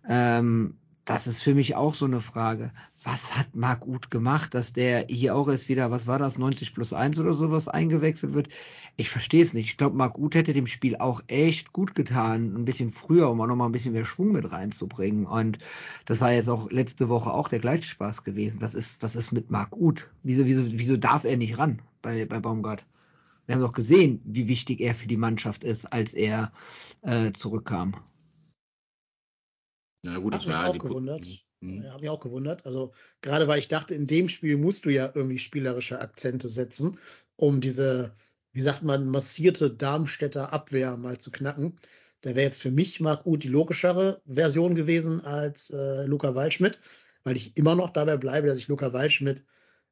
[0.08, 2.72] Ähm, das ist für mich auch so eine Frage.
[3.04, 6.74] Was hat Marc Uth gemacht, dass der hier auch erst wieder, was war das, 90
[6.74, 8.50] plus 1 oder sowas eingewechselt wird?
[8.98, 9.72] Ich verstehe es nicht.
[9.72, 13.42] Ich glaube, Marc Uth hätte dem Spiel auch echt gut getan, ein bisschen früher, um
[13.42, 15.26] auch nochmal ein bisschen mehr Schwung mit reinzubringen.
[15.26, 15.60] Und
[16.06, 18.60] das war jetzt auch letzte Woche auch der gleiche Spaß gewesen.
[18.60, 20.10] Das ist, was ist mit Marc Uth?
[20.24, 22.86] Wieso, wieso, wieso darf er nicht ran bei, bei Baumgart?
[23.46, 26.52] Wir haben doch gesehen, wie wichtig er für die Mannschaft ist, als er
[27.02, 27.96] äh, zurückkam.
[30.04, 31.26] Na gut, das war auch gewundert.
[31.60, 31.84] Mhm.
[31.84, 32.66] Ja, habe mich auch gewundert.
[32.66, 36.98] Also gerade weil ich dachte, in dem Spiel musst du ja irgendwie spielerische Akzente setzen,
[37.36, 38.16] um diese,
[38.56, 41.78] wie sagt man, massierte Darmstädter Abwehr mal zu knacken.
[42.22, 46.80] Da wäre jetzt für mich Marc Uth die logischere Version gewesen als äh, Luca Waldschmidt,
[47.26, 49.44] weil ich immer noch dabei bleibe, dass ich Luca Waldschmidt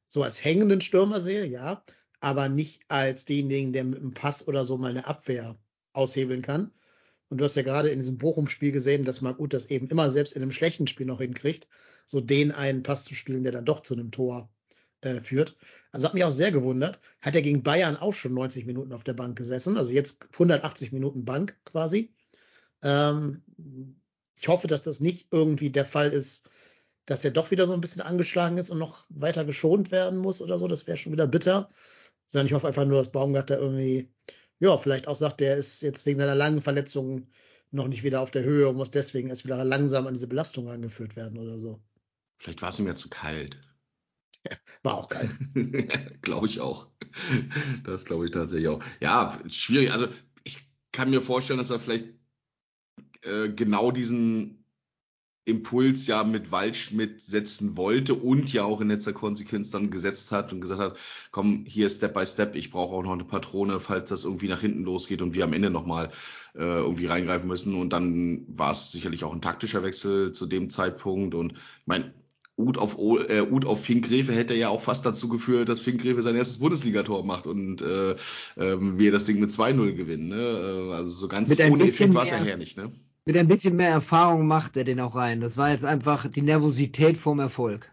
[0.08, 1.84] so als hängenden Stürmer sehe, ja,
[2.20, 5.58] aber nicht als denjenigen, der mit einem Pass oder so mal eine Abwehr
[5.92, 6.72] aushebeln kann.
[7.28, 10.10] Und du hast ja gerade in diesem Bochum-Spiel gesehen, dass Marc Uth das eben immer
[10.10, 11.68] selbst in einem schlechten Spiel noch hinkriegt,
[12.06, 14.48] so den einen Pass zu spielen, der dann doch zu einem Tor
[15.04, 15.56] äh, führt.
[15.92, 17.00] Also hat mich auch sehr gewundert.
[17.20, 20.92] Hat er gegen Bayern auch schon 90 Minuten auf der Bank gesessen, also jetzt 180
[20.92, 22.12] Minuten Bank quasi.
[22.82, 23.42] Ähm,
[24.36, 26.50] ich hoffe, dass das nicht irgendwie der Fall ist,
[27.06, 30.40] dass er doch wieder so ein bisschen angeschlagen ist und noch weiter geschont werden muss
[30.40, 30.68] oder so.
[30.68, 31.70] Das wäre schon wieder bitter.
[32.26, 34.08] Sondern ich hoffe einfach nur, dass Baumgart da irgendwie
[34.60, 37.28] ja, vielleicht auch sagt, der ist jetzt wegen seiner langen Verletzung
[37.70, 40.70] noch nicht wieder auf der Höhe und muss deswegen erst wieder langsam an diese Belastung
[40.70, 41.80] angeführt werden oder so.
[42.38, 43.58] Vielleicht war es ihm ja zu kalt.
[44.82, 45.30] War auch kalt.
[46.22, 46.88] glaube ich auch.
[47.84, 48.82] Das glaube ich tatsächlich auch.
[49.00, 49.92] Ja, schwierig.
[49.92, 50.08] Also
[50.42, 50.58] ich
[50.92, 52.06] kann mir vorstellen, dass er vielleicht
[53.22, 54.64] äh, genau diesen
[55.46, 60.52] Impuls ja mit Waldschmidt setzen wollte und ja auch in letzter Konsequenz dann gesetzt hat
[60.52, 60.96] und gesagt hat,
[61.32, 64.62] komm, hier Step by Step, ich brauche auch noch eine Patrone, falls das irgendwie nach
[64.62, 66.10] hinten losgeht und wir am Ende nochmal
[66.54, 67.74] äh, irgendwie reingreifen müssen.
[67.74, 71.34] Und dann war es sicherlich auch ein taktischer Wechsel zu dem Zeitpunkt.
[71.34, 72.14] Und ich meine,
[72.56, 76.36] Ud auf, äh, Ud auf Finkgräfe hätte ja auch fast dazu geführt, dass Finkgräfe sein
[76.36, 78.16] erstes Bundesligator macht und äh, äh,
[78.56, 80.28] wir das Ding mit 2-0 gewinnen.
[80.28, 80.36] Ne?
[80.36, 82.76] Äh, also so ganz ohne Effekt war es ja her nicht.
[82.76, 82.92] Ne?
[83.26, 85.40] mit ein bisschen mehr Erfahrung macht er den auch rein.
[85.40, 87.90] Das war jetzt einfach die Nervosität vom Erfolg.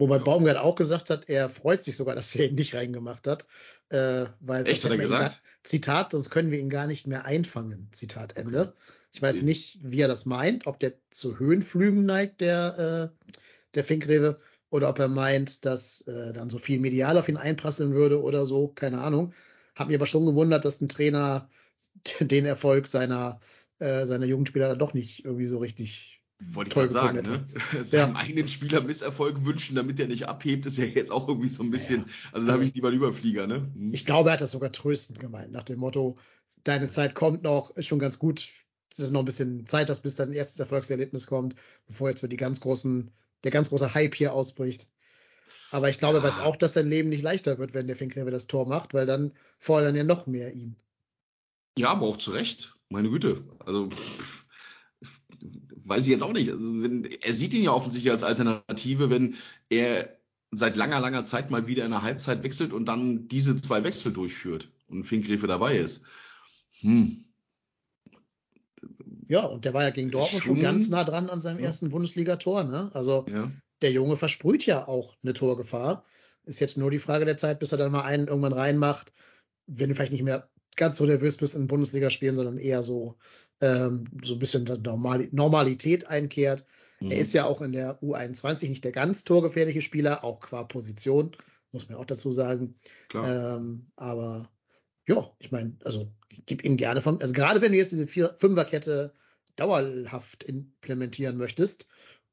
[0.00, 0.18] Wobei.
[0.18, 3.46] Baumgart auch gesagt hat, er freut sich sogar, dass er ihn nicht reingemacht hat.
[3.90, 5.34] Äh, weil Echt, hat er gesagt?
[5.34, 7.88] Gar, Zitat, sonst können wir ihn gar nicht mehr einfangen.
[7.92, 8.74] Zitat Ende.
[9.12, 13.26] Ich weiß nicht, wie er das meint, ob der zu Höhenflügen neigt, der, äh,
[13.74, 14.40] der Finkrewe,
[14.70, 18.46] oder ob er meint, dass äh, dann so viel medial auf ihn einprasseln würde oder
[18.46, 18.68] so.
[18.68, 19.34] Keine Ahnung.
[19.74, 21.48] Hab mich aber schon gewundert, dass ein Trainer
[22.20, 23.40] den Erfolg seiner,
[23.78, 27.46] äh, seiner Jugendspieler dann doch nicht irgendwie so richtig wollte ich gerade sagen, ne?
[27.84, 28.20] Seinem ja.
[28.20, 31.70] eigenen Spieler Misserfolg wünschen, damit er nicht abhebt, ist ja jetzt auch irgendwie so ein
[31.70, 32.06] bisschen, ja.
[32.32, 33.70] also da also, habe ich lieber einen Überflieger, ne?
[33.74, 33.90] Hm.
[33.92, 36.18] Ich glaube, er hat das sogar tröstend gemeint, nach dem Motto,
[36.64, 38.48] deine Zeit kommt noch, ist schon ganz gut,
[38.92, 41.54] es ist noch ein bisschen Zeit, dass bis dein erstes Erfolgserlebnis kommt,
[41.86, 43.10] bevor jetzt die ganz großen,
[43.44, 44.88] der ganz große Hype hier ausbricht.
[45.70, 46.24] Aber ich glaube, ja.
[46.24, 48.92] er weiß auch, dass sein Leben nicht leichter wird, wenn der Finkrewe das Tor macht,
[48.92, 50.76] weil dann fordern ja noch mehr ihn.
[51.78, 52.74] Ja, aber auch zu Recht.
[52.88, 53.44] Meine Güte.
[53.60, 54.39] Also pff,
[55.90, 56.50] weiß ich jetzt auch nicht.
[56.50, 59.34] Also, wenn, er sieht ihn ja offensichtlich als Alternative, wenn
[59.68, 60.16] er
[60.50, 64.12] seit langer, langer Zeit mal wieder in der Halbzeit wechselt und dann diese zwei Wechsel
[64.12, 66.02] durchführt und Finkgräfe dabei ist.
[66.80, 67.24] Hm.
[69.28, 71.66] Ja, und der war ja gegen Dortmund schon, schon ganz nah dran an seinem ja.
[71.66, 72.64] ersten Bundesligator.
[72.64, 72.90] Ne?
[72.94, 73.48] Also ja.
[73.82, 76.04] der Junge versprüht ja auch eine Torgefahr.
[76.44, 79.12] Ist jetzt nur die Frage der Zeit, bis er dann mal einen irgendwann reinmacht,
[79.66, 83.14] wenn du vielleicht nicht mehr ganz so nervös bist in Bundesliga spielen, sondern eher so,
[83.60, 86.64] ähm, so ein bisschen Normal Normalität einkehrt.
[87.00, 87.10] Mhm.
[87.10, 91.36] Er ist ja auch in der U21 nicht der ganz torgefährliche Spieler, auch qua Position.
[91.72, 92.74] muss man auch dazu sagen.
[93.08, 93.56] Klar.
[93.56, 94.50] Ähm, aber
[95.06, 98.06] ja, ich meine, also ich gebe ihm gerne von, also gerade wenn du jetzt diese
[98.06, 99.12] vier, Fünferkette
[99.56, 101.86] dauerhaft implementieren möchtest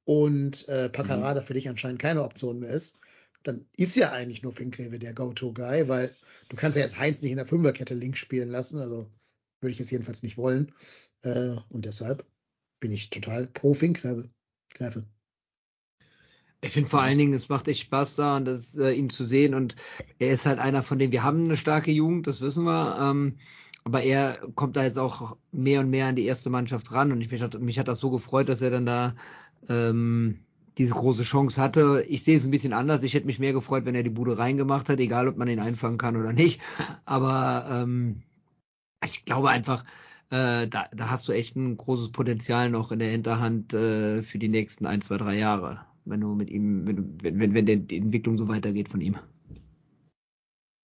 [0.05, 2.99] und äh, Paccarada für dich anscheinend keine Option mehr ist,
[3.43, 6.13] dann ist ja eigentlich nur Finklewe der Go-To-Guy, weil
[6.49, 9.07] du kannst ja jetzt Heinz nicht in der Fünferkette links spielen lassen, also
[9.59, 10.73] würde ich jetzt jedenfalls nicht wollen.
[11.23, 12.25] Äh, und deshalb
[12.79, 14.29] bin ich total pro Finkgräfe.
[16.61, 19.53] Ich finde vor allen Dingen, es macht echt Spaß da, das, äh, ihn zu sehen.
[19.53, 19.75] Und
[20.19, 22.97] er ist halt einer von denen, wir haben eine starke Jugend, das wissen wir.
[22.99, 23.37] Ähm,
[23.83, 27.11] aber er kommt da jetzt auch mehr und mehr an die erste Mannschaft ran.
[27.11, 29.15] Und ich, mich, hat, mich hat das so gefreut, dass er dann da
[29.69, 30.39] ähm,
[30.77, 32.03] diese große Chance hatte.
[32.07, 33.03] Ich sehe es ein bisschen anders.
[33.03, 35.59] Ich hätte mich mehr gefreut, wenn er die Bude reingemacht hat, egal ob man ihn
[35.59, 36.59] einfangen kann oder nicht.
[37.05, 38.23] Aber ähm,
[39.05, 39.85] ich glaube einfach,
[40.29, 44.37] äh, da, da hast du echt ein großes Potenzial noch in der Hinterhand äh, für
[44.39, 48.37] die nächsten ein, zwei, drei Jahre, wenn du mit ihm, wenn, wenn, wenn die Entwicklung
[48.37, 49.15] so weitergeht von ihm.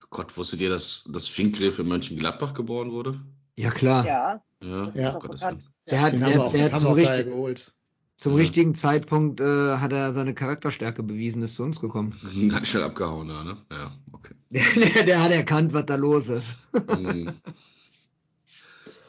[0.10, 3.20] Gott, wusstet ihr, dass das Finkgräf in Mönchengladbach geboren wurde?
[3.58, 4.06] Ja, klar.
[4.06, 4.44] Ja.
[4.64, 5.18] Ja, Ja.
[5.20, 5.64] Gottes Willen.
[5.90, 7.76] Der hat, der, haben wir auch, der hat zum, richtig, geholt.
[8.16, 8.38] zum Ja.
[8.38, 12.14] richtigen Zeitpunkt äh, hat er seine Charakterstärke bewiesen, ist zu uns gekommen.
[12.50, 13.58] Ganz schnell abgehauen, ja, ne?
[13.72, 14.34] Ja, okay.
[14.94, 16.48] Der, der hat erkannt, was da los ist.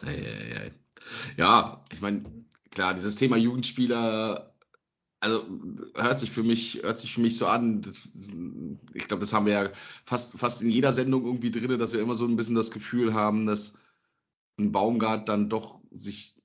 [0.04, 0.08] Hm.
[0.08, 0.72] Ei, ei, ei.
[1.36, 2.24] Ja, ich meine,
[2.70, 4.54] klar, dieses Thema Jugendspieler,
[5.20, 5.44] also
[5.94, 7.82] hört sich für mich, hört sich für mich so an.
[7.82, 8.08] Das,
[8.94, 9.70] ich glaube, das haben wir ja
[10.04, 13.14] fast, fast in jeder Sendung irgendwie drin, dass wir immer so ein bisschen das Gefühl
[13.14, 13.78] haben, dass
[14.58, 16.36] ein Baumgart dann doch sich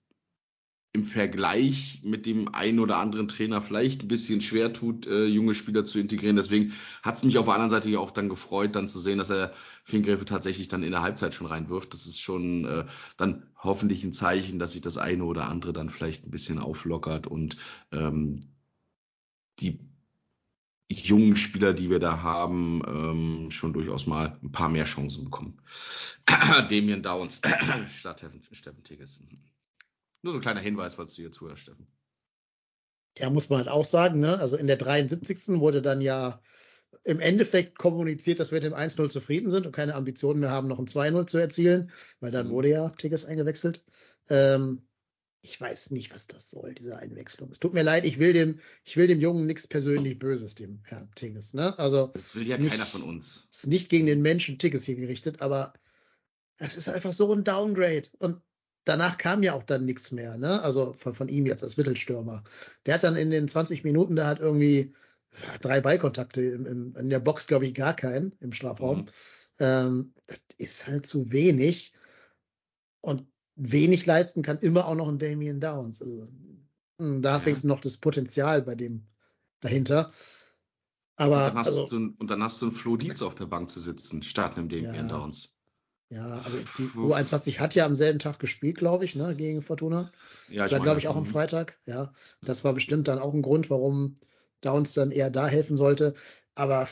[0.92, 5.54] im Vergleich mit dem einen oder anderen Trainer vielleicht ein bisschen schwer tut, äh, junge
[5.54, 6.36] Spieler zu integrieren.
[6.36, 6.74] Deswegen
[7.04, 9.54] hat es mich auf der anderen Seite auch dann gefreut, dann zu sehen, dass er
[9.84, 11.94] Finkgräfe tatsächlich dann in der Halbzeit schon reinwirft.
[11.94, 12.86] Das ist schon äh,
[13.18, 17.28] dann hoffentlich ein Zeichen, dass sich das eine oder andere dann vielleicht ein bisschen auflockert
[17.28, 17.58] und
[17.92, 18.40] ähm,
[19.60, 19.80] die
[20.90, 25.62] jungen Spieler, die wir da haben, ähm, schon durchaus mal ein paar mehr Chancen bekommen.
[26.70, 27.42] Damien Downs
[28.00, 29.20] statt Steffen Tigges.
[30.22, 31.88] Nur so ein kleiner Hinweis, falls du hier zuhörst, Steffen.
[33.18, 34.40] Ja, muss man halt auch sagen, ne?
[34.40, 35.60] Also in der 73.
[35.60, 36.42] wurde dann ja
[37.04, 40.68] im Endeffekt kommuniziert, dass wir mit dem 1-0 zufrieden sind und keine Ambitionen mehr haben,
[40.68, 42.52] noch ein 2-0 zu erzielen, weil dann Mhm.
[42.52, 43.84] wurde ja Tigges eingewechselt.
[44.30, 44.86] Ähm,
[45.42, 47.50] ich weiß nicht, was das soll, diese Einwechslung.
[47.52, 50.82] Es tut mir leid, ich will dem, ich will dem Jungen nichts persönlich Böses, dem
[50.84, 51.78] Herrn Tigges, ne?
[51.80, 53.48] Also, Das will ja ist nicht- keiner von uns.
[53.52, 55.74] ist nicht gegen den Menschen Tigges hier gerichtet, aber
[56.58, 58.10] es ist einfach so ein Downgrade.
[58.20, 58.42] Und
[58.86, 60.62] danach kam ja auch dann nichts mehr, ne?
[60.62, 62.44] Also von, von ihm jetzt als Mittelstürmer.
[62.86, 64.94] Der hat dann in den 20 Minuten, der hat irgendwie
[65.62, 69.00] drei Ballkontakte im, im, in der Box, glaube ich, gar keinen im Strafraum.
[69.02, 69.06] Mhm.
[69.60, 71.94] Ähm, das ist halt zu wenig.
[73.02, 73.26] Und
[73.56, 76.02] wenig leisten kann immer auch noch ein Damien Downs.
[76.02, 76.28] Also,
[76.98, 77.46] mh, da ist Ja.
[77.46, 79.06] wenigstens noch das Potenzial bei dem
[79.62, 80.12] dahinter.
[81.16, 83.36] Aber und, dann hast also, du, einen- und dann hast du einen Flo Dietz auf
[83.36, 85.04] der Bank zu sitzen, statt einem Damien Ja.
[85.08, 85.50] Downs.
[86.10, 87.14] Ja, also die Uff.
[87.14, 90.12] U21 hat ja am selben Tag gespielt, glaube ich, ne, gegen Fortuna.
[90.50, 91.30] Ja, das war, glaube ich, auch am mhm.
[91.30, 91.78] Freitag.
[91.86, 94.16] Ja, das war bestimmt dann auch ein Grund, warum
[94.62, 96.16] Downs dann eher da helfen sollte.
[96.56, 96.88] Aber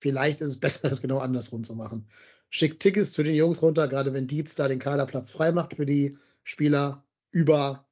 [0.00, 2.08] vielleicht ist es besser, das genau andersrum zu machen.
[2.50, 5.86] Schickt Tickets zu den Jungs runter, gerade wenn Dietz da den Kaderplatz frei macht für
[5.86, 7.86] die Spieler über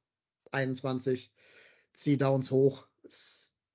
[0.51, 1.31] 21.
[1.93, 2.87] Zieh Downs hoch.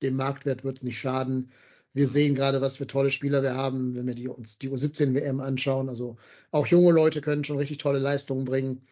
[0.02, 1.52] Dem Marktwert wird es nicht schaden.
[1.94, 5.40] Wir sehen gerade, was für tolle Spieler wir haben, wenn wir die, uns die U17-WM
[5.40, 5.88] anschauen.
[5.88, 6.16] Also
[6.50, 8.82] auch junge Leute können schon richtig tolle Leistungen bringen.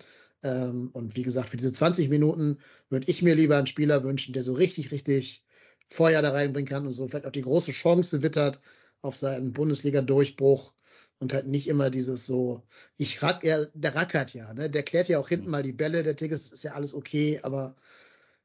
[0.43, 4.33] Ähm, und wie gesagt, für diese 20 Minuten würde ich mir lieber einen Spieler wünschen,
[4.33, 5.45] der so richtig, richtig
[5.89, 8.61] Feuer da reinbringen kann und so vielleicht auch die große Chance wittert
[9.03, 10.73] auf seinen Bundesliga-Durchbruch
[11.19, 12.63] und halt nicht immer dieses so,
[12.97, 14.71] ich rack, er, der rackert ja, ne?
[14.71, 17.77] Der klärt ja auch hinten mal die Bälle, der Tigges ist ja alles okay, aber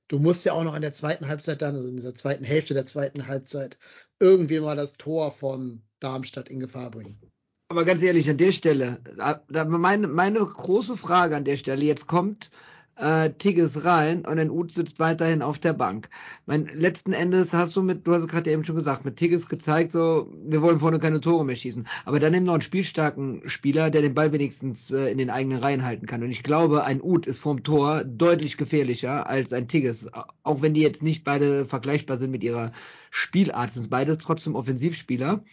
[0.07, 2.73] du musst ja auch noch in der zweiten Halbzeit dann, also in dieser zweiten Hälfte
[2.73, 3.77] der zweiten Halbzeit,
[4.19, 7.19] irgendwie mal das Tor von Darmstadt in Gefahr bringen.
[7.67, 12.07] Aber ganz ehrlich, an der Stelle, da meine, meine große Frage an der Stelle, jetzt
[12.07, 12.51] kommt
[12.97, 16.09] äh, Tigges rein und ein Uth sitzt weiterhin auf der Bank.
[16.45, 19.91] Mein, letzten Endes hast du mit, du hast gerade eben schon gesagt, mit Tigges gezeigt,
[19.91, 21.87] so, wir wollen vorne keine Tore mehr schießen.
[22.05, 25.59] Aber dann nimm noch einen spielstarken Spieler, der den Ball wenigstens äh, in den eigenen
[25.59, 26.23] Reihen halten kann.
[26.23, 30.09] Und ich glaube, ein Uth ist vorm Tor deutlich gefährlicher als ein Tigges.
[30.43, 32.71] Auch wenn die jetzt nicht beide vergleichbar sind mit ihrer
[33.11, 35.43] Spielart, sind beide trotzdem Offensivspieler.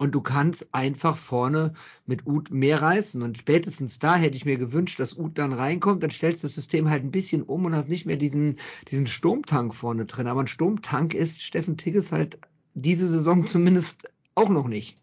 [0.00, 1.74] Und du kannst einfach vorne
[2.06, 3.20] mit Uth mehr reißen.
[3.20, 6.54] Und spätestens da hätte ich mir gewünscht, dass Uth dann reinkommt, dann stellst du das
[6.54, 8.58] System halt ein bisschen um und hast nicht mehr diesen,
[8.90, 10.26] diesen Sturmtank vorne drin.
[10.26, 12.38] Aber ein Sturmtank ist Steffen Tigges halt
[12.72, 14.96] diese Saison zumindest auch noch nicht.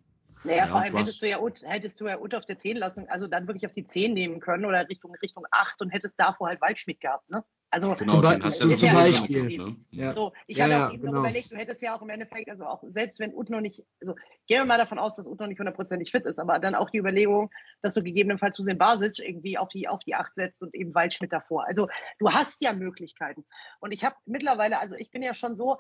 [0.43, 2.78] Naja, Ja, vor allem hättest du ja Ut, hättest du ja Ut auf der 10
[2.78, 6.16] lassen, also dann wirklich auf die 10 nehmen können oder Richtung Richtung 8 und hättest
[6.18, 7.43] davor halt Waldschmidt gehabt, ne?
[7.70, 9.57] Also genau, den hast du ja zum Beispiel.
[9.57, 9.76] Ne?
[9.91, 10.13] Ja.
[10.13, 11.13] So, ich ja, hatte auch eben genau.
[11.13, 13.86] noch überlegt, du hättest ja auch im Endeffekt, also auch selbst wenn Ut noch nicht,
[13.99, 14.15] also
[14.47, 16.89] gehen wir mal davon aus, dass Ut noch nicht hundertprozentig fit ist, aber dann auch
[16.89, 17.51] die Überlegung,
[17.82, 21.34] dass du gegebenenfalls Hussein Basic irgendwie auf die auf die Acht setzt und eben Waldschmidt
[21.34, 21.65] davor.
[21.68, 21.89] Also
[22.20, 23.45] du hast ja Möglichkeiten.
[23.82, 25.78] Und ich habe mittlerweile, also ich bin ja schon so,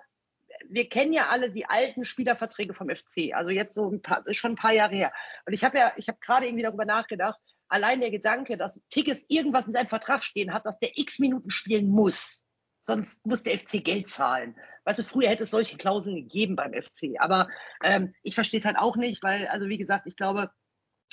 [0.67, 4.53] wir kennen ja alle die alten Spielerverträge vom FC, also jetzt so ein paar, schon
[4.53, 5.13] ein paar Jahre her.
[5.45, 7.39] Und ich habe ja, ich habe gerade irgendwie darüber nachgedacht,
[7.69, 11.49] allein der Gedanke, dass Tigges irgendwas in seinem Vertrag stehen hat, dass der x Minuten
[11.49, 12.45] spielen muss.
[12.81, 14.55] Sonst muss der FC Geld zahlen.
[14.85, 17.19] Weißt du, früher hätte es solche Klauseln gegeben beim FC.
[17.19, 17.49] Aber
[17.83, 20.51] ähm, ich verstehe es halt auch nicht, weil, also wie gesagt, ich glaube,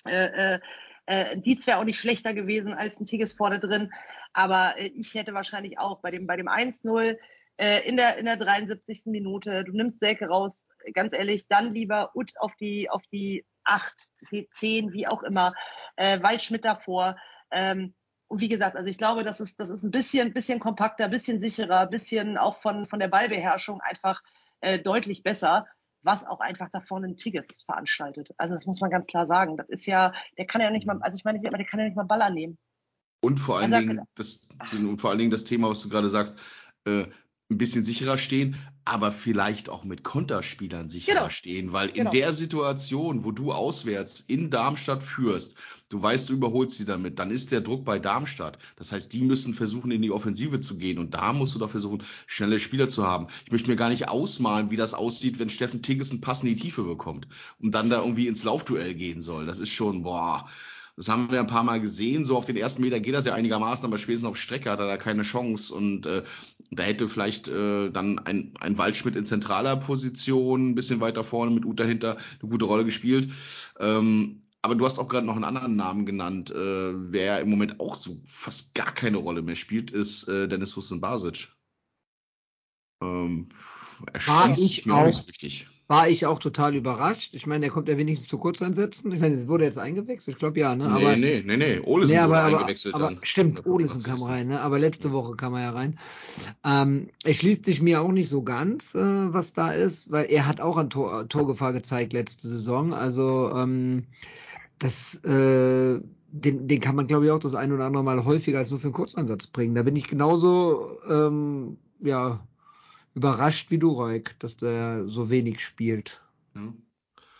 [0.06, 0.60] äh, äh,
[1.06, 3.92] äh Dietz wäre auch nicht schlechter gewesen als ein Tigges vorne drin.
[4.32, 7.18] Aber äh, ich hätte wahrscheinlich auch bei dem, bei dem 1-0
[7.56, 9.06] äh, in, der, in der 73.
[9.06, 13.94] Minute, du nimmst Selke raus, ganz ehrlich, dann lieber Ut auf die, auf die 8,
[14.52, 15.52] 10, wie auch immer,
[15.96, 17.16] äh, Waldschmidt davor.
[17.50, 17.94] Ähm,
[18.28, 21.40] und wie gesagt, also ich glaube, das ist, das ist ein bisschen, bisschen kompakter, bisschen
[21.40, 24.22] sicherer, bisschen auch von, von der Ballbeherrschung einfach
[24.60, 25.66] äh, deutlich besser,
[26.02, 28.30] was auch einfach da vorne ein Tigges veranstaltet.
[28.36, 29.56] Also das muss man ganz klar sagen.
[29.56, 31.96] Das ist ja, der kann ja nicht mal, also ich meine, der kann ja nicht
[31.96, 32.58] mal Baller nehmen.
[33.20, 36.10] Und vor allen also, Dingen, das, und vor allen Dingen das Thema, was du gerade
[36.10, 36.38] sagst,
[36.84, 37.06] äh,
[37.50, 41.28] ein bisschen sicherer stehen, aber vielleicht auch mit Konterspielern sicherer genau.
[41.28, 42.10] stehen, weil genau.
[42.10, 45.56] in der Situation, wo du auswärts in Darmstadt führst,
[45.88, 48.58] du weißt, du überholst sie damit, dann ist der Druck bei Darmstadt.
[48.76, 51.70] Das heißt, die müssen versuchen, in die Offensive zu gehen und da musst du doch
[51.70, 53.28] versuchen, schnelle Spieler zu haben.
[53.44, 56.48] Ich möchte mir gar nicht ausmalen, wie das aussieht, wenn Steffen Tigges einen Pass in
[56.48, 57.28] die Tiefe bekommt
[57.58, 59.46] und dann da irgendwie ins Laufduell gehen soll.
[59.46, 60.48] Das ist schon, boah,
[60.96, 62.24] das haben wir ein paar Mal gesehen.
[62.24, 64.86] So auf den ersten Meter geht das ja einigermaßen, aber spätestens auf Strecke hat er
[64.86, 65.74] da keine Chance.
[65.74, 66.22] Und äh,
[66.70, 71.50] da hätte vielleicht äh, dann ein, ein Waldschmidt in zentraler Position, ein bisschen weiter vorne
[71.50, 73.32] mit Ut dahinter, eine gute Rolle gespielt.
[73.80, 77.80] Ähm, aber du hast auch gerade noch einen anderen Namen genannt, äh, wer im Moment
[77.80, 81.48] auch so fast gar keine Rolle mehr spielt, ist äh, Dennis Hussein Basic.
[83.02, 83.48] Ähm,
[84.12, 87.34] erschließt mir auch nicht so richtig war ich auch total überrascht.
[87.34, 89.12] Ich meine, er kommt ja wenigstens zu Kurzeinsätzen.
[89.12, 90.36] Ich meine, wurde jetzt eingewechselt?
[90.36, 90.86] Ich glaube ja, ne?
[90.86, 91.78] Aber, nee, nee, nee, nee.
[91.80, 93.18] Olesen nee, aber, aber, eingewechselt aber, dann.
[93.22, 94.60] Stimmt, Olesen kam rein, ne?
[94.60, 95.98] Aber letzte Woche kam er ja rein.
[96.64, 98.98] Ähm, er schließt sich mir auch nicht so ganz, äh,
[99.32, 102.94] was da ist, weil er hat auch an Tor, Torgefahr gezeigt letzte Saison.
[102.94, 104.04] Also ähm,
[104.78, 106.00] das äh,
[106.36, 108.80] den, den kann man, glaube ich, auch das ein oder andere Mal häufiger als nur
[108.80, 109.74] für einen Kurzeinsatz bringen.
[109.74, 112.40] Da bin ich genauso ähm, ja,
[113.14, 116.20] überrascht wie du, Reik, dass der so wenig spielt.
[116.54, 116.72] Ja.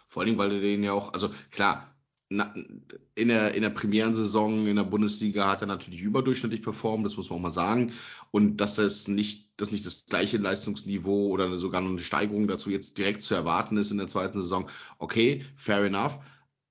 [0.09, 1.95] Vor allen Dingen, weil er den ja auch, also klar,
[2.31, 7.31] in der, in der Premierensaison in der Bundesliga hat er natürlich überdurchschnittlich performt, das muss
[7.31, 7.93] man auch mal sagen.
[8.31, 12.99] Und dass das nicht, dass nicht das gleiche Leistungsniveau oder sogar eine Steigerung dazu jetzt
[12.99, 14.69] direkt zu erwarten ist in der zweiten Saison,
[14.99, 16.19] okay, fair enough.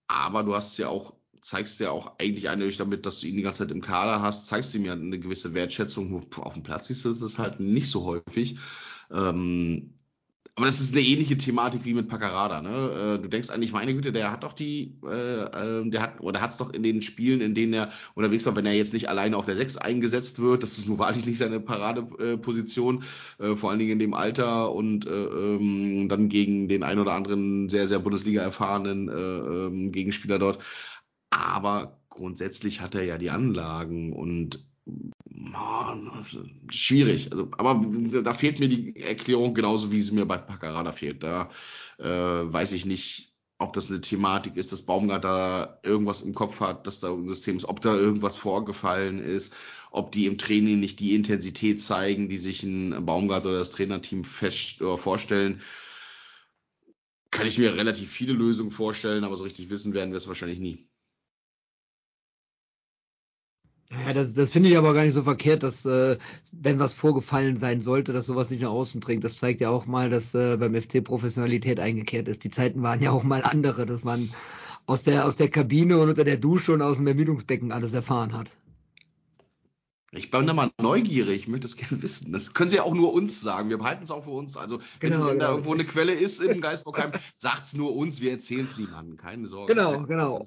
[0.07, 3.43] Aber du hast ja auch, zeigst ja auch eigentlich eindeutig damit, dass du ihn die
[3.43, 6.25] ganze Zeit im Kader hast, zeigst ihm ja eine gewisse Wertschätzung.
[6.37, 8.57] Auf dem Platz ist das halt nicht so häufig.
[9.13, 9.93] Ähm,
[10.55, 12.61] aber das ist eine ähnliche Thematik wie mit Paccarada.
[12.61, 13.17] Ne?
[13.17, 16.41] Äh, du denkst eigentlich, meine Güte, der hat doch die, äh, ähm, der hat oder
[16.41, 19.09] hat es doch in den Spielen, in denen er unterwegs war, wenn er jetzt nicht
[19.09, 23.03] alleine auf der 6 eingesetzt wird, das ist nur wahrlich nicht seine Paradeposition,
[23.39, 27.13] äh, vor allen Dingen in dem Alter und äh, ähm, dann gegen den ein oder
[27.13, 30.59] anderen sehr, sehr Bundesliga erfahrenen äh, ähm, Gegenspieler dort.
[31.31, 34.59] Aber grundsätzlich hat er ja die Anlagen und
[36.69, 37.31] schwierig.
[37.31, 37.85] Also, aber
[38.23, 41.23] da fehlt mir die Erklärung genauso, wie sie mir bei Paccarada fehlt.
[41.23, 41.49] Da
[41.99, 46.59] äh, weiß ich nicht, ob das eine Thematik ist, dass Baumgart da irgendwas im Kopf
[46.59, 49.53] hat, dass da ein System ist, ob da irgendwas vorgefallen ist,
[49.91, 54.23] ob die im Training nicht die Intensität zeigen, die sich ein Baumgart oder das Trainerteam
[54.23, 55.61] fest, oder vorstellen.
[57.31, 60.59] Kann ich mir relativ viele Lösungen vorstellen, aber so richtig wissen werden wir es wahrscheinlich
[60.59, 60.87] nie.
[64.05, 66.17] Ja, das, das finde ich aber gar nicht so verkehrt, dass äh,
[66.51, 69.23] wenn was vorgefallen sein sollte, dass sowas nicht nach außen dringt.
[69.23, 72.43] Das zeigt ja auch mal, dass äh, beim FC Professionalität eingekehrt ist.
[72.43, 74.33] Die Zeiten waren ja auch mal andere, dass man
[74.85, 78.33] aus der aus der Kabine und unter der Dusche und aus dem Ermüdungsbecken alles erfahren
[78.33, 78.49] hat.
[80.15, 82.31] Ich bin da mal neugierig, ich möchte es gerne wissen.
[82.31, 83.69] Das können Sie ja auch nur uns sagen.
[83.69, 84.57] Wir behalten es auch für uns.
[84.57, 85.45] Also, wenn, genau, wenn genau.
[85.45, 89.17] da irgendwo eine Quelle ist im Geistbockheim, sagt es nur uns, wir erzählen es niemandem.
[89.17, 89.73] Keine Sorge.
[89.73, 90.45] Genau, genau.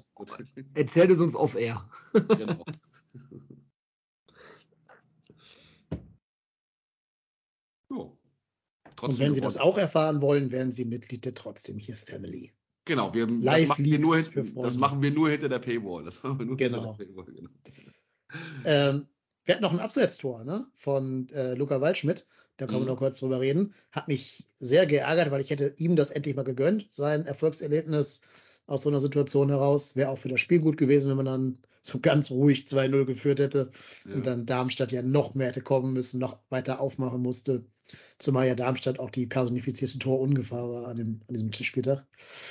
[0.73, 1.83] Erzählt es uns off-air.
[2.13, 2.63] genau.
[7.89, 8.17] So.
[9.01, 12.51] Und wenn Sie das auch erfahren wollen, werden Sie Mitglied der trotzdem hier Family.
[12.85, 16.03] Genau, wir, Live das, machen wir nur, das machen wir nur hinter der Paywall.
[16.03, 16.79] Das machen wir nur genau.
[16.79, 17.49] hinter der Paywall, genau.
[18.65, 19.07] Ähm,
[19.45, 22.25] wir hatten noch ein Absetztor ne, von äh, Luca Waldschmidt.
[22.57, 22.85] Da können mhm.
[22.85, 23.73] wir noch kurz drüber reden.
[23.91, 26.87] Hat mich sehr geärgert, weil ich hätte ihm das endlich mal gegönnt.
[26.91, 28.21] Sein Erfolgserlebnis
[28.65, 31.57] aus so einer Situation heraus wäre auch für das Spiel gut gewesen, wenn man dann
[31.87, 33.71] so ganz ruhig 2-0 geführt hätte
[34.05, 34.15] Ja.
[34.15, 37.65] und dann Darmstadt ja noch mehr hätte kommen müssen, noch weiter aufmachen musste.
[38.19, 42.05] Zumal ja Darmstadt auch die personifizierte Torungefahr war an, dem, an diesem Spieltag.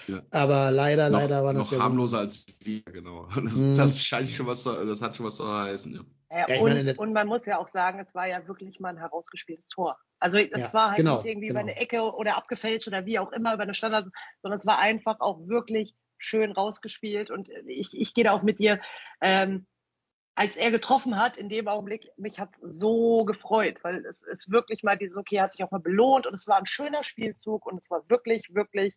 [0.09, 0.23] Ja.
[0.31, 1.79] Aber leider, noch, leider war das noch ja.
[1.79, 3.29] so- harmloser als wir, genau.
[3.45, 3.77] Das, Mhm.
[3.77, 5.93] das scheint schon was, zu- das hat schon was zu heißen.
[5.95, 6.01] Ja.
[6.31, 8.81] Ja, Ja, ich und, meine, und man muss ja auch sagen, es war ja wirklich
[8.81, 9.97] mal ein herausgespieltes Tor.
[10.19, 11.61] Also es Ja, war halt genau, nicht irgendwie genau.
[11.61, 14.07] über eine Ecke oder abgefälscht oder wie auch immer über eine Standard,
[14.43, 17.31] sondern es war einfach auch wirklich schön rausgespielt.
[17.31, 18.81] Und ich, ich gehe da auch mit dir.
[19.21, 19.67] Ähm,
[20.37, 24.83] als er getroffen hat, in dem Augenblick, mich hat so gefreut, weil es ist wirklich
[24.83, 27.81] mal dieses, okay, hat sich auch mal belohnt und es war ein schöner Spielzug und
[27.81, 28.95] es war wirklich, wirklich,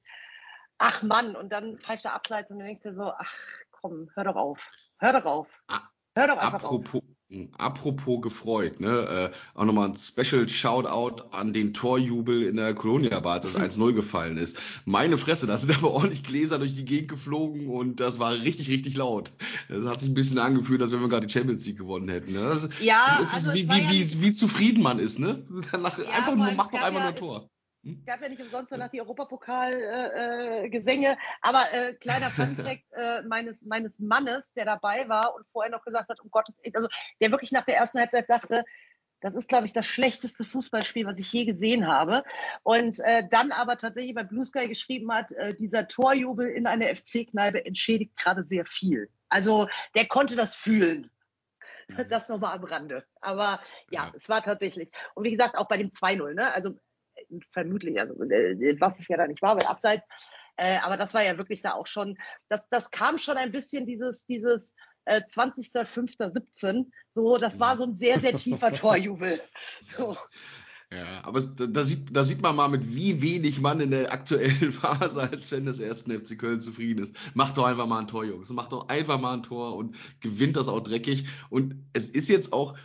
[0.78, 3.34] ach Mann, und dann pfeift er abseits und dann denkst du so, ach
[3.72, 4.59] komm, hör doch auf,
[4.97, 7.01] hör doch auf, Ah, hör doch einfach auf.
[7.32, 9.32] Apropos, apropos gefreut, ne?
[9.34, 13.56] Äh, auch nochmal ein Special Shoutout an den Torjubel in der Colonia Bar, als das
[13.56, 14.58] 1-0 gefallen ist.
[14.86, 18.68] Meine Fresse, da sind aber ordentlich Gläser durch die Gegend geflogen und das war richtig,
[18.70, 19.34] richtig laut.
[19.70, 22.34] Das hat sich ein bisschen angefühlt, als wenn wir gerade die Champions League gewonnen hätten.
[22.34, 22.40] Ne?
[22.40, 25.20] Das, Ja, das ist also wie, es war wie, ja wie, wie zufrieden man ist,
[25.20, 25.46] ne?
[25.72, 27.50] Danach Ja, einfach nur, mach doch einfach ja- nur ein Tor.
[27.84, 30.66] Es gab ja nicht umsonst danach die Europapokal-Gesänge.
[30.66, 31.18] Äh, Gesänge.
[31.42, 36.10] Aber äh, kleiner Funfact äh, meines, meines Mannes, der dabei war und vorher noch gesagt
[36.10, 36.90] hat, um Gottes Willen, also
[37.22, 38.66] der wirklich nach der ersten Halbzeit dachte,
[39.22, 42.24] das ist, glaube ich, das schlechteste Fußballspiel, was ich je gesehen habe.
[42.64, 46.88] Und äh, dann aber tatsächlich bei Blue Sky geschrieben hat, äh, dieser Torjubel in einer
[46.88, 49.10] FC-Kneipe entschädigt gerade sehr viel.
[49.30, 51.12] Also der konnte das fühlen.
[52.10, 53.04] Das nochmal am Rande.
[53.20, 54.14] Aber ja, Ja.
[54.16, 54.92] es war tatsächlich.
[55.16, 56.54] Und wie gesagt, auch bei dem 2-0, ne?
[56.54, 56.74] Also äh,
[57.52, 60.04] vermutlich, also äh, was es ja da nicht war, weil abseits.
[60.58, 62.18] Äh, aber das war ja wirklich da auch schon,
[62.50, 64.76] das, das kam schon ein bisschen dieses, dieses
[65.06, 66.88] äh, 20.05.17.
[67.10, 69.40] So, das war so ein sehr, sehr tiefer Torjubel.
[69.98, 70.18] So.
[70.92, 74.72] Ja, aber da, sieht, da sieht man mal, mit wie wenig man in der aktuellen
[74.72, 77.16] Phase als Fan des ersten FC Köln zufrieden ist.
[77.36, 78.50] Macht doch einfach mal ein Tor, Jungs.
[78.50, 81.28] Macht doch einfach mal ein Tor und gewinnt das auch dreckig.
[81.50, 82.76] Und es ist jetzt auch,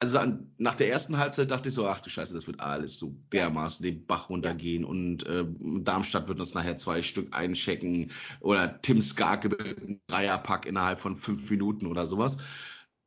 [0.00, 0.18] also
[0.56, 3.84] nach der ersten Halbzeit dachte ich so, ach du Scheiße, das wird alles so dermaßen
[3.84, 5.44] den Bach runtergehen und äh,
[5.82, 11.18] Darmstadt wird uns nachher zwei Stück einchecken oder Tim Skarke mit einem Dreierpack innerhalb von
[11.18, 12.38] fünf Minuten oder sowas.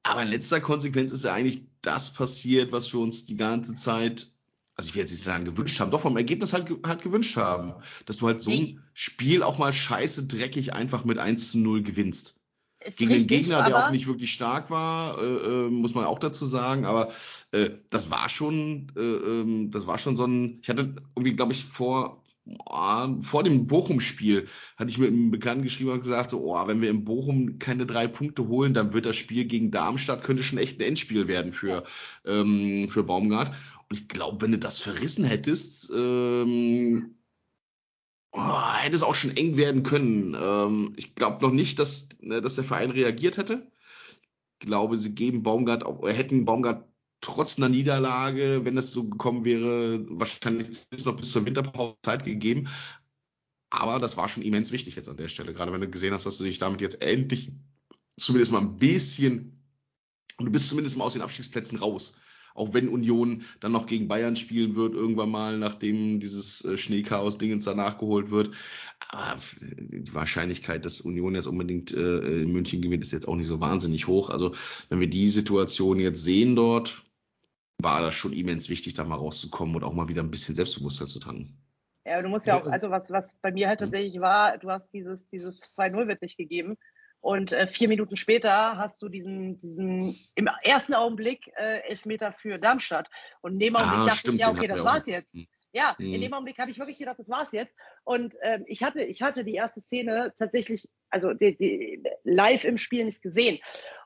[0.03, 4.27] Aber in letzter Konsequenz ist ja eigentlich das passiert, was wir uns die ganze Zeit,
[4.75, 7.73] also ich will jetzt nicht sagen gewünscht haben, doch vom Ergebnis halt, halt gewünscht haben.
[8.05, 11.81] Dass du halt so ein Spiel auch mal scheiße dreckig einfach mit 1 zu 0
[11.81, 12.42] gewinnst.
[12.85, 16.05] Ist Gegen den richtig, Gegner, der auch nicht wirklich stark war, äh, äh, muss man
[16.05, 17.09] auch dazu sagen, aber
[17.51, 21.53] äh, das war schon, äh, ähm, das war schon so ein, ich hatte irgendwie, glaube
[21.53, 22.23] ich, vor,
[22.65, 26.81] ah, vor dem Bochum-Spiel hatte ich mit einem Bekannten geschrieben und gesagt, so, oh, wenn
[26.81, 30.59] wir in Bochum keine drei Punkte holen, dann wird das Spiel gegen Darmstadt, könnte schon
[30.59, 31.83] echt ein Endspiel werden für,
[32.25, 33.53] ähm, für Baumgart.
[33.89, 37.15] Und ich glaube, wenn du das verrissen hättest, ähm,
[38.33, 40.35] oh, hätte es auch schon eng werden können.
[40.39, 43.71] Ähm, ich glaube noch nicht, dass, ne, dass der Verein reagiert hätte.
[44.59, 46.87] Ich glaube, sie geben Baumgart, äh, hätten Baumgart
[47.21, 50.69] trotz einer Niederlage, wenn es so gekommen wäre, wahrscheinlich
[51.05, 52.67] noch bis zur Winterpause Zeit gegeben.
[53.69, 55.53] Aber das war schon immens wichtig jetzt an der Stelle.
[55.53, 57.53] Gerade wenn du gesehen hast, dass du dich damit jetzt endlich
[58.17, 59.63] zumindest mal ein bisschen,
[60.37, 62.15] du bist zumindest mal aus den Abstiegsplätzen raus.
[62.53, 67.65] Auch wenn Union dann noch gegen Bayern spielen wird, irgendwann mal, nachdem dieses äh, Schneechaos-Dingens
[67.65, 68.51] da nachgeholt wird.
[69.09, 73.35] Aber f- die Wahrscheinlichkeit, dass Union jetzt unbedingt äh, in München gewinnt, ist jetzt auch
[73.35, 74.29] nicht so wahnsinnig hoch.
[74.29, 74.53] Also,
[74.89, 77.03] wenn wir die Situation jetzt sehen dort,
[77.81, 81.07] war das schon immens wichtig, da mal rauszukommen und auch mal wieder ein bisschen Selbstbewusstsein
[81.07, 81.57] zu tanken.
[82.05, 84.91] Ja, du musst ja auch, also was, was bei mir halt tatsächlich war, du hast
[84.93, 86.77] dieses, dieses 2-0 wird nicht gegeben.
[87.23, 92.59] Und äh, vier Minuten später hast du diesen, diesen im ersten Augenblick äh, Elfmeter für
[92.59, 93.09] Darmstadt.
[93.39, 95.13] Und in dem Augenblick Ah, dachte stimmt, ich, ja, okay, das auch war's noch.
[95.13, 95.33] jetzt.
[95.33, 95.47] Hm.
[95.71, 96.13] Ja, Mhm.
[96.15, 97.73] in dem Augenblick habe ich wirklich gedacht, das war's jetzt.
[98.03, 102.77] Und ähm, ich hatte, ich hatte die erste Szene tatsächlich, also die, die, live im
[102.77, 103.57] Spiel nicht gesehen.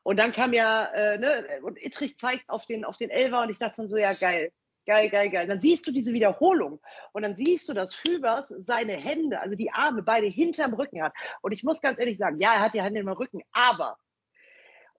[0.04, 3.50] Und dann kam ja, äh, ne, und Ittrich zeigt auf den, auf den Elfer und
[3.50, 4.52] ich dachte dann so, ja geil,
[4.88, 5.48] geil, geil, geil.
[5.48, 6.80] Dann siehst du diese Wiederholung
[7.12, 11.14] und dann siehst du, dass Fübers seine Hände, also die Arme beide hinterm Rücken hat.
[11.42, 13.98] Und ich muss ganz ehrlich sagen, ja, er hat die Hände im Rücken, aber,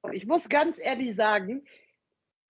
[0.03, 1.65] und ich muss ganz ehrlich sagen,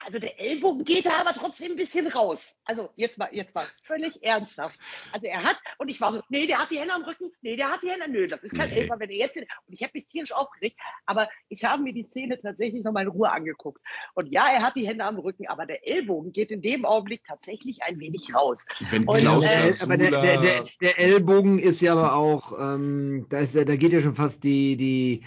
[0.04, 2.54] also der Ellbogen geht da aber trotzdem ein bisschen raus.
[2.64, 4.78] Also jetzt mal, jetzt mal völlig ernsthaft.
[5.12, 7.56] Also er hat, und ich war so, nee, der hat die Hände am Rücken, nee,
[7.56, 8.80] der hat die Hände, nö, das ist kein Nee.
[8.80, 12.02] Ellbogen, wenn er jetzt, und ich habe mich tierisch aufgeregt, aber ich habe mir die
[12.02, 13.82] Szene tatsächlich nochmal in Ruhe angeguckt.
[14.14, 17.24] Und ja, er hat die Hände am Rücken, aber der Ellbogen geht in dem Augenblick
[17.24, 18.66] tatsächlich ein wenig raus.
[18.90, 23.26] Wenn Und, Klaus äh, aber der, der, der, der Ellbogen ist ja aber auch, ähm,
[23.30, 25.24] da, ist, da geht ja schon fast die, die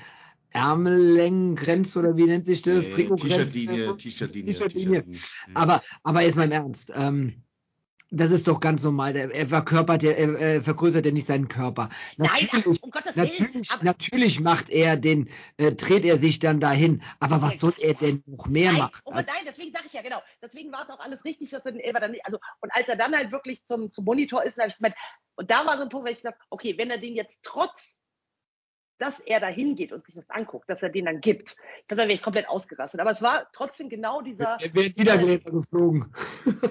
[0.51, 2.87] Ärmellänggrenze oder wie nennt sich das?
[2.87, 3.51] äh, Trikotgrenze?
[3.51, 5.05] T-Shirt-Linie, T-Shirt-Linie.
[5.53, 6.91] Aber, aber jetzt mal im Ernst.
[6.95, 7.43] Ähm,
[8.13, 9.15] das ist doch ganz normal.
[9.15, 11.87] Er, er verkörpert ja, er, er vergrößert ja nicht seinen Körper.
[12.17, 13.29] Nein, Natürlich, ach, um Gottes Willen.
[13.29, 17.01] natürlich, aber- natürlich macht er den, äh, dreht er sich dann dahin.
[17.21, 19.01] Aber was soll er denn noch mehr Nein, machen?
[19.05, 20.21] oh, nein, deswegen sage ich ja genau.
[20.41, 22.25] Deswegen war es auch alles richtig, dass er den dann nicht.
[22.25, 24.95] Also, und als er dann halt wirklich zum, zum Monitor ist, dann hab ich gemeint,
[25.35, 28.00] und da war so ein Punkt, wo ich gesagt okay, wenn er den jetzt trotz,
[29.01, 32.01] dass er da hingeht und sich das anguckt, dass er den dann gibt, ich glaube,
[32.01, 33.01] dann wäre ich komplett ausgerastet.
[33.01, 34.57] Aber es war trotzdem genau dieser.
[34.61, 36.13] er wird wieder Gläser geflogen.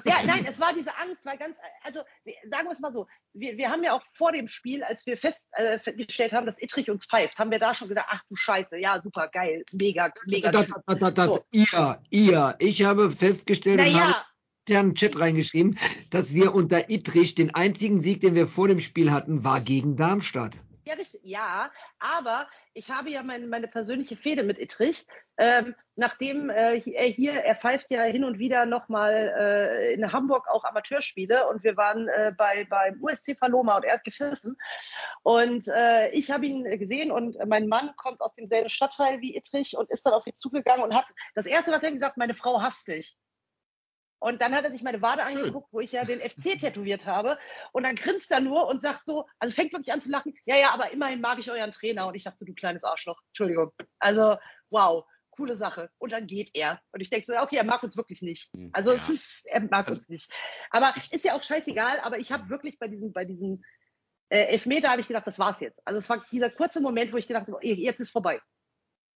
[0.04, 2.00] Ja, nein, es war diese Angst, weil ganz, also
[2.48, 5.18] sagen wir es mal so, wir, wir haben ja auch vor dem Spiel, als wir
[5.18, 8.36] festgestellt äh, festgestellt haben, dass Ittrich uns pfeift, haben wir da schon gedacht, ach du
[8.36, 10.52] Scheiße, ja, super, geil, mega, mega.
[10.52, 11.44] Da, da, da, da, So.
[11.50, 12.54] Ihr, ihr.
[12.60, 14.26] Ich habe festgestellt und habe Naja,
[14.68, 15.78] in den Chat reingeschrieben,
[16.10, 19.96] dass wir unter Ittrich den einzigen Sieg, den wir vor dem Spiel hatten, war gegen
[19.96, 20.52] Darmstadt.
[20.90, 21.70] Ja, richtig, ja,
[22.00, 25.06] aber ich habe ja meine, meine persönliche Fehde mit Ittrich.
[25.38, 30.48] Ähm, nachdem äh, er hier, er pfeift ja hin und wieder nochmal äh, in Hamburg
[30.48, 34.56] auch Amateurspiele und wir waren äh, bei, beim USC Paloma und er hat gepfiffen.
[35.22, 39.76] Und äh, ich habe ihn gesehen und mein Mann kommt aus demselben Stadtteil wie Ittrich
[39.76, 42.34] und ist dann auf ihn zugegangen und hat das erste, was er gesagt hat, meine
[42.34, 43.16] Frau hasst dich.
[44.20, 45.38] Und dann hat er sich meine Wade Schön.
[45.38, 47.38] angeguckt, wo ich ja den FC tätowiert habe.
[47.72, 50.56] Und dann grinst er nur und sagt so, also fängt wirklich an zu lachen, ja,
[50.56, 52.06] ja, aber immerhin mag ich euren Trainer.
[52.06, 53.72] Und ich dachte, du kleines Arschloch, Entschuldigung.
[53.98, 54.36] Also,
[54.68, 55.88] wow, coole Sache.
[55.98, 56.80] Und dann geht er.
[56.92, 58.50] Und ich denke so, okay, er mag uns wirklich nicht.
[58.72, 59.14] Also es Ja.
[59.14, 60.30] ist, er mag Also- uns nicht.
[60.70, 63.62] Aber ist ja auch scheißegal, aber ich habe wirklich bei diesem, bei diesem
[64.28, 65.80] äh, Elfmeter habe ich gedacht, das war's jetzt.
[65.84, 68.40] Also es war dieser kurze Moment, wo ich gedacht habe, oh, jetzt ist vorbei.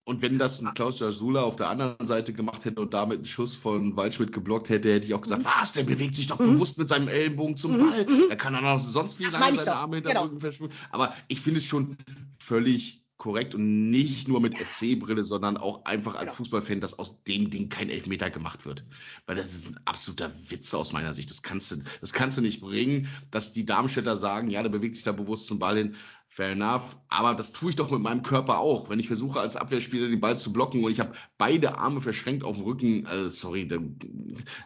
[0.04, 3.26] Und wenn das ein Klaus Jasula auf der anderen Seite gemacht hätte und damit einen
[3.26, 6.54] Schuss von Waldschmidt geblockt hätte, hätte ich auch gesagt, was, der bewegt sich doch Mhm.
[6.54, 8.06] bewusst mit seinem Ellenbogen zum Mhm, Ball.
[8.06, 8.24] mhm.
[8.28, 10.24] Er kann dann auch sonst wie lange seine doch, Arme hinter genau.
[10.24, 10.72] Rücken verschwimmen.
[10.90, 11.96] Aber ich finde es schon
[12.40, 16.38] völlig korrekt und nicht nur mit FC-Brille, sondern auch einfach als Genau.
[16.38, 18.84] Fußballfan, dass aus dem Ding kein Elfmeter gemacht wird.
[19.26, 21.30] Weil das ist ein absoluter Witz aus meiner Sicht.
[21.30, 24.96] Das kannst du, das kannst du nicht bringen, dass die Darmstädter sagen, ja, der bewegt
[24.96, 25.94] sich da bewusst zum Ball hin.
[26.26, 26.96] Fair enough.
[27.08, 28.88] Aber das tue ich doch mit meinem Körper auch.
[28.88, 32.42] Wenn ich versuche, als Abwehrspieler den Ball zu blocken und ich habe beide Arme verschränkt
[32.42, 33.68] auf dem Rücken, äh, sorry,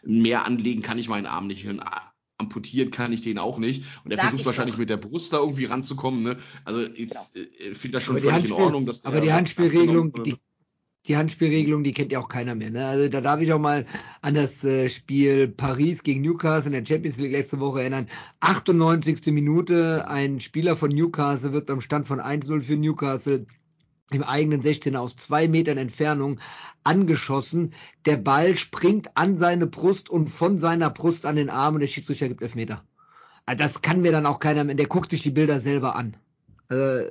[0.03, 1.67] mehr anlegen kann ich meinen Arm nicht.
[1.69, 2.06] A-
[2.39, 3.85] amputieren kann ich den auch nicht.
[4.05, 4.81] Und er Sag versucht ich wahrscheinlich doch.
[4.81, 6.23] mit der Brust da irgendwie ranzukommen.
[6.23, 6.37] Ne?
[6.65, 9.21] Also ich äh, finde das schon Aber die, völlig in Handspiel, Ordnung, dass der aber
[9.21, 10.37] die Handspielregelung, die,
[11.07, 12.71] die Handspielregelung, die kennt ja auch keiner mehr.
[12.71, 12.87] Ne?
[12.87, 13.87] Also da darf ich auch mal
[14.23, 18.09] an das äh, Spiel Paris gegen Newcastle in der Champions League letzte Woche erinnern.
[18.41, 19.33] 98.
[19.33, 23.47] Minute, ein Spieler von Newcastle wird beim Stand von 1-0 für Newcastle
[24.13, 26.41] im eigenen 16er aus zwei Metern Entfernung
[26.85, 27.73] angeschossen.
[28.05, 31.89] Der Ball springt an seine Brust und von seiner Brust an den Arm und der
[31.89, 32.85] Schiedsrichter gibt Elfmeter.
[33.47, 36.17] Also das kann mir dann auch keiner mehr, der guckt sich die Bilder selber an.
[36.69, 37.05] Also,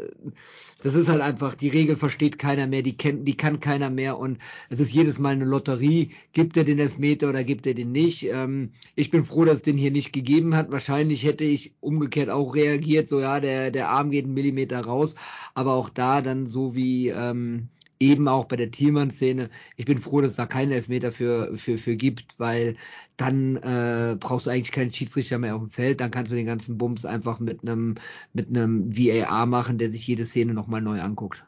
[0.84, 4.20] das ist halt einfach, die Regel versteht keiner mehr, die kennt, die kann keiner mehr
[4.20, 4.38] und
[4.70, 8.28] es ist jedes Mal eine Lotterie, gibt er den Elfmeter oder gibt er den nicht.
[8.28, 10.72] Ähm, ich bin froh, dass es den hier nicht gegeben hat.
[10.72, 15.16] Wahrscheinlich hätte ich umgekehrt auch reagiert, so ja, der, der Arm geht einen Millimeter raus,
[15.54, 17.70] aber auch da dann so wie ähm,
[18.00, 21.78] eben auch bei der Thielmann-Szene, ich bin froh, dass es da keinen Elfmeter für, für,
[21.78, 22.76] für gibt, weil
[23.18, 26.46] dann äh, brauchst du eigentlich keinen Schiedsrichter mehr auf dem Feld, dann kannst du den
[26.46, 27.96] ganzen Bums einfach mit einem
[28.34, 31.46] mit VAR machen, der sich jede Szene nochmal neu anguckt.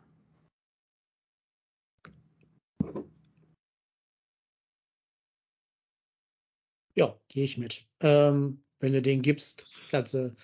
[6.95, 7.86] Ja, gehe ich mit.
[8.02, 10.36] Ähm, wenn du den gibst, kannst du,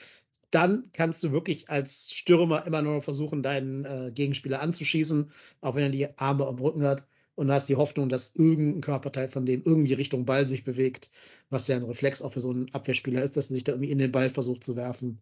[0.53, 5.31] dann kannst du wirklich als Stürmer immer nur versuchen, deinen äh, Gegenspieler anzuschießen,
[5.61, 9.27] auch wenn er die Arme am Rücken hat und hast die Hoffnung, dass irgendein Körperteil
[9.27, 11.09] von dem irgendwie Richtung Ball sich bewegt,
[11.49, 13.91] was ja ein Reflex auch für so einen Abwehrspieler ist, dass er sich da irgendwie
[13.91, 15.19] in den Ball versucht zu werfen.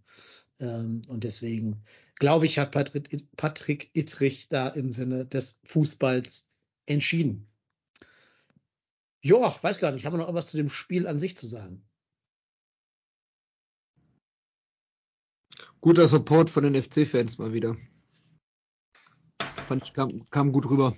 [0.59, 1.83] Ähm, und deswegen
[2.15, 6.45] glaube ich, hat Patrick, Patrick Ittrich da im Sinne des Fußballs
[6.85, 7.47] entschieden.
[9.23, 10.05] Ja, weiß gar nicht.
[10.05, 11.83] Haben wir noch irgendwas zu dem Spiel an sich zu sagen?
[15.81, 17.75] Guter Support von den FC-Fans mal wieder.
[19.67, 20.95] Fand ich, kam, kam gut rüber.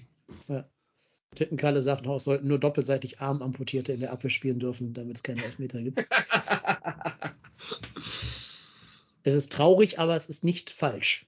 [1.35, 5.23] Tittenkalle sagt noch, es sollten nur doppelseitig Armamputierte in der Abwehr spielen dürfen, damit es
[5.23, 6.05] keine Elfmeter gibt.
[9.23, 11.25] es ist traurig, aber es ist nicht falsch.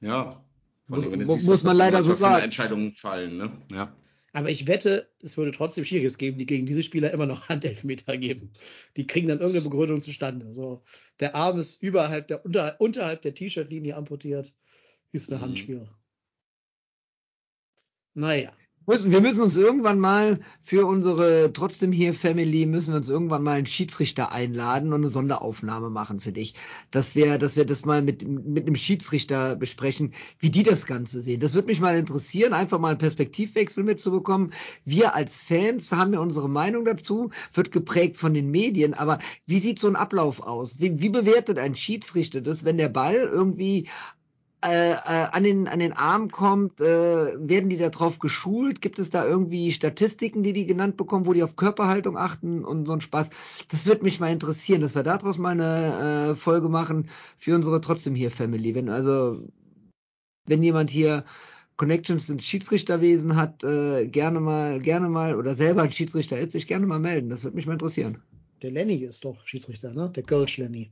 [0.00, 0.44] Ja.
[0.86, 2.44] Muss- Also, muss was man leider so sagen.
[2.44, 3.52] Entscheidungen fallen, ne?
[3.72, 3.96] Ja.
[4.34, 8.18] Aber ich wette, es würde trotzdem Schwieriges geben, die gegen diese Spieler immer noch Handelfmeter
[8.18, 8.52] geben.
[8.96, 10.52] Die kriegen dann irgendeine Begründung zustande.
[10.52, 10.82] So,
[11.20, 14.52] der Arm ist überhalb der, unter, unterhalb der T-Shirt-Linie amputiert,
[15.12, 15.42] ist ein Mhm.
[15.42, 15.88] Handspiel.
[18.14, 18.50] Naja.
[18.86, 23.42] Müssen, wir müssen uns irgendwann mal für unsere trotzdem hier Family müssen wir uns irgendwann
[23.42, 26.54] mal einen Schiedsrichter einladen und eine Sonderaufnahme machen für dich.
[26.90, 31.22] Dass wir, dass wir das mal mit, mit einem Schiedsrichter besprechen, wie die das Ganze
[31.22, 31.40] sehen.
[31.40, 34.52] Das würde mich mal interessieren, einfach mal einen Perspektivwechsel mitzubekommen.
[34.84, 39.58] Wir als Fans haben ja unsere Meinung dazu, wird geprägt von den Medien, aber wie
[39.58, 40.80] sieht so ein Ablauf aus?
[40.80, 43.88] Wie, wie bewertet ein Schiedsrichter das, wenn der Ball irgendwie
[44.64, 48.80] äh, äh, an, den, an den Arm kommt, äh, werden die darauf geschult?
[48.80, 52.86] Gibt es da irgendwie Statistiken, die die genannt bekommen, wo die auf Körperhaltung achten und
[52.86, 53.30] so ein Spaß?
[53.68, 57.80] Das würde mich mal interessieren, dass wir daraus mal eine äh, Folge machen für unsere
[57.80, 58.74] trotzdem hier Family.
[58.74, 59.46] Wenn also,
[60.46, 61.24] wenn jemand hier
[61.76, 66.66] Connections ins Schiedsrichterwesen hat, äh, gerne mal, gerne mal oder selber ein Schiedsrichter ist, sich
[66.66, 67.28] gerne mal melden.
[67.28, 68.22] Das würde mich mal interessieren.
[68.62, 70.10] Der Lenny ist doch Schiedsrichter, ne?
[70.14, 70.90] Der Gulch Lenny.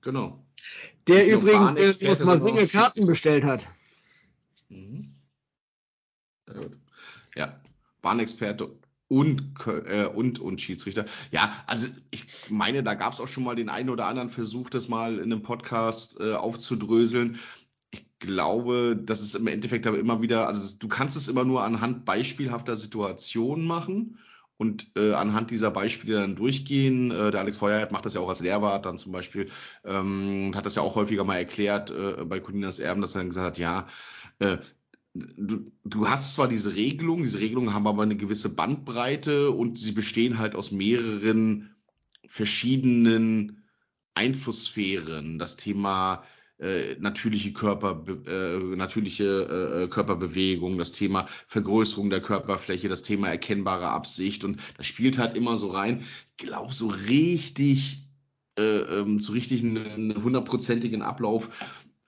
[0.00, 0.44] Genau.
[1.06, 3.66] Der übrigens aus Masinge Karten bestellt hat.
[4.68, 5.14] Mhm.
[7.34, 7.60] Ja,
[8.02, 8.70] Bahnexperte
[9.08, 11.04] und, äh, und, und Schiedsrichter.
[11.30, 14.70] Ja, also ich meine, da gab es auch schon mal den einen oder anderen Versuch,
[14.70, 17.38] das mal in einem Podcast äh, aufzudröseln.
[17.90, 21.64] Ich glaube, das ist im Endeffekt aber immer wieder, also du kannst es immer nur
[21.64, 24.18] anhand beispielhafter Situationen machen
[24.60, 27.10] und äh, anhand dieser Beispiele dann durchgehen.
[27.10, 29.48] Äh, der Alex Feuerheit macht das ja auch als Lehrwart dann zum Beispiel,
[29.86, 33.30] ähm, hat das ja auch häufiger mal erklärt äh, bei Colinas Erben, dass er dann
[33.30, 33.88] gesagt hat, ja,
[34.38, 34.58] äh,
[35.14, 39.92] du, du hast zwar diese Regelung, diese Regelungen haben aber eine gewisse Bandbreite und sie
[39.92, 41.74] bestehen halt aus mehreren
[42.26, 43.64] verschiedenen
[44.12, 45.38] Einflusssphären.
[45.38, 46.22] Das Thema
[46.60, 53.88] äh, natürliche Körper, äh, natürliche äh, Körperbewegung, das Thema Vergrößerung der Körperfläche, das Thema erkennbare
[53.88, 56.04] Absicht und das spielt halt immer so rein.
[56.38, 58.06] Ich glaube, so richtig,
[58.58, 61.48] äh, ähm, so richtig einen hundertprozentigen Ablauf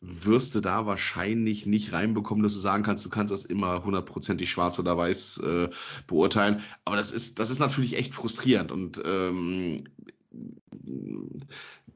[0.03, 4.51] wirst du da wahrscheinlich nicht reinbekommen, dass du sagen kannst, du kannst das immer hundertprozentig
[4.51, 5.69] schwarz oder weiß äh,
[6.09, 6.61] beurteilen.
[6.85, 9.85] Aber das ist, das ist natürlich echt frustrierend und ähm,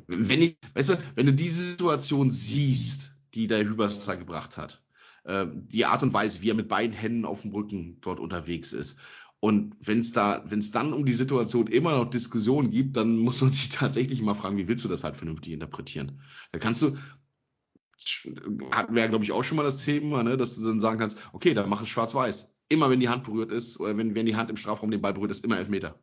[0.06, 4.82] wenn ich, weißt du, wenn du diese Situation siehst, die der Hübers gebracht hat,
[5.24, 8.72] äh, die Art und Weise, wie er mit beiden Händen auf dem Rücken dort unterwegs
[8.72, 8.98] ist.
[9.40, 13.18] Und wenn es da, wenn es dann um die Situation immer noch Diskussionen gibt, dann
[13.18, 16.20] muss man sich tatsächlich mal fragen, wie willst du das halt vernünftig interpretieren?
[16.52, 16.96] Da kannst du,
[18.70, 20.98] hatten wir ja, glaube ich, auch schon mal das Thema, ne, dass du dann sagen
[20.98, 22.56] kannst, okay, dann mach es schwarz-weiß.
[22.68, 25.14] Immer wenn die Hand berührt ist, oder wenn, wenn die Hand im Strafraum den Ball
[25.14, 26.00] berührt, ist immer Elfmeter.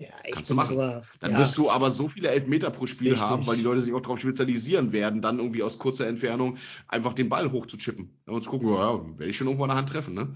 [0.00, 0.78] Ja, Kannst du machen.
[0.78, 1.38] Aber, dann ja.
[1.38, 3.28] wirst du aber so viele Elfmeter pro Spiel Richtig.
[3.28, 6.56] haben, weil die Leute sich auch darauf spezialisieren werden, dann irgendwie aus kurzer Entfernung
[6.88, 8.08] einfach den Ball hochzuchippen.
[8.24, 10.14] Und zu gucken, ja, werde ich schon irgendwo an der Hand treffen.
[10.14, 10.34] Ne?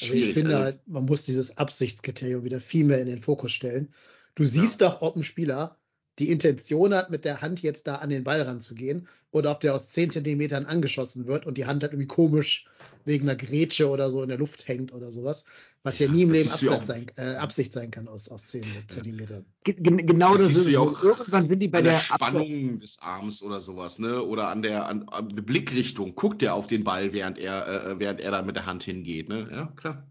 [0.00, 3.52] Also ich finde also, halt, man muss dieses Absichtskriterium wieder viel mehr in den Fokus
[3.52, 3.92] stellen.
[4.36, 4.88] Du siehst ja.
[4.88, 5.76] doch, ob ein Spieler
[6.18, 9.74] die Intention hat, mit der Hand jetzt da an den Ball ranzugehen oder ob der
[9.74, 12.66] aus 10 Zentimetern angeschossen wird und die Hand halt irgendwie komisch
[13.04, 15.44] wegen einer Grätsche oder so in der Luft hängt oder sowas,
[15.82, 18.64] was ja, ja nie im Leben Absicht sein, äh, Absicht sein kann aus, aus 10
[18.88, 19.44] Zentimetern.
[19.62, 20.76] genau das, das ist es.
[20.76, 24.22] Auch Irgendwann sind die bei der, der Spannung des Arms oder sowas, ne?
[24.22, 26.14] Oder an der, an, an der Blickrichtung.
[26.14, 29.28] Guckt er auf den Ball, während er, äh, während er da mit der Hand hingeht,
[29.28, 29.48] ne?
[29.50, 30.06] Ja, klar.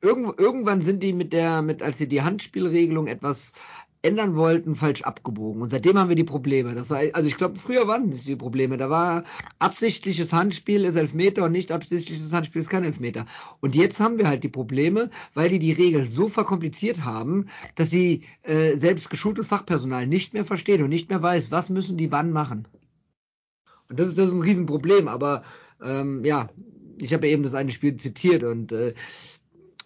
[0.00, 3.54] Irgend, irgendwann sind die mit der, mit, als sie die Handspielregelung etwas
[4.04, 5.62] ändern wollten, falsch abgebogen.
[5.62, 6.74] Und seitdem haben wir die Probleme.
[6.74, 8.76] Das war, also ich glaube, früher waren nicht die Probleme.
[8.76, 9.24] Da war
[9.58, 13.26] absichtliches Handspiel ist Elfmeter und nicht absichtliches Handspiel ist kein Elfmeter.
[13.60, 17.90] Und jetzt haben wir halt die Probleme, weil die die Regeln so verkompliziert haben, dass
[17.90, 22.12] sie äh, selbst geschultes Fachpersonal nicht mehr versteht und nicht mehr weiß, was müssen die
[22.12, 22.68] wann machen.
[23.88, 25.08] Und das ist, das ist ein Riesenproblem.
[25.08, 25.42] Aber
[25.82, 26.48] ähm, ja,
[27.00, 28.94] ich habe eben das eine Spiel zitiert und äh,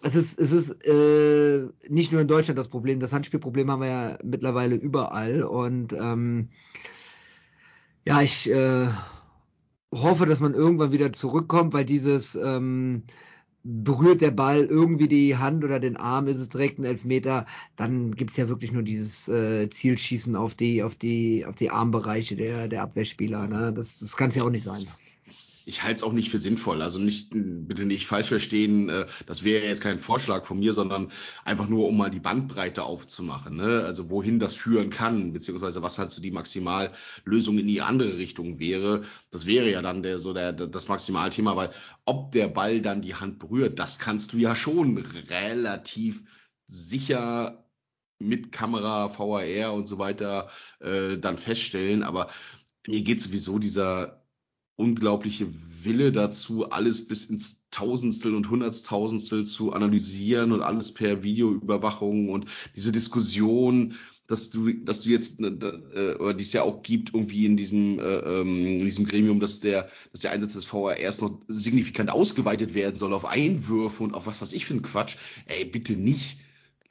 [0.01, 3.89] es ist, es ist äh, nicht nur in Deutschland das Problem, das Handspielproblem haben wir
[3.89, 5.43] ja mittlerweile überall.
[5.43, 6.49] Und ähm,
[8.07, 8.87] ja, ich äh,
[9.91, 13.03] hoffe, dass man irgendwann wieder zurückkommt, weil dieses ähm,
[13.63, 17.45] berührt der Ball irgendwie die Hand oder den Arm, ist es direkt ein Elfmeter,
[17.75, 22.37] dann gibt's ja wirklich nur dieses äh, Zielschießen auf die, auf die, auf die Armbereiche
[22.37, 23.47] der, der Abwehrspieler.
[23.47, 23.73] Ne?
[23.73, 24.87] Das, das kann es ja auch nicht sein
[25.69, 26.81] ich halte es auch nicht für sinnvoll.
[26.81, 31.11] Also nicht, bitte nicht falsch verstehen, äh, das wäre jetzt kein Vorschlag von mir, sondern
[31.45, 33.55] einfach nur, um mal die Bandbreite aufzumachen.
[33.55, 33.83] Ne?
[33.85, 38.57] Also wohin das führen kann, beziehungsweise was halt so die Maximallösung in die andere Richtung
[38.57, 39.03] wäre.
[39.29, 41.69] Das wäre ja dann der, so der, das Maximalthema, weil
[42.03, 46.23] ob der Ball dann die Hand berührt, das kannst du ja schon relativ
[46.65, 47.63] sicher
[48.17, 50.49] mit Kamera, VAR und so weiter
[50.79, 52.01] äh, dann feststellen.
[52.01, 52.29] Aber
[52.87, 54.18] mir geht sowieso dieser
[54.79, 55.47] unglaubliche
[55.83, 62.45] Wille dazu, alles bis ins Tausendstel und Hunderttausendstel zu analysieren und alles per Videoüberwachung und
[62.75, 63.95] diese Diskussion,
[64.27, 67.99] dass du, dass du jetzt, äh, oder die es ja auch gibt, irgendwie in diesem,
[67.99, 72.09] äh, ähm, in diesem Gremium, dass der, dass der Einsatz des VR erst noch signifikant
[72.09, 75.17] ausgeweitet werden soll auf Einwürfe und auf was, was ich ein Quatsch.
[75.47, 76.37] Ey, bitte nicht.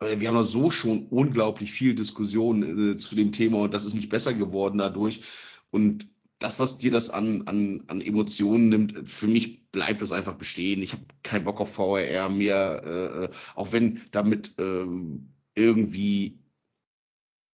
[0.00, 3.94] Wir haben doch so schon unglaublich viel Diskussion äh, zu dem Thema und das ist
[3.94, 5.22] nicht besser geworden dadurch.
[5.70, 6.06] Und
[6.38, 10.82] das, was dir das an, an, an Emotionen nimmt, für mich bleibt das einfach bestehen.
[10.82, 16.38] Ich habe keinen Bock auf VRR mehr, äh, äh, auch wenn damit ähm, irgendwie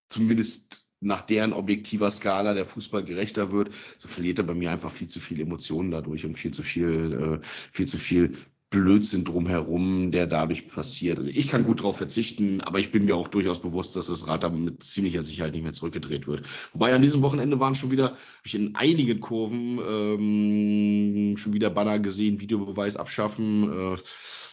[0.08, 4.90] zumindest nach deren objektiver Skala der Fußball gerechter wird, so verliert er bei mir einfach
[4.90, 8.38] viel zu viel Emotionen dadurch und viel zu viel, äh, viel zu viel
[8.74, 11.18] Blödsinn drumherum, der dadurch passiert.
[11.18, 14.26] Also ich kann gut darauf verzichten, aber ich bin mir auch durchaus bewusst, dass das
[14.26, 16.44] Rad da mit ziemlicher Sicherheit nicht mehr zurückgedreht wird.
[16.72, 21.70] Wobei an diesem Wochenende waren schon wieder, habe ich in einigen Kurven ähm, schon wieder
[21.70, 23.94] Banner gesehen, Videobeweis abschaffen.
[23.94, 23.96] Äh,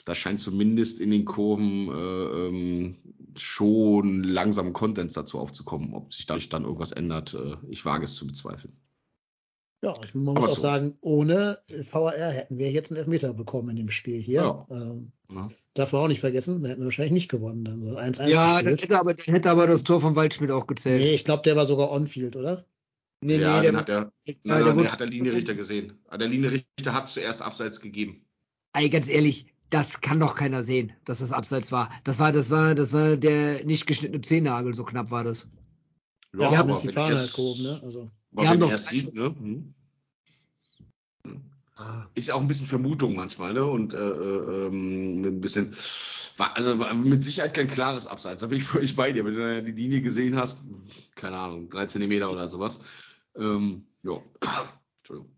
[0.06, 2.98] da scheint zumindest in den Kurven äh, ähm,
[3.36, 5.96] schon langsam Konsens dazu aufzukommen.
[5.96, 8.74] Ob sich dadurch dann irgendwas ändert, äh, ich wage es zu bezweifeln.
[9.84, 10.62] Ja, ich, man muss Aber auch so.
[10.62, 11.58] sagen, ohne
[11.92, 14.42] VAR hätten wir jetzt einen Elfmeter bekommen in dem Spiel hier.
[14.42, 14.68] Ja.
[14.70, 15.48] Ähm, Ja.
[15.74, 17.64] darf man auch nicht vergessen, wir hätten wahrscheinlich nicht gewonnen.
[17.66, 20.68] Dann so 1-1 Ja, dann hätte aber, dann hätte aber das Tor von Waldschmidt auch
[20.68, 21.02] gezählt.
[21.02, 22.66] Nee, ich glaube, der war sogar on-field, oder?
[23.24, 25.56] nee, ja, der den hat der, ja, nein, der nein, wurde- der hat der Linienrichter
[25.56, 25.94] gesehen.
[26.08, 28.26] Ah, Der Linienrichter hat zuerst Abseits gegeben.
[28.74, 31.90] Ey, ganz ehrlich, das kann doch keiner sehen, dass das abseits war.
[32.04, 35.48] Das war, das war, das war der nicht geschnittene Zehennagel, so knapp war das.
[36.38, 37.80] Ja, aber zumindest die wenn Fahne halt es- gehoben, ne?
[37.84, 39.26] Also, aber Die haben doch- sieht, ne?
[39.38, 39.74] Hm.
[42.14, 43.66] Ist ja auch ein bisschen Vermutung manchmal, ne?
[43.66, 45.76] Und äh, äh, ähm, ein bisschen,
[46.38, 48.42] war, also mit Sicherheit kein klares Abseits.
[48.42, 49.26] Da bin ich völlig bei dir.
[49.26, 50.66] Wenn du da die Linie gesehen hast,
[51.16, 52.82] keine Ahnung, drei Zentimeter oder sowas.
[53.36, 54.22] Ähm, ja.
[55.02, 55.32] Entschuldigung.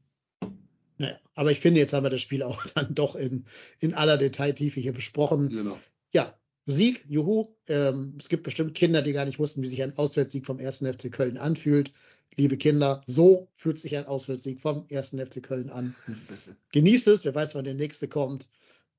[0.97, 1.17] naja.
[1.35, 3.45] Aber ich finde, jetzt haben wir das Spiel auch dann doch in,
[3.79, 5.49] in aller Detailtiefe hier besprochen.
[5.49, 5.79] Genau.
[6.13, 6.33] Ja,
[6.65, 7.55] Sieg, juhu.
[7.67, 10.79] Ähm, es gibt bestimmt Kinder, die gar nicht wussten, wie sich ein Auswärtssieg vom 1.
[10.79, 11.93] FC Köln anfühlt.
[12.35, 15.09] Liebe Kinder, so fühlt sich ein Auswärtssieg vom 1.
[15.11, 15.95] FC Köln an.
[16.71, 18.49] Genießt es, wer weiß, wann der nächste kommt.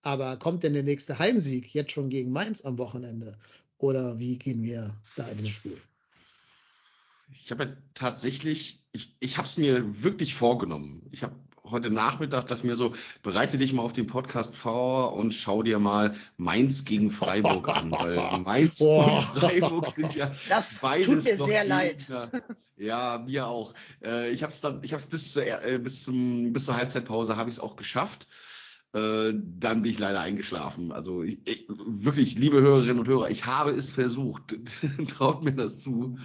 [0.03, 3.32] Aber kommt denn der nächste Heimsieg jetzt schon gegen Mainz am Wochenende?
[3.78, 5.80] Oder wie gehen wir da in dieses Spiel?
[7.32, 11.09] Ich habe ja tatsächlich, ich, ich habe es mir wirklich vorgenommen.
[11.11, 11.35] Ich habe
[11.71, 15.79] heute Nachmittag das mir so, bereite dich mal auf den Podcast vor und schau dir
[15.79, 19.19] mal Mainz gegen Freiburg an, weil Mainz Boah.
[19.35, 22.07] und Freiburg sind ja Das tut beides mir noch sehr leid.
[22.77, 23.73] Ja, mir auch.
[24.05, 26.77] Äh, ich habe es dann, ich habe es bis zur äh, bis zum bis zur
[26.77, 28.27] Halbzeitpause habe ich es auch geschafft.
[28.93, 30.93] Äh, dann bin ich leider eingeschlafen.
[30.93, 34.57] Also ich, ich, wirklich, liebe Hörerinnen und Hörer, ich habe es versucht.
[35.09, 36.19] Traut mir das zu.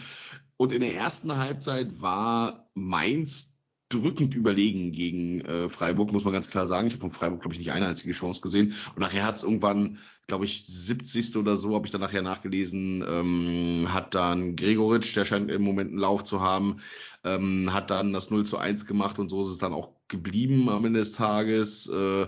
[0.58, 3.59] Und in der ersten Halbzeit war Mainz
[3.90, 6.88] drückend überlegen gegen äh, Freiburg, muss man ganz klar sagen.
[6.88, 8.76] Ich habe von Freiburg, glaube ich, nicht eine einzige Chance gesehen.
[8.96, 11.36] Und nachher hat es irgendwann, glaube ich, 70.
[11.38, 15.90] oder so, habe ich dann nachher nachgelesen, ähm, hat dann Gregoritsch, der scheint im Moment
[15.90, 16.82] einen Lauf zu haben,
[17.24, 20.70] ähm, hat dann das 0 zu 1 gemacht und so ist es dann auch geblieben
[20.70, 21.88] am Ende des Tages.
[21.88, 22.28] Äh,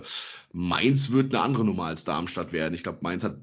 [0.52, 2.74] Mainz wird eine andere Nummer als Darmstadt werden.
[2.74, 3.36] Ich glaube, Mainz hat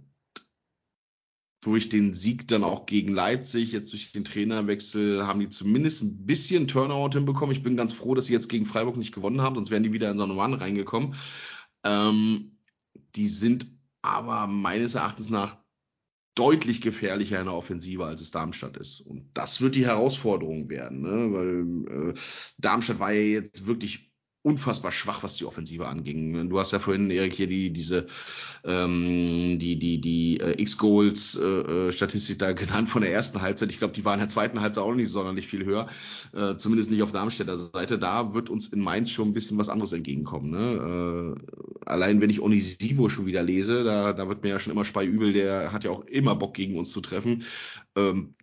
[1.61, 6.25] durch den Sieg dann auch gegen Leipzig, jetzt durch den Trainerwechsel, haben die zumindest ein
[6.25, 7.53] bisschen Turnout hinbekommen.
[7.53, 9.93] Ich bin ganz froh, dass sie jetzt gegen Freiburg nicht gewonnen haben, sonst wären die
[9.93, 11.15] wieder in so eine Run reingekommen.
[11.83, 12.57] Ähm,
[13.15, 13.67] die sind
[14.01, 15.57] aber meines Erachtens nach
[16.35, 19.01] deutlich gefährlicher in der Offensive, als es Darmstadt ist.
[19.01, 21.33] Und das wird die Herausforderung werden, ne?
[21.33, 22.19] weil äh,
[22.57, 24.08] Darmstadt war ja jetzt wirklich
[24.41, 26.49] unfassbar schwach, was die Offensive anging.
[26.49, 28.07] Du hast ja vorhin, Erik, hier die, diese,
[28.63, 33.69] ähm, die, die, die äh, X-Goals-Statistik da genannt von der ersten Halbzeit.
[33.71, 35.89] Ich glaube, die war in der zweiten Halbzeit auch nicht sonderlich viel höher.
[36.33, 37.99] Äh, zumindest nicht auf Darmstädter Seite.
[37.99, 40.51] Da wird uns in Mainz schon ein bisschen was anderes entgegenkommen.
[40.51, 41.35] Ne?
[41.35, 44.85] Äh, allein wenn ich Onisivo schon wieder lese, da, da wird mir ja schon immer
[44.85, 47.43] Spei übel, der hat ja auch immer Bock gegen uns zu treffen.
[47.97, 48.35] Ähm,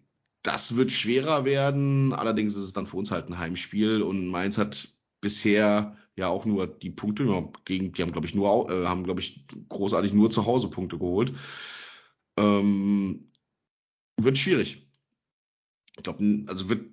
[0.42, 2.12] das wird schwerer werden.
[2.12, 6.46] Allerdings ist es dann für uns halt ein Heimspiel und Mainz hat bisher ja auch
[6.46, 7.24] nur die Punkte
[7.64, 10.98] gegen, die haben glaube ich nur, äh, haben glaube ich großartig nur zu Hause Punkte
[10.98, 11.34] geholt.
[12.36, 13.30] Ähm,
[14.16, 14.86] wird schwierig.
[15.96, 16.90] Ich glaube, also wird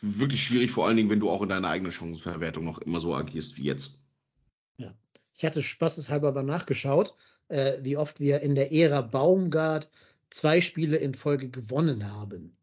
[0.00, 3.14] wirklich schwierig, vor allen Dingen, wenn du auch in deiner eigenen Chancenverwertung noch immer so
[3.14, 4.02] agierst wie jetzt.
[4.76, 4.92] Ja.
[5.34, 7.14] Ich hatte spaßeshalber aber nachgeschaut,
[7.48, 9.90] äh, wie oft wir in der Ära Baumgart
[10.30, 12.56] zwei Spiele in Folge gewonnen haben.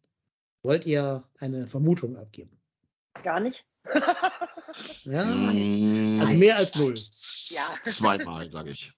[0.64, 2.58] Wollt ihr eine Vermutung abgeben?
[3.24, 3.66] Gar nicht.
[5.06, 6.94] Ja, Mm, also mehr als null.
[7.50, 7.92] Ja.
[7.92, 8.92] Zweimal, sage ich.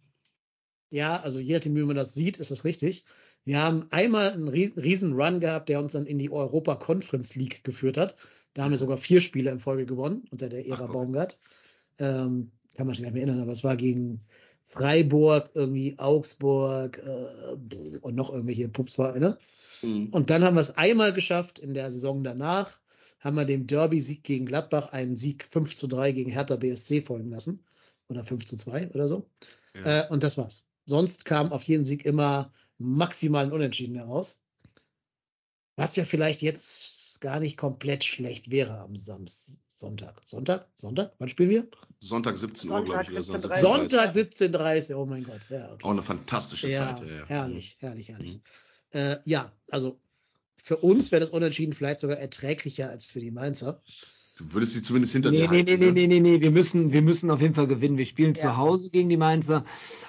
[0.92, 3.04] Ja, also je nachdem, wie man das sieht, ist das richtig.
[3.46, 7.36] Wir haben einmal einen rie- riesen Run gehabt, der uns dann in die Europa Conference
[7.36, 8.16] League geführt hat.
[8.54, 10.92] Da haben wir sogar vier Spiele in Folge gewonnen unter der Ära Ach.
[10.92, 11.40] Baumgart.
[12.00, 14.22] Ähm, kann man sich gar nicht mehr erinnern, aber es war gegen
[14.68, 19.38] Freiburg, irgendwie Augsburg äh, und noch irgendwelche Pups war, ne?
[19.82, 20.08] Mhm.
[20.12, 22.80] Und dann haben wir es einmal geschafft in der Saison danach,
[23.20, 27.30] haben wir dem Derby-Sieg gegen Gladbach einen Sieg 5 zu 3 gegen Hertha BSC folgen
[27.30, 27.64] lassen.
[28.08, 29.30] Oder 5 zu 2 oder so.
[29.76, 30.06] Ja.
[30.06, 30.66] Äh, und das war's.
[30.86, 34.42] Sonst kam auf jeden Sieg immer maximal ein Unentschieden heraus.
[35.76, 39.60] Was ja vielleicht jetzt gar nicht komplett schlecht wäre am Samstag.
[39.80, 40.22] Sonntag.
[40.26, 40.68] Sonntag?
[40.76, 41.14] Sonntag?
[41.20, 41.68] Wann spielen wir?
[42.00, 43.12] Sonntag 17 Uhr, glaube ich.
[43.12, 43.56] Oder so.
[43.56, 45.48] Sonntag 17.30 Uhr, oh mein Gott.
[45.50, 45.86] Ja, okay.
[45.86, 47.08] Auch eine fantastische ja, Zeit.
[47.08, 48.34] Ja, herrlich, herrlich, herrlich.
[48.34, 48.42] Mhm.
[48.92, 50.02] Äh, ja, also
[50.64, 53.82] für uns wäre das Unentschieden vielleicht sogar erträglicher als für die Mainzer.
[54.40, 55.66] Du würdest sie zumindest hinter nee, dir nee, halten.
[55.66, 55.92] Nee, nee, ne?
[55.92, 57.98] nee, nee, nee, wir müssen, wir müssen auf jeden Fall gewinnen.
[57.98, 58.42] Wir spielen ja.
[58.42, 59.66] zu Hause gegen die Mainzer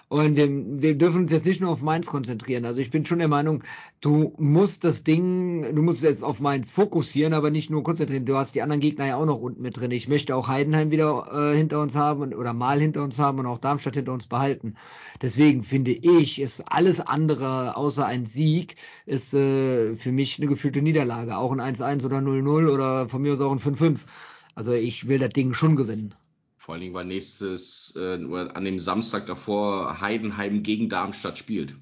[0.07, 2.65] und wir, wir dürfen uns jetzt nicht nur auf Mainz konzentrieren.
[2.65, 3.65] Also ich bin schon der Meinung,
[4.01, 8.25] du musst das Ding, du musst jetzt auf Mainz fokussieren, aber nicht nur konzentrieren.
[8.25, 9.91] Du hast die anderen Gegner ja auch noch unten mit drin.
[9.91, 13.47] Ich möchte auch Heidenheim wieder äh, hinter uns haben oder mal hinter uns haben und
[13.47, 14.75] auch Darmstadt hinter uns behalten.
[15.23, 18.77] Deswegen finde ich, ist alles andere außer ein Sieg,
[19.07, 21.37] ist äh, für mich eine gefühlte Niederlage.
[21.37, 23.99] Auch ein 1-1 oder 0-0 oder von mir aus auch ein 5-5.
[24.61, 26.15] Also ich will das Ding schon gewinnen.
[26.59, 31.79] Vor allen Dingen, weil nächstes, äh, an dem Samstag davor Heidenheim gegen Darmstadt spielt.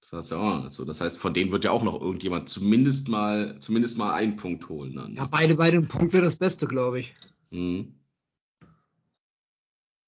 [0.00, 0.84] Das heißt ja auch dazu.
[0.84, 4.68] Das heißt, von denen wird ja auch noch irgendjemand zumindest mal, zumindest mal einen Punkt
[4.68, 4.94] holen.
[4.94, 5.14] Dann.
[5.14, 7.14] Ja, beide bei dem Punkt wäre das Beste, glaube ich.
[7.50, 7.94] Mhm.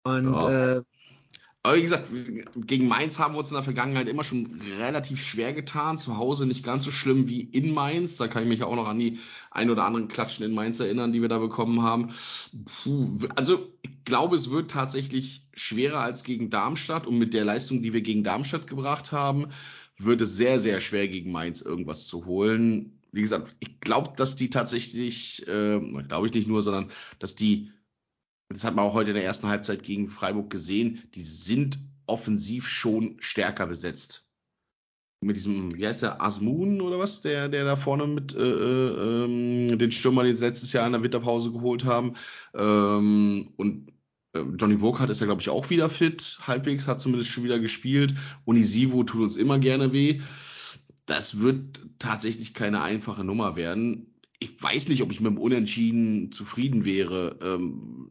[0.02, 0.78] Und ja.
[0.78, 0.82] äh,
[1.64, 2.08] aber wie gesagt,
[2.66, 5.96] gegen Mainz haben wir uns in der Vergangenheit immer schon relativ schwer getan.
[5.96, 8.16] Zu Hause nicht ganz so schlimm wie in Mainz.
[8.16, 9.20] Da kann ich mich auch noch an die
[9.52, 12.10] ein oder anderen Klatschen in Mainz erinnern, die wir da bekommen haben.
[12.64, 17.06] Puh, also ich glaube, es wird tatsächlich schwerer als gegen Darmstadt.
[17.06, 19.46] Und mit der Leistung, die wir gegen Darmstadt gebracht haben,
[19.98, 22.98] wird es sehr, sehr schwer gegen Mainz irgendwas zu holen.
[23.12, 25.78] Wie gesagt, ich glaube, dass die tatsächlich, äh,
[26.08, 26.90] glaube ich nicht nur, sondern
[27.20, 27.70] dass die
[28.52, 32.68] das hat man auch heute in der ersten Halbzeit gegen Freiburg gesehen, die sind offensiv
[32.68, 34.28] schon stärker besetzt.
[35.24, 39.24] Mit diesem, wie heißt der, Asmun oder was, der, der da vorne mit äh, äh,
[39.24, 42.16] ähm, den Stürmer, den sie letztes Jahr in der Winterpause geholt haben.
[42.54, 43.92] Ähm, und
[44.32, 47.60] äh, Johnny Burkhardt ist ja, glaube ich, auch wieder fit, halbwegs, hat zumindest schon wieder
[47.60, 48.14] gespielt.
[48.44, 50.20] Unisivo tut uns immer gerne weh.
[51.06, 54.11] Das wird tatsächlich keine einfache Nummer werden
[54.42, 57.38] ich weiß nicht, ob ich mit dem Unentschieden zufrieden wäre.
[57.40, 58.10] Ähm,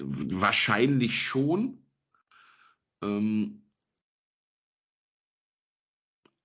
[0.00, 1.78] wahrscheinlich schon.
[3.02, 3.61] Ähm,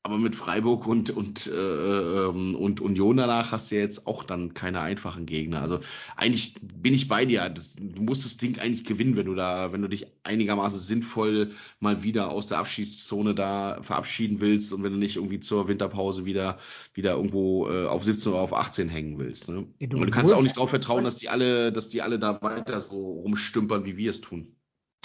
[0.07, 4.23] aber mit Freiburg und, und, äh, ähm, und Union danach hast du ja jetzt auch
[4.23, 5.61] dann keine einfachen Gegner.
[5.61, 5.81] Also
[6.15, 7.49] eigentlich bin ich bei dir.
[7.49, 11.51] Du musst das Ding eigentlich gewinnen, wenn du da, wenn du dich einigermaßen sinnvoll
[11.81, 16.23] mal wieder aus der Abschiedszone da verabschieden willst und wenn du nicht irgendwie zur Winterpause
[16.23, 16.57] wieder,
[16.93, 19.49] wieder irgendwo äh, auf 17 oder auf 18 hängen willst.
[19.49, 19.67] Ne?
[19.81, 22.41] Du, und du kannst auch nicht darauf vertrauen, dass die alle, dass die alle da
[22.41, 24.56] weiter so rumstümpern, wie wir es tun.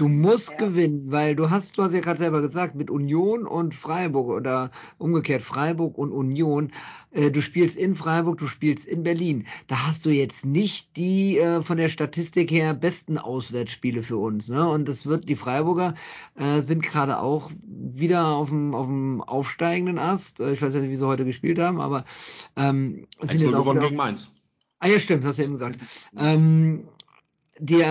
[0.02, 0.56] Du musst ja.
[0.56, 4.72] gewinnen, weil du hast, du hast ja gerade selber gesagt, mit Union und Freiburg oder
[4.98, 6.72] umgekehrt Freiburg und Union,
[7.12, 9.46] äh, du spielst in Freiburg, du spielst in Berlin.
[9.68, 14.48] Da hast du jetzt nicht die äh, von der Statistik her besten Auswärtsspiele für uns.
[14.48, 14.68] Ne?
[14.68, 15.94] Und das wird, die Freiburger
[16.34, 20.40] äh, sind gerade auch wieder auf dem, auf dem aufsteigenden Ast.
[20.40, 22.04] Äh, ich weiß ja nicht, wie sie heute gespielt haben, aber
[22.56, 24.32] ähm, sind jetzt auch gewonnen gegen Mainz.
[24.80, 25.78] Ah ja, stimmt, hast du eben gesagt.
[26.18, 26.88] Ähm,
[27.62, 27.84] die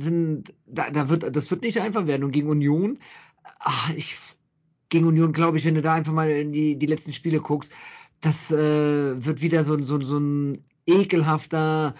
[0.00, 2.24] sind, da, da wird, das wird nicht einfach werden.
[2.24, 2.98] Und gegen Union,
[3.58, 4.16] ach, ich,
[4.88, 7.70] gegen Union glaube ich, wenn du da einfach mal in die, die letzten Spiele guckst,
[8.22, 11.94] das äh, wird wieder so, so, so ein ekelhafter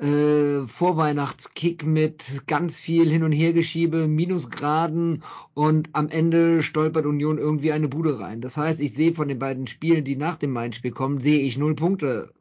[0.00, 5.22] äh, Vorweihnachtskick mit ganz viel Hin- und Hergeschiebe, Minusgraden
[5.52, 8.40] und am Ende stolpert Union irgendwie eine Bude rein.
[8.40, 11.58] Das heißt, ich sehe von den beiden Spielen, die nach dem Main-Spiel kommen, sehe ich
[11.58, 12.32] null Punkte.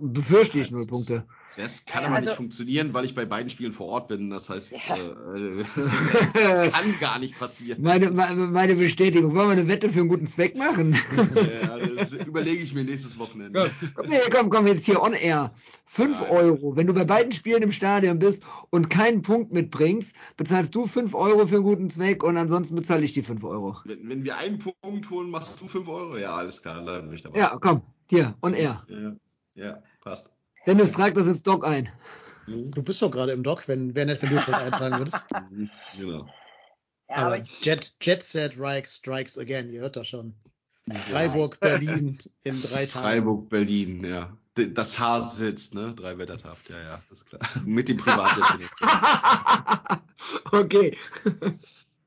[0.00, 1.24] Befürchte ich null Punkte.
[1.60, 4.30] Das kann aber also, nicht funktionieren, weil ich bei beiden Spielen vor Ort bin.
[4.30, 4.96] Das heißt, ja.
[4.96, 5.64] äh,
[6.34, 7.82] das kann gar nicht passieren.
[7.82, 9.34] Meine, meine Bestätigung.
[9.34, 10.96] Wollen wir eine Wette für einen guten Zweck machen?
[11.34, 13.70] ja, das überlege ich mir nächstes Wochenende.
[13.94, 15.52] Komm, nee, komm, komm, jetzt hier on air.
[15.84, 16.76] 5 Euro.
[16.76, 21.14] Wenn du bei beiden Spielen im Stadion bist und keinen Punkt mitbringst, bezahlst du 5
[21.14, 23.76] Euro für einen guten Zweck und ansonsten bezahle ich die 5 Euro.
[23.84, 26.16] Wenn, wenn wir einen Punkt holen, machst du 5 Euro?
[26.16, 27.38] Ja, alles klar, dann bin ich dabei.
[27.38, 28.86] Ja, komm, hier, on air.
[28.88, 29.16] Ja,
[29.54, 30.30] ja passt.
[30.70, 31.88] Dennis, trag das ins Doc ein.
[32.46, 35.26] Du bist doch gerade im Doc, wenn wäre nett, wenn du es eintragen würdest.
[35.96, 36.28] genau.
[37.08, 38.54] Ja, aber, aber Jet, Jet Set
[38.86, 40.32] Strikes Again, ihr hört das schon.
[41.10, 43.04] Freiburg, Berlin in drei Tagen.
[43.04, 44.36] Freiburg, Berlin, ja.
[44.54, 45.92] Das Haar sitzt, ne?
[45.96, 47.40] Drei Wettertaft, ja, ja, das ist klar.
[47.64, 48.70] Mit dem Privatjet.
[50.52, 50.96] okay.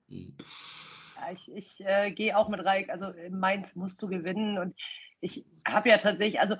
[0.08, 2.90] Ja, ich ich äh, gehe auch mit Reik.
[2.90, 4.58] Also Mainz musst du gewinnen.
[4.58, 4.74] Und
[5.20, 6.56] ich habe ja tatsächlich, also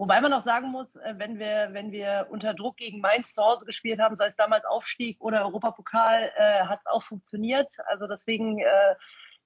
[0.00, 3.42] Wobei man auch sagen muss, äh, wenn wir, wenn wir unter Druck gegen Mainz zu
[3.42, 7.70] Hause gespielt haben, sei es damals Aufstieg oder Europapokal, äh, hat es auch funktioniert.
[7.84, 8.94] Also deswegen äh,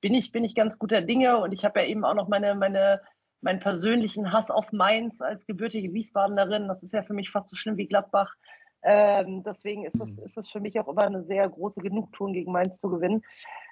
[0.00, 2.54] bin ich, bin ich ganz guter Dinge und ich habe ja eben auch noch meine,
[2.54, 3.00] meine,
[3.40, 6.68] meinen persönlichen Hass auf Mainz als gebürtige Wiesbadenerin.
[6.68, 8.32] Das ist ja für mich fast so schlimm wie Gladbach.
[8.84, 12.52] Ähm, deswegen ist das, ist das für mich auch immer eine sehr große Genugtuung, gegen
[12.52, 13.24] Mainz zu gewinnen.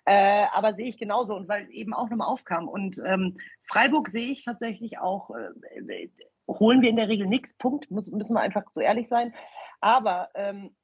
[0.05, 2.67] Äh, aber sehe ich genauso und weil eben auch nochmal aufkam.
[2.67, 6.09] Und ähm, Freiburg sehe ich tatsächlich auch, äh,
[6.59, 9.35] holen wir in der Regel nichts, Punkt, Muss, müssen wir einfach so ehrlich sein.
[9.81, 10.75] Aber ähm,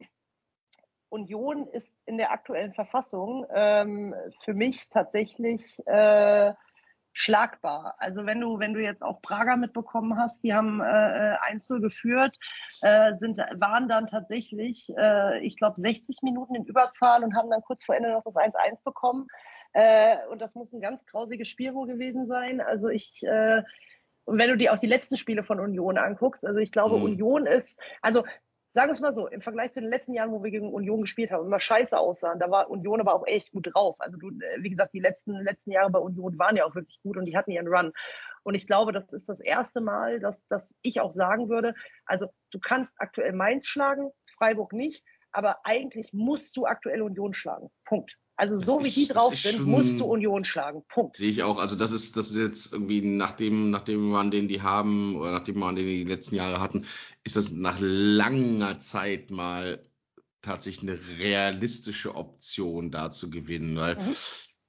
[1.09, 4.15] Union ist in der aktuellen Verfassung ähm,
[4.45, 6.53] für mich tatsächlich äh,
[7.13, 7.97] schlagbar.
[7.99, 12.37] Also wenn du, wenn du jetzt auch Prager mitbekommen hast, die haben äh, 1-0 geführt,
[12.83, 17.63] äh, sind, waren dann tatsächlich, äh, ich glaube, 60 Minuten in Überzahl und haben dann
[17.63, 19.27] kurz vor Ende noch das 1-1 bekommen.
[19.73, 22.61] Äh, und das muss ein ganz grausiges Spiel wohl gewesen sein.
[22.61, 23.63] Also ich, äh,
[24.29, 27.05] und wenn du dir auch die letzten Spiele von Union anguckst, also ich glaube, mhm.
[27.05, 28.25] Union ist, also
[28.75, 31.01] sagen wir es mal so, im Vergleich zu den letzten Jahren, wo wir gegen Union
[31.01, 33.97] gespielt haben, immer scheiße aussahen, da war Union aber auch echt gut drauf.
[33.99, 37.01] Also du, äh, wie gesagt, die letzten, letzten Jahre bei Union waren ja auch wirklich
[37.03, 37.93] gut und die hatten ihren Run.
[38.43, 41.75] Und ich glaube, das ist das erste Mal, dass, dass ich auch sagen würde,
[42.05, 45.03] also du kannst aktuell Mainz schlagen, Freiburg nicht,
[45.33, 47.71] aber eigentlich musst du aktuell Union schlagen.
[47.87, 48.19] Punkt.
[48.39, 50.85] Also das so wie die drauf sind, schon, musst du Union schlagen.
[50.89, 51.17] Punkt.
[51.17, 51.59] Sehe ich auch.
[51.59, 55.59] Also das ist, das ist jetzt irgendwie nachdem, nachdem man den die haben oder nachdem
[55.59, 56.87] man den die letzten Jahre hatten,
[57.25, 59.83] ist das nach langer Zeit mal
[60.41, 63.77] tatsächlich eine realistische Option, da zu gewinnen.
[63.77, 64.15] Weil mhm.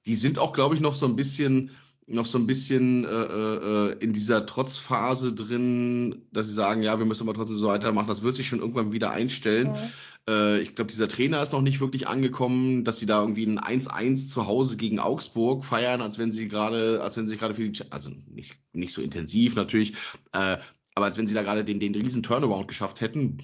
[0.04, 1.70] die sind auch, glaube ich, noch so ein bisschen
[2.08, 7.06] noch so ein bisschen äh, äh, in dieser Trotzphase drin, dass sie sagen, ja, wir
[7.06, 8.08] müssen aber trotzdem so weitermachen.
[8.08, 9.68] Das wird sich schon irgendwann wieder einstellen.
[9.68, 9.92] Mhm.
[10.30, 13.58] Äh, ich glaube, dieser Trainer ist noch nicht wirklich angekommen, dass sie da irgendwie ein
[13.58, 17.68] 1-1 zu Hause gegen Augsburg feiern, als wenn sie gerade, als wenn sie gerade für
[17.68, 19.94] die, also nicht, nicht so intensiv natürlich,
[20.32, 20.58] äh,
[20.94, 23.38] aber als wenn sie da gerade den, den riesen Turnaround geschafft hätten.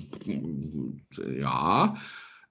[1.39, 1.97] Ja,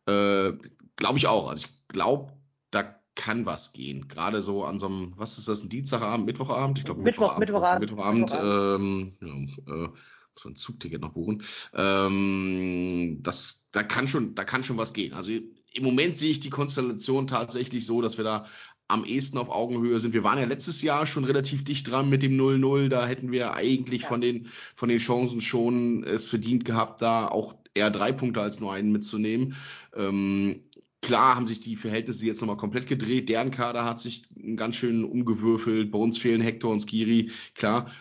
[0.06, 0.54] äh,
[0.96, 1.50] glaube ich auch.
[1.50, 2.34] Also ich glaube,
[2.72, 4.08] da kann was gehen.
[4.08, 6.80] Gerade so an so einem, was ist das, ein Dienstagabend, Mittwochabend?
[6.80, 7.80] Ich glaube Mittwoch, Mittwochabend.
[7.82, 9.90] Mittwochabend, Mittwochabend, ähm, ja, äh,
[10.38, 11.44] so ein Zugticket noch buchen.
[11.74, 15.14] Ähm, das, da kann schon, da kann schon was gehen.
[15.14, 18.48] Also im Moment sehe ich die Konstellation tatsächlich so, dass wir da
[18.88, 20.14] am ehesten auf Augenhöhe sind.
[20.14, 22.88] Wir waren ja letztes Jahr schon relativ dicht dran mit dem 0-0.
[22.90, 24.08] Da hätten wir eigentlich ja.
[24.08, 28.60] von den, von den Chancen schon es verdient gehabt, da auch eher drei Punkte als
[28.60, 29.56] nur einen mitzunehmen.
[29.96, 30.62] Ähm,
[31.02, 33.28] klar haben sich die Verhältnisse jetzt nochmal komplett gedreht.
[33.28, 34.24] Deren Kader hat sich
[34.56, 35.92] ganz schön umgewürfelt.
[35.92, 37.92] Bei uns fehlen Hector und Skiri, klar.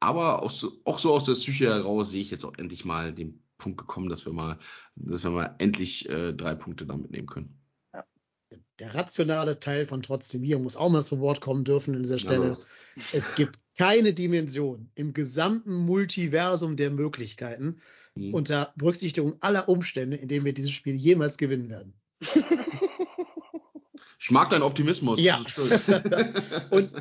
[0.00, 3.12] Aber auch so, auch so aus der Psyche heraus sehe ich jetzt auch endlich mal
[3.12, 4.58] den Punkt gekommen, dass wir mal,
[4.94, 7.58] dass wir mal endlich äh, drei Punkte da mitnehmen können.
[8.78, 12.18] Der rationale Teil von trotzdem hier muss auch mal zu Wort kommen dürfen an dieser
[12.18, 12.56] Stelle.
[12.96, 13.02] Ja.
[13.12, 17.80] Es gibt keine Dimension im gesamten Multiversum der Möglichkeiten
[18.14, 18.34] mhm.
[18.34, 21.94] unter Berücksichtigung aller Umstände, in denen wir dieses Spiel jemals gewinnen werden.
[24.28, 25.18] Ich mag deinen Optimismus.
[25.22, 25.40] Ja.
[26.70, 26.92] Und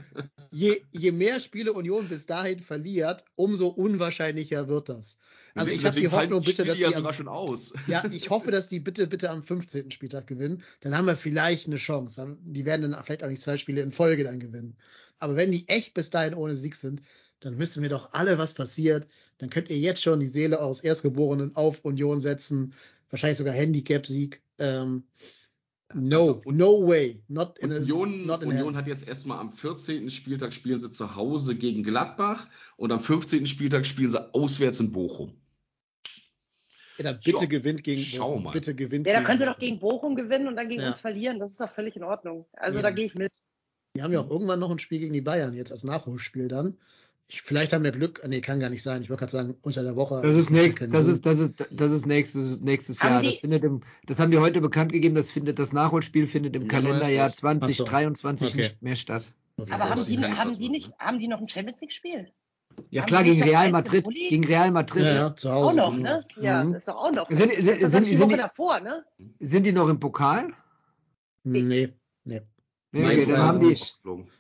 [0.49, 5.17] je, je mehr Spiele Union bis dahin verliert, umso unwahrscheinlicher wird das.
[5.53, 7.73] Also ich habe die Hoffnung bitte, dass die ja am, schon aus.
[7.85, 9.91] Ja, ich hoffe, dass die bitte bitte am 15.
[9.91, 10.63] Spieltag gewinnen.
[10.79, 12.37] Dann haben wir vielleicht eine Chance.
[12.45, 14.77] Die werden dann vielleicht auch nicht zwei Spiele in Folge dann gewinnen.
[15.19, 17.01] Aber wenn die echt bis dahin ohne Sieg sind,
[17.41, 19.05] dann wissen wir doch alle, was passiert.
[19.39, 22.73] Dann könnt ihr jetzt schon die Seele aus Erstgeborenen auf Union setzen.
[23.09, 24.41] Wahrscheinlich sogar Handicap-Sieg.
[24.59, 25.03] Ähm,
[25.93, 27.23] No, also, no way.
[27.29, 30.09] Not in Union, a, not in Union hat jetzt erstmal am 14.
[30.09, 33.45] Spieltag spielen sie zu Hause gegen Gladbach und am 15.
[33.45, 35.31] Spieltag spielen sie auswärts in Bochum.
[36.97, 38.43] Ja, dann bitte Schau, gewinnt gegen Schau Bochum.
[38.43, 38.51] Mal.
[38.51, 40.89] Bitte gewinnt ja, dann können sie doch gegen Bochum gewinnen und dann gegen ja.
[40.89, 41.39] uns verlieren.
[41.39, 42.45] Das ist doch völlig in Ordnung.
[42.53, 42.83] Also ja.
[42.83, 43.31] da gehe ich mit.
[43.93, 46.77] Wir haben ja auch irgendwann noch ein Spiel gegen die Bayern jetzt als Nachholspiel dann.
[47.29, 49.01] Ich, vielleicht haben wir Glück, nee, kann gar nicht sein.
[49.01, 50.21] Ich wollte gerade sagen, unter der Woche.
[50.21, 53.21] Das ist, nächst, das ist, das ist, das ist nächstes, nächstes Jahr.
[53.21, 56.69] Das findet im, das haben die heute bekannt gegeben, das findet, das Nachholspiel findet im
[56.69, 58.57] Kalenderjahr 2023 so.
[58.57, 59.25] nicht mehr statt.
[59.57, 59.73] Okay.
[59.73, 62.31] Aber haben die, haben die nicht, haben die noch ein Champions League Spiel?
[62.91, 64.05] Ja haben klar, gegen Real Madrid.
[64.05, 65.03] Gegen Real Madrid.
[65.03, 65.83] Ja, ja, zu Hause.
[65.83, 66.23] Auch noch, ne?
[66.39, 66.73] Ja, mhm.
[66.73, 67.29] das ist doch auch noch.
[67.29, 69.03] Sind, sind, sind, die davor, ne?
[69.39, 70.53] Sind die noch im Pokal?
[71.43, 71.61] Nee,
[72.23, 72.41] nee.
[72.91, 73.77] Nee, okay, dann haben die,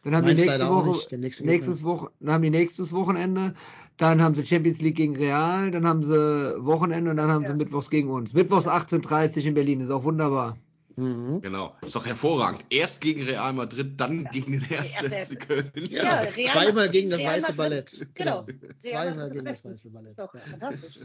[0.03, 3.53] dann haben die nächste Woche, nächstes Woche, dann haben die nächstes Wochenende,
[3.97, 7.49] dann haben sie Champions League gegen Real, dann haben sie Wochenende und dann haben ja.
[7.49, 8.33] sie Mittwochs gegen uns.
[8.33, 10.57] Mittwochs 18.30 in Berlin, ist auch wunderbar.
[10.95, 11.41] Mhm.
[11.41, 12.65] Genau, ist doch hervorragend.
[12.69, 14.29] Erst gegen Real Madrid, dann ja.
[14.31, 15.71] gegen den ersten FC Köln.
[15.89, 18.07] Ja, ja zweimal gegen das Real Weiße Ballett.
[18.15, 18.45] Genau.
[18.45, 18.73] genau.
[18.79, 20.17] Zweimal gegen das Weiße Ballett.
[20.17, 20.99] Doch, fantastisch.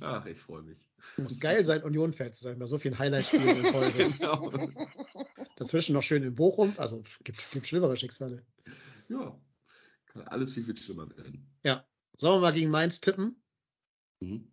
[0.00, 0.78] Ach, ich freue mich.
[1.16, 4.10] Muss geil sein, Union-Fan zu sein, bei so vielen Highlight-Spielen in Folge.
[4.18, 4.52] genau.
[5.56, 8.42] Dazwischen noch schön in Bochum, also gibt, gibt schlimmere Schicksale.
[9.08, 9.38] Ja,
[10.06, 11.46] kann alles viel, viel schlimmer werden.
[11.64, 11.84] Ja.
[12.14, 13.42] Sollen wir mal gegen Mainz tippen?
[14.20, 14.48] Mhm.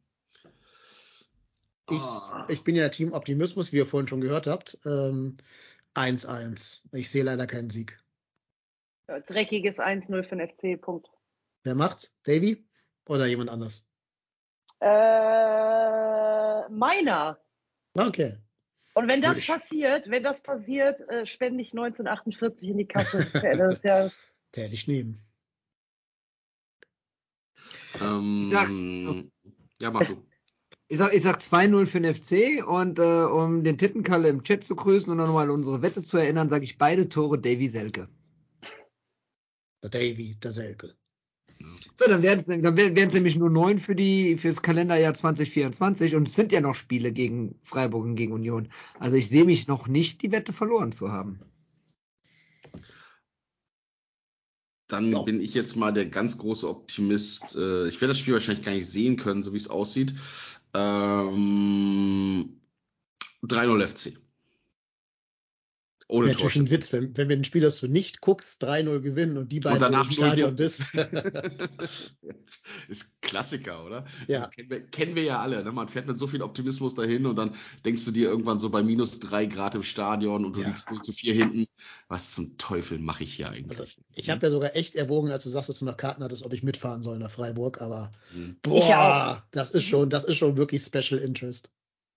[1.91, 2.43] Ich, oh.
[2.47, 4.79] ich bin ja Team Optimismus, wie ihr vorhin schon gehört habt.
[4.85, 5.37] Ähm,
[5.95, 6.83] 1-1.
[6.93, 7.99] Ich sehe leider keinen Sieg.
[9.07, 11.09] Ja, Dreckiges 1-0 für den FC, Punkt.
[11.63, 12.13] Wer macht's?
[12.23, 12.65] Davy
[13.07, 13.88] oder jemand anders?
[14.81, 17.39] Äh, meiner.
[17.93, 18.37] Okay.
[18.95, 23.19] Und wenn das Ich- passiert, wenn das passiert, äh, spende ich 1948 in die Kasse.
[23.45, 24.09] Ja, das ist ja,
[24.55, 25.19] Der hätte ich nehmen.
[28.01, 28.49] Ähm,
[29.81, 30.23] ja, mach du.
[30.87, 34.63] Ich sag, ich sag 2-0 für den FC und äh, um den Tittenkalle im Chat
[34.63, 38.09] zu grüßen und nochmal unsere Wette zu erinnern, sage ich beide Tore Davy Selke.
[39.83, 40.95] Der Davy, der Selke.
[41.95, 46.33] So, dann wären es dann nämlich nur neun für die fürs Kalenderjahr 2024 und es
[46.33, 48.69] sind ja noch Spiele gegen Freiburg und gegen Union.
[48.99, 51.39] Also ich sehe mich noch nicht, die Wette verloren zu haben.
[54.87, 55.21] Dann Ja.
[55.21, 57.55] bin ich jetzt mal der ganz große Optimist.
[57.55, 60.15] Äh, Ich werde das Spiel wahrscheinlich gar nicht sehen können, so wie es aussieht.
[60.73, 62.59] Ähm,
[63.43, 64.13] 3-0 FC.
[66.11, 66.71] Ohne Wäre natürlich ein.
[66.71, 69.93] Witz, wenn, wenn wir ein Spiel, das du nicht guckst, 3-0 gewinnen und die beiden
[69.93, 70.87] im Stadion 0 bist.
[72.87, 74.07] ist Klassiker, oder?
[74.27, 74.47] Ja.
[74.47, 75.63] Kennen wir, kennen wir ja alle.
[75.63, 75.71] Ne?
[75.71, 77.55] Man fährt mit so viel Optimismus dahin und dann
[77.85, 80.67] denkst du dir irgendwann so bei minus drei Grad im Stadion und du Ja.
[80.69, 81.67] liegst 0 zu 4 hinten.
[82.07, 83.79] Was zum Teufel mache ich hier eigentlich?
[83.79, 86.43] Also, ich habe ja sogar echt erwogen, als du sagst, dass du noch Karten hattest,
[86.43, 88.57] ob ich mitfahren soll nach Freiburg, aber Hm.
[88.63, 91.69] boah, das ist schon, das ist schon wirklich Special Interest.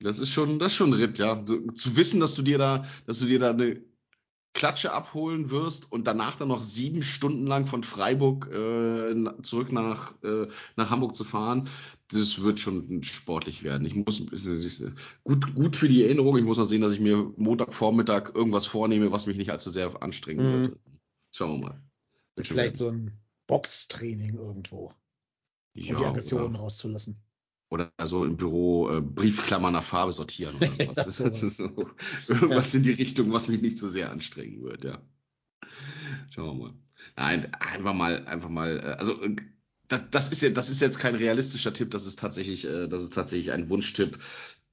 [0.03, 1.45] Das ist schon, das ist schon ein Ritt, ja.
[1.75, 3.83] Zu wissen, dass du dir da, dass du dir da eine
[4.55, 10.13] Klatsche abholen wirst und danach dann noch sieben Stunden lang von Freiburg äh, zurück nach,
[10.23, 10.47] äh,
[10.77, 11.69] nach Hamburg zu fahren,
[12.09, 13.87] das wird schon sportlich werden.
[13.87, 14.21] Ich muss
[15.25, 16.37] gut, gut für die Erinnerung.
[16.37, 20.03] Ich muss noch sehen, dass ich mir Montagvormittag irgendwas vornehme, was mich nicht allzu sehr
[20.03, 20.63] anstrengen Mhm.
[20.65, 20.79] wird.
[21.35, 21.83] Schauen wir mal.
[22.37, 23.11] Wird Vielleicht so ein
[23.47, 24.95] Boxtraining irgendwo, um
[25.75, 27.17] die Ja, Aggressionen oder, rauszulassen.
[27.73, 30.79] Oder so im Büro äh, Briefklammern nach Farbe sortieren oder sowas.
[30.79, 31.71] Ja, das, das ist so,
[32.29, 35.01] irgendwas in die Richtung, was mich nicht so sehr anstrengen wird, ja.
[36.31, 36.75] Schauen wir mal.
[37.17, 39.35] Nein, einfach mal, einfach mal, äh, also äh,
[39.89, 43.03] das, das ist ja, das ist jetzt kein realistischer Tipp, das ist tatsächlich, äh, das
[43.03, 44.19] ist tatsächlich ein Wunschtipp.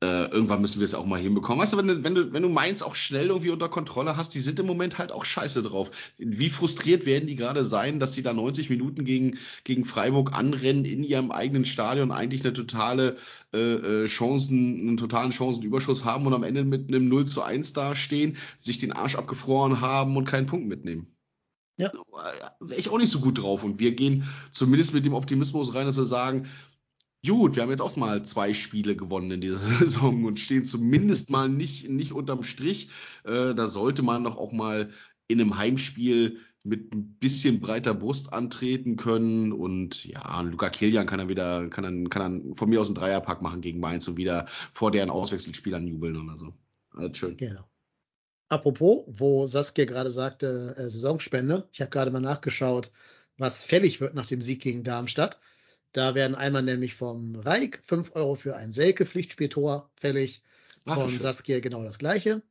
[0.02, 1.60] Äh, irgendwann müssen wir es auch mal hinbekommen.
[1.60, 4.34] Weißt du, wenn du, wenn du, wenn du Mainz auch schnell irgendwie unter Kontrolle hast,
[4.34, 5.92] die sind im Moment halt auch scheiße drauf.
[6.18, 10.86] Wie frustriert werden die gerade sein, dass sie da 90 Minuten gegen, gegen Freiburg anrennen
[10.86, 13.18] in ihrem eigenen Stadion, eigentlich eine totale
[13.54, 17.74] äh, äh, Chancen, einen totalen Chancenüberschuss haben und am Ende mit einem 0 zu 1
[17.74, 21.08] dastehen, sich den Arsch abgefroren haben und keinen Punkt mitnehmen.
[21.80, 21.92] Ja.
[22.60, 23.64] Wäre ich auch nicht so gut drauf.
[23.64, 26.48] Und wir gehen zumindest mit dem Optimismus rein, dass wir sagen,
[27.26, 31.30] Gut, wir haben jetzt auch mal zwei Spiele gewonnen in dieser Saison und stehen zumindest
[31.30, 32.90] mal nicht, nicht unterm Strich.
[33.26, 34.90] Äh, da sollte man doch auch mal
[35.28, 39.52] in einem Heimspiel mit ein bisschen breiter Brust antreten können.
[39.52, 42.96] Und ja, Luca Kilian kann dann wieder, kann dann, kann dann von mir aus einen
[42.96, 46.54] Dreierpack machen gegen Mainz und wieder vor deren Auswechselspielern jubeln oder so.
[46.92, 47.38] Alles schön.
[47.38, 47.64] Genau.
[48.50, 52.92] Apropos, wo Saskia gerade sagte, äh, Saisonspende, ich habe gerade mal nachgeschaut,
[53.38, 55.40] was fällig wird nach dem Sieg gegen Darmstadt.
[55.92, 60.44] Da werden einmal nämlich vom Reik 5 Euro für ein Selke-Pflichtspieltor fällig,
[60.86, 61.20] Ach, von schön.
[61.20, 62.44] Saskia genau das gleiche.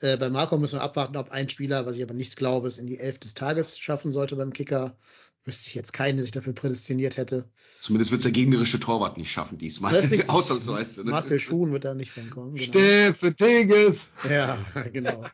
[0.00, 2.78] Äh, bei Marco müssen wir abwarten, ob ein Spieler, was ich aber nicht glaube, es
[2.78, 4.96] in die Elf des Tages schaffen sollte beim Kicker.
[5.44, 7.48] Wüsste ich jetzt keinen, der sich dafür prädestiniert hätte.
[7.80, 9.92] Zumindest wird es der gegnerische Torwart nicht schaffen diesmal.
[9.92, 10.30] Das ist richtig.
[10.30, 11.04] Ausnahmsweise.
[11.04, 11.10] Ne?
[11.10, 12.54] Marcel Schuhn wird da nicht rankommen.
[12.54, 12.70] Genau.
[12.70, 14.08] Steffen Tigges!
[14.30, 14.56] Ja,
[14.92, 15.24] genau.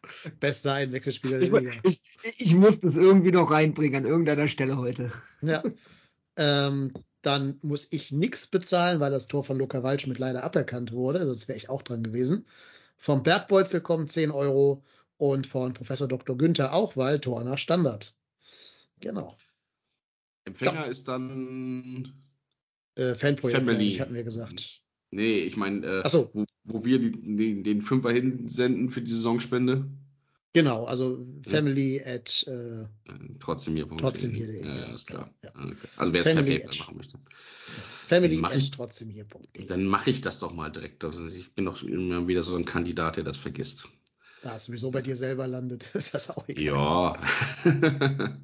[0.41, 1.73] Bester Einwechselspieler Ich, der Liga.
[1.83, 2.01] ich,
[2.39, 5.13] ich muss das irgendwie noch reinbringen an irgendeiner Stelle heute.
[5.43, 5.63] Ja.
[6.37, 6.93] Ähm,
[7.23, 11.49] dann muss ich nichts bezahlen, weil das Tor von Luca Waldschmidt leider aberkannt wurde, sonst
[11.49, 12.47] wäre ich auch dran gewesen.
[12.97, 14.85] Vom Bergbolzel kommen 10 Euro
[15.17, 16.37] und von Professor Dr.
[16.37, 18.15] Günther auch, weil Tor nach Standard.
[19.01, 19.37] Genau.
[20.45, 22.13] Empfänger ist dann
[22.95, 23.89] Äh, Fanprojekt, Family.
[23.89, 24.81] ich, hatten wir gesagt.
[25.11, 26.31] Nee, ich meine, äh, so.
[26.33, 29.89] wo, wo wir die, den, den Fünfer hinsenden für die Saisonspende.
[30.59, 32.87] Genau, also family at äh,
[33.39, 33.89] trotzdem hier.
[33.97, 35.33] Trotzdem hier, Ja, ja, ja, ist klar.
[35.45, 35.51] ja.
[35.55, 35.75] Okay.
[35.97, 37.19] Also wer es per PayPal machen möchte.
[38.09, 39.67] family Mach ich- trotzdem hier.de.
[39.67, 41.05] Dann mache ich das doch mal direkt.
[41.05, 43.87] Also ich bin doch immer wieder so ein Kandidat, der das vergisst.
[44.43, 46.65] Da es sowieso bei dir selber landet, ist das auch egal.
[46.65, 47.21] Ja.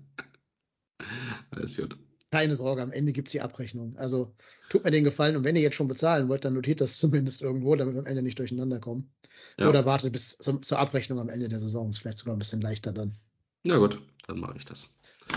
[1.50, 1.96] Alles gut.
[2.34, 3.96] Keine Sorge, am Ende gibt's die Abrechnung.
[3.96, 4.34] Also
[4.68, 7.42] tut mir den Gefallen und wenn ihr jetzt schon bezahlen wollt, dann notiert das zumindest
[7.42, 9.08] irgendwo, damit wir am Ende nicht durcheinander kommen.
[9.56, 9.68] Ja.
[9.68, 11.90] Oder wartet bis zum, zur Abrechnung am Ende der Saison.
[11.90, 13.14] Ist vielleicht sogar ein bisschen leichter dann.
[13.62, 14.88] Na gut, dann mache ich das.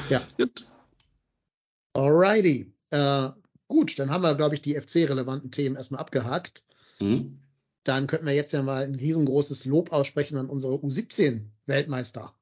[0.09, 0.23] Ja.
[0.39, 0.65] Gut.
[1.93, 2.73] Alrighty.
[2.89, 3.29] Äh,
[3.67, 6.63] gut, dann haben wir, glaube ich, die FC-relevanten Themen erstmal abgehakt.
[6.97, 7.37] Mhm.
[7.83, 12.33] Dann könnten wir jetzt ja mal ein riesengroßes Lob aussprechen an unsere U17-Weltmeister.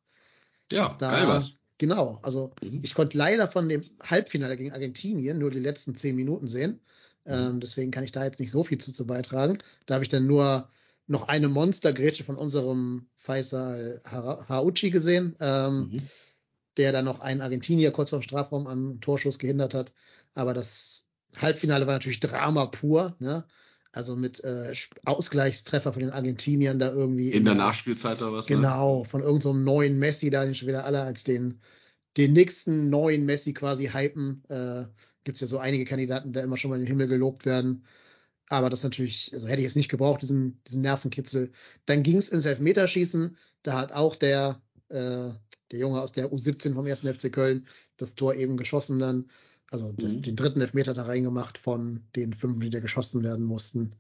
[0.72, 1.60] Ja, Da, geil was.
[1.78, 2.80] Genau, also Mhm.
[2.84, 6.80] ich konnte leider von dem Halbfinale gegen Argentinien nur die letzten zehn Minuten sehen.
[7.26, 7.34] Mhm.
[7.34, 9.58] Ähm, deswegen kann ich da jetzt nicht so viel zu, zu beitragen.
[9.86, 10.70] Da habe ich dann nur
[11.08, 14.02] noch eine Monstergrätsche von unserem Faisal
[14.50, 16.02] Hauchi gesehen, ähm, mhm.
[16.78, 19.94] der dann noch einen Argentinier kurz vorm Strafraum am Torschuss gehindert hat.
[20.34, 21.08] Aber das
[21.38, 23.16] Halbfinale war natürlich Drama pur.
[23.20, 23.46] Ne?
[23.96, 24.74] Also mit äh,
[25.06, 27.32] Ausgleichstreffer von den Argentiniern da irgendwie.
[27.32, 28.50] In, in der Nachspielzeit oder was?
[28.50, 28.58] Ne?
[28.58, 29.06] Genau, ne?
[29.06, 31.62] von irgendeinem so neuen Messi, da den schon wieder alle als den,
[32.18, 34.44] den nächsten neuen Messi quasi hypen.
[34.50, 34.84] Äh,
[35.24, 37.86] Gibt es ja so einige Kandidaten, die immer schon mal in den Himmel gelobt werden.
[38.50, 41.54] Aber das natürlich, also hätte ich es nicht gebraucht, diesen, diesen Nervenkitzel.
[41.86, 43.38] Dann ging es ins Elfmeterschießen.
[43.64, 45.30] Da hat auch der, äh,
[45.72, 47.00] der Junge aus der U17 vom 1.
[47.00, 47.66] FC Köln
[47.96, 49.30] das Tor eben geschossen dann.
[49.76, 50.22] Also das, mhm.
[50.22, 53.94] den dritten Elfmeter da reingemacht von den fünf, die da geschossen werden mussten.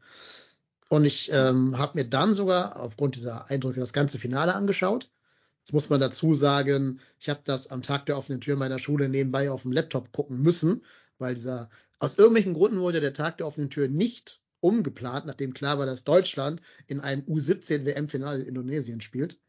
[0.87, 5.11] Und ich ähm, habe mir dann sogar aufgrund dieser Eindrücke das ganze Finale angeschaut.
[5.59, 9.09] Jetzt muss man dazu sagen, ich habe das am Tag der offenen Tür meiner Schule
[9.09, 10.81] nebenbei auf dem Laptop gucken müssen,
[11.17, 11.69] weil dieser
[11.99, 16.05] aus irgendwelchen Gründen wurde der Tag der offenen Tür nicht umgeplant, nachdem klar war, dass
[16.05, 19.39] Deutschland in einem U17 WM-Finale in Indonesien spielt.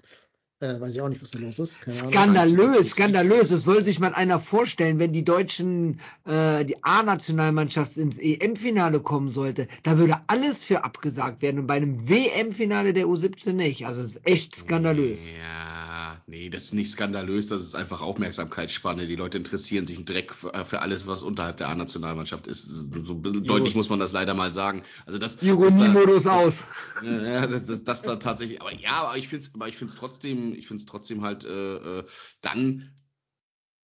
[0.60, 1.80] Äh, weiß ich auch nicht, was da los ist.
[2.08, 3.50] skandalös, skandalös.
[3.50, 9.28] Es soll sich mal einer vorstellen, wenn die deutschen, äh, die A-Nationalmannschaft ins EM-Finale kommen
[9.28, 13.86] sollte, da würde alles für abgesagt werden und bei einem WM-Finale der U17 nicht.
[13.86, 15.28] Also es ist echt skandalös.
[15.28, 15.85] Ja,
[16.26, 19.06] nee, das ist nicht skandalös, das ist einfach Aufmerksamkeitsspanne.
[19.06, 22.64] Die Leute interessieren sich einen Dreck für, äh, für alles, was unterhalb der A-Nationalmannschaft ist.
[22.64, 24.82] So ein bisschen deutlich muss man das leider mal sagen.
[25.06, 26.64] Also das Ironiemodus aus.
[27.02, 29.92] Ja, das, das, das da tatsächlich, aber ja, aber ich finde es aber ich finde
[29.92, 32.04] es trotzdem ich finde es trotzdem halt äh, äh,
[32.40, 32.90] dann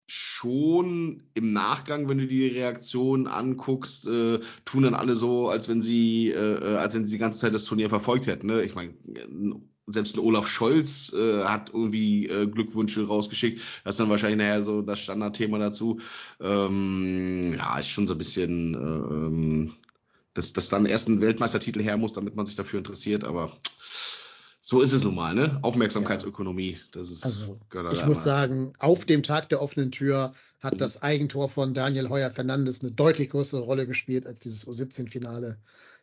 [0.08, 5.82] schon im Nachgang, wenn du die Reaktion anguckst, äh, tun dann alle so, als wenn
[5.82, 8.48] sie, äh, äh als wenn sie die ganze Zeit das Turnier verfolgt hätten.
[8.48, 8.62] Ne?
[8.64, 8.94] Ich meine,
[9.88, 13.62] selbst ein Olaf Scholz äh, hat irgendwie äh, Glückwünsche rausgeschickt.
[13.84, 16.00] Das ist dann wahrscheinlich nachher so das Standardthema dazu.
[16.40, 19.74] Ähm, ja, ist schon so ein bisschen, äh, ähm,
[20.34, 23.52] dass, dass dann erst ein Weltmeistertitel her muss, damit man sich dafür interessiert, aber
[24.64, 25.60] so ist es nun mal, ne?
[25.64, 26.78] Aufmerksamkeitsökonomie.
[26.94, 27.26] Das ist.
[27.26, 27.60] Also,
[27.92, 32.30] ich muss sagen, auf dem Tag der offenen Tür hat das Eigentor von Daniel Heuer
[32.32, 35.58] Fernandes eine deutlich größere Rolle gespielt als dieses U17-Finale.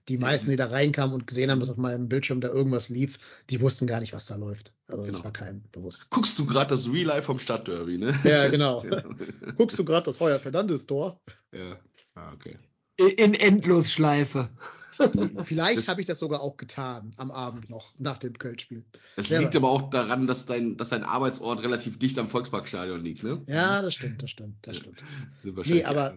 [0.09, 3.19] Die meisten, die da reinkamen und gesehen haben, dass auf meinem Bildschirm da irgendwas lief,
[3.51, 4.73] die wussten gar nicht, was da läuft.
[4.87, 5.17] Also genau.
[5.17, 6.09] das war kein bewusst.
[6.11, 8.19] Guckst du gerade das Real Life vom Stadtderby, ne?
[8.25, 8.85] Ja, genau.
[9.57, 11.21] Guckst du gerade das Heuer Fernandes-Tor?
[11.53, 11.79] Ja,
[12.15, 12.57] ah, okay.
[12.97, 14.49] In Endlosschleife.
[15.45, 18.85] Vielleicht habe ich das sogar auch getan am Abend noch nach dem Köln-Spiel.
[19.17, 19.57] Es liegt weiß.
[19.57, 23.43] aber auch daran, dass dein, dass dein Arbeitsort relativ dicht am Volksparkstadion liegt, ne?
[23.47, 25.05] Ja, das stimmt, das stimmt, das stimmt.
[25.67, 26.17] nee, aber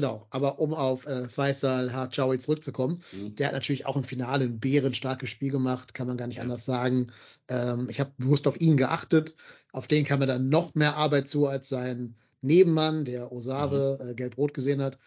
[0.00, 3.34] genau, aber um auf äh, Faisal Harchawi zurückzukommen, mhm.
[3.34, 6.44] der hat natürlich auch im Finale ein bärenstarkes Spiel gemacht, kann man gar nicht ja.
[6.44, 7.10] anders sagen.
[7.48, 9.34] Ähm, ich habe bewusst auf ihn geachtet,
[9.72, 14.10] auf den kam er dann noch mehr Arbeit zu als sein Nebenmann, der Osave mhm.
[14.10, 14.98] äh, gelb-rot gesehen hat.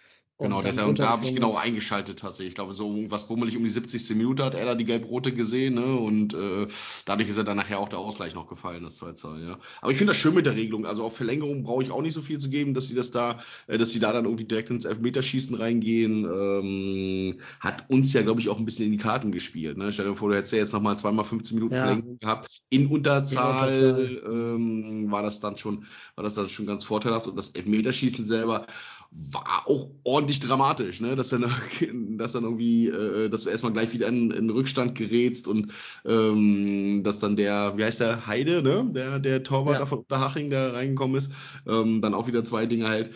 [0.41, 0.57] Genau,
[0.87, 2.49] und da habe ich genau eingeschaltet tatsächlich.
[2.49, 4.15] Ich glaube, so irgendwas bummelig um die 70.
[4.15, 5.95] Minute hat er da die gelb-rote gesehen, ne?
[5.95, 6.67] Und äh,
[7.05, 9.59] dadurch ist er dann nachher auch der Ausgleich noch gefallen, das 2-2, ja.
[9.81, 10.85] Aber ich finde das schön mit der Regelung.
[10.85, 13.39] Also auf Verlängerung brauche ich auch nicht so viel zu geben, dass sie das da,
[13.67, 16.25] äh, dass sie da dann irgendwie direkt ins Elfmeterschießen reingehen.
[16.25, 19.77] Ähm, hat uns ja, glaube ich, auch ein bisschen in die Karten gespielt.
[19.77, 19.93] Ne?
[19.93, 21.85] Stell dir vor, du hättest ja jetzt nochmal zweimal 15 Minuten ja.
[21.85, 22.47] Verlängerung gehabt.
[22.69, 24.21] In Unterzahl, in Unterzahl.
[24.25, 25.85] Ähm, war das dann schon,
[26.15, 27.27] war das dann schon ganz vorteilhaft.
[27.27, 28.65] Und das Elfmeterschießen selber
[29.11, 31.15] war auch ordentlich dramatisch, ne?
[31.15, 31.43] Dass dann,
[32.17, 35.73] dass dann irgendwie, äh, dass du erstmal gleich wieder in, in Rückstand gerätst und
[36.05, 38.89] ähm, dass dann der, wie heißt der, Heide, ne?
[38.93, 39.85] Der, der Torwart ja.
[39.85, 41.31] von Unterhaching, der reingekommen ist,
[41.67, 43.11] ähm, dann auch wieder zwei Dinge halt.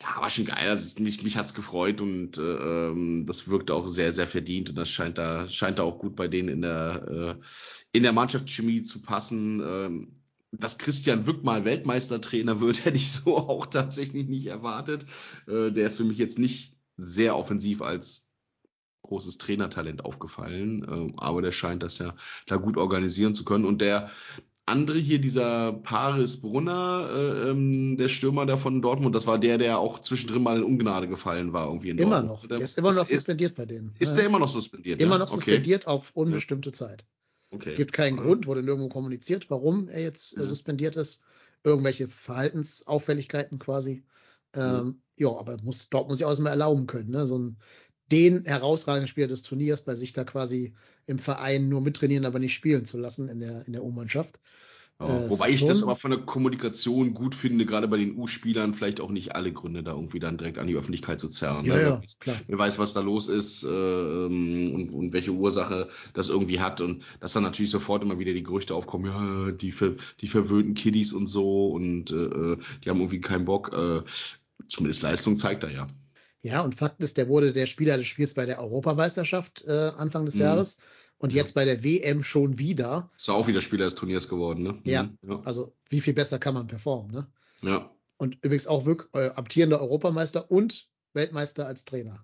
[0.00, 0.68] Ja, war schon geil.
[0.68, 4.76] Also mich, mich hat's gefreut und äh, ähm, das wirkte auch sehr, sehr verdient und
[4.76, 7.44] das scheint da, scheint da auch gut bei denen in der äh,
[7.92, 9.62] in der Mannschaftschemie zu passen.
[9.64, 10.23] Ähm,
[10.58, 15.06] dass Christian Wück mal Weltmeistertrainer wird, hätte ich so auch tatsächlich nicht erwartet.
[15.46, 18.30] Äh, der ist für mich jetzt nicht sehr offensiv als
[19.02, 22.14] großes Trainertalent aufgefallen, äh, aber der scheint das ja
[22.46, 23.64] da gut organisieren zu können.
[23.64, 24.10] Und der
[24.66, 29.58] andere hier, dieser Paris Brunner, äh, ähm, der Stürmer da von Dortmund, das war der,
[29.58, 32.42] der auch zwischendrin mal in Ungnade gefallen war, irgendwie in immer Dortmund.
[32.42, 32.48] Noch.
[32.48, 33.94] Der, ist immer noch suspendiert bei denen.
[33.98, 35.00] Ist der immer noch suspendiert?
[35.00, 35.18] Immer ja?
[35.18, 35.94] noch suspendiert okay.
[35.94, 37.04] auf unbestimmte Zeit.
[37.54, 37.76] Okay.
[37.76, 41.22] Gibt keinen Grund, wurde nirgendwo kommuniziert, warum er jetzt äh, suspendiert ist.
[41.62, 44.04] Irgendwelche Verhaltensauffälligkeiten quasi.
[44.54, 47.10] Ähm, ja, aber muss, dort muss ich auch erstmal erlauben können.
[47.10, 47.26] Ne?
[47.26, 47.56] So ein,
[48.10, 50.74] den herausragenden Spieler des Turniers bei sich da quasi
[51.06, 54.40] im Verein nur mittrainieren, aber nicht spielen zu lassen in der, in der U-Mannschaft.
[55.00, 58.74] Ja, äh, wobei ich das aber von der Kommunikation gut finde, gerade bei den U-Spielern
[58.74, 61.64] vielleicht auch nicht alle Gründe da irgendwie dann direkt an die Öffentlichkeit zu zerren.
[61.64, 61.82] Ja, ne?
[61.82, 62.36] ja, klar.
[62.46, 67.02] Wer weiß, was da los ist äh, und, und welche Ursache das irgendwie hat und
[67.18, 71.12] dass dann natürlich sofort immer wieder die Gerüchte aufkommen, ja, die, ver, die verwöhnten Kiddies
[71.12, 73.72] und so und äh, die haben irgendwie keinen Bock.
[73.72, 74.02] Äh,
[74.68, 75.86] zumindest Leistung zeigt er ja.
[76.42, 80.26] Ja, und Fakt ist, der wurde der Spieler des Spiels bei der Europameisterschaft äh, Anfang
[80.26, 80.42] des mhm.
[80.42, 80.78] Jahres
[81.24, 83.08] Und jetzt bei der WM schon wieder.
[83.16, 84.78] Ist auch wieder Spieler des Turniers geworden, ne?
[84.84, 85.04] Ja.
[85.04, 85.40] Mhm, ja.
[85.46, 87.26] Also wie viel besser kann man performen, ne?
[87.62, 87.90] ja.
[88.18, 92.22] Und übrigens auch wirklich äh, amtierender Europameister und Weltmeister als Trainer.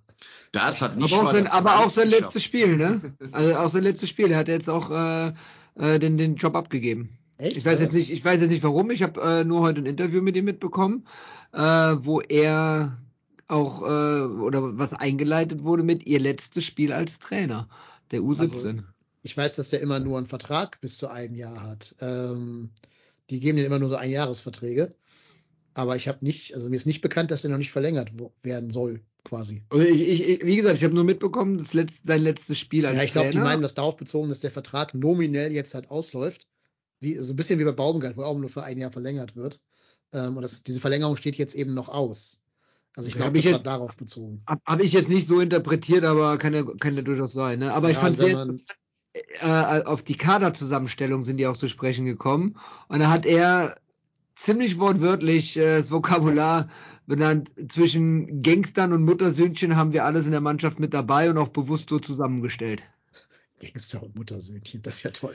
[0.53, 3.15] Das hat nicht Aber auch, sein, aber auch sein letztes Spiel, ne?
[3.33, 4.33] Also auch sein letztes Spiel.
[4.33, 5.33] Er hat jetzt auch äh,
[5.77, 7.17] äh, den, den Job abgegeben.
[7.39, 7.57] Echt?
[7.57, 8.91] Ich weiß jetzt nicht, ich weiß jetzt nicht warum.
[8.91, 11.07] Ich habe äh, nur heute ein Interview mit ihm mitbekommen,
[11.55, 12.99] äh, wo er
[13.49, 17.67] auch äh, oder was eingeleitet wurde mit ihr letztes Spiel als Trainer
[18.11, 18.41] der U17.
[18.41, 18.74] Also,
[19.23, 21.95] Ich weiß, dass der immer nur einen Vertrag bis zu einem Jahr hat.
[22.01, 22.70] Ähm,
[23.28, 24.95] die geben den immer nur so Einjahresverträge.
[25.74, 28.12] Aber ich habe nicht, also mir ist nicht bekannt, dass der noch nicht verlängert
[28.43, 29.62] werden soll, quasi.
[29.70, 32.97] Also ich, ich, wie gesagt, ich habe nur mitbekommen, das letzt, sein letztes Spiel als
[32.97, 36.49] Ja, ich glaube, die meinen das darauf bezogen, dass der Vertrag nominell jetzt halt ausläuft.
[36.99, 39.62] Wie, so ein bisschen wie bei Baumgart, wo auch nur für ein Jahr verlängert wird.
[40.12, 42.41] Ähm, und das, diese Verlängerung steht jetzt eben noch aus.
[42.97, 44.43] Also ich glaube, ich war jetzt- darauf bezogen.
[44.47, 47.61] Habe hab ich jetzt nicht so interpretiert, aber kann ja, kann ja durchaus sein.
[47.61, 47.73] Ne?
[47.73, 51.47] Aber ich Ja, fand also wenn sehr man- interessant, äh, auf die Kaderzusammenstellung sind die
[51.47, 52.57] auch zu sprechen gekommen.
[52.89, 53.77] Und da hat er
[54.37, 56.69] ziemlich wortwörtlich äh, das Vokabular
[57.07, 57.51] benannt.
[57.69, 61.89] Zwischen Gangstern und Muttersöhnchen haben wir alles in der Mannschaft mit dabei und auch bewusst
[61.91, 62.83] so zusammengestellt.
[63.61, 65.35] Gangster und Muttersöhnchen, das ist ja toll.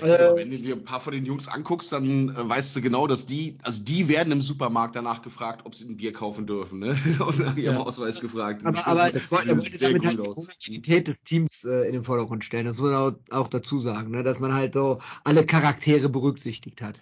[0.00, 3.06] Also, wenn du dir ein paar von den Jungs anguckst, dann äh, weißt du genau,
[3.06, 6.78] dass die, also die werden im Supermarkt danach gefragt, ob sie ein Bier kaufen dürfen,
[6.78, 6.96] ne?
[7.26, 7.80] Und nach ihrem Ja.
[7.80, 8.64] Ausweis gefragt.
[8.64, 10.36] Aber, Das aber sieht ich wollte, er wollte sehr damit gut halt die aus.
[10.36, 12.66] Homogenität des Teams äh, in den Vordergrund stellen.
[12.66, 14.22] Das muss man auch, auch dazu sagen, ne?
[14.22, 17.00] dass man halt so alle Charaktere berücksichtigt hat.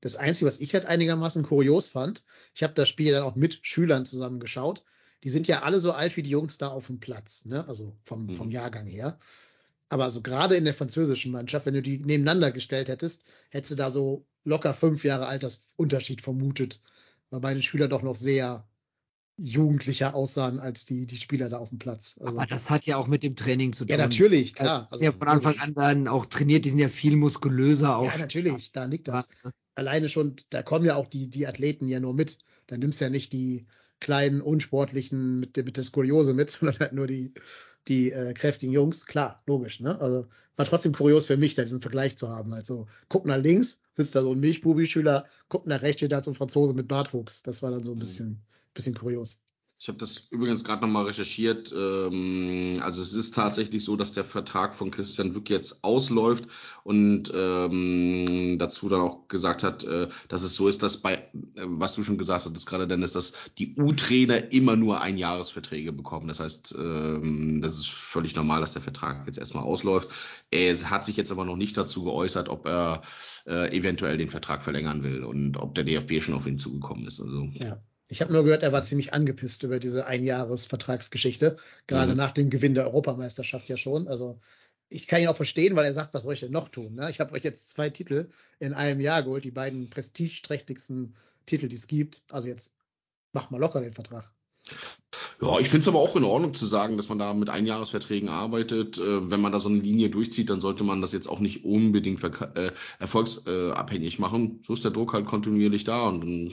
[0.00, 2.24] Das Einzige, was ich halt einigermaßen kurios fand,
[2.54, 4.84] ich habe das Spiel dann auch mit Schülern zusammengeschaut.
[5.24, 7.66] Die sind ja alle so alt wie die Jungs da auf dem Platz, ne?
[7.66, 8.36] Also vom, Mhm.
[8.36, 9.18] vom Jahrgang her.
[9.88, 13.76] Aber also gerade in der französischen Mannschaft, wenn du die nebeneinander gestellt hättest, hättest du
[13.76, 16.82] da so locker fünf Jahre Altersunterschied vermutet,
[17.30, 18.66] weil meine Schüler doch noch sehr
[19.38, 22.18] jugendlicher aussahen als die, die Spieler da auf dem Platz.
[22.20, 23.90] Also, Aber das hat ja auch mit dem Training zu tun.
[23.90, 24.88] ja, natürlich, klar.
[24.90, 28.10] Also, ja, von Anfang an dann auch trainiert, die sind ja viel muskulöser auch.
[28.10, 29.28] Ja, natürlich, da liegt das.
[29.74, 32.38] alleine schon, da kommen ja auch die, die Athleten ja nur mit.
[32.66, 33.66] Da nimmst du ja nicht die
[34.00, 37.34] kleinen, unsportlichen mit, der- mit der Skoliose mit, sondern halt nur die,
[37.88, 39.06] die äh, kräftigen Jungs.
[39.06, 40.00] Klar, logisch, ne?
[40.00, 40.26] Also
[40.56, 42.52] war trotzdem kurios für mich, da diesen Vergleich zu haben.
[42.54, 46.30] Also guck nach links, sitzt da so ein Milchbubi-Schüler, guck nach rechts, steht da so
[46.30, 47.42] ein Franzose mit Bartwuchs.
[47.42, 48.00] Das war dann so ein Mhm.
[48.00, 48.40] bisschen,
[48.74, 49.40] bisschen kurios.
[49.78, 51.70] Ich habe das übrigens gerade nochmal recherchiert.
[51.76, 56.46] Ähm, also es ist tatsächlich so, dass der Vertrag von Christian Wück jetzt ausläuft
[56.82, 61.64] und ähm, dazu dann auch gesagt hat, äh, dass es so ist, dass bei, äh,
[61.66, 66.28] was du schon gesagt hattest gerade, Dennis, dass die U-Trainer immer nur Einjahresverträge bekommen.
[66.28, 70.08] Das heißt, ähm, das ist völlig normal, dass der Vertrag jetzt erstmal ausläuft.
[70.50, 73.02] Er hat sich jetzt aber noch nicht dazu geäußert, ob er
[73.46, 77.20] äh, eventuell den Vertrag verlängern will und ob der DFB schon auf ihn zugekommen ist.
[77.20, 77.76] Also Ja.
[78.08, 81.56] Ich habe nur gehört, er war ziemlich angepisst über diese Einjahresvertragsgeschichte,
[81.86, 82.16] gerade Mhm.
[82.16, 84.06] nach dem Gewinn der Europameisterschaft ja schon.
[84.06, 84.38] Also
[84.88, 86.94] ich kann ihn auch verstehen, weil er sagt, was soll ich denn noch tun?
[86.94, 87.10] Ne?
[87.10, 88.28] Ich habe euch jetzt zwei Titel
[88.60, 91.16] in einem Jahr geholt, die beiden prestigeträchtigsten
[91.46, 92.22] Titel, die es gibt.
[92.30, 92.72] Also jetzt
[93.32, 94.30] mach mal locker den Vertrag.
[95.40, 98.28] Ja, ich finde es aber auch in Ordnung zu sagen, dass man da mit Einjahresverträgen
[98.28, 98.98] arbeitet.
[98.98, 101.64] Äh, wenn man da so eine Linie durchzieht, dann sollte man das jetzt auch nicht
[101.64, 104.62] unbedingt äh, erfolgsabhängig machen.
[104.64, 106.52] So ist der Druck halt kontinuierlich da und dann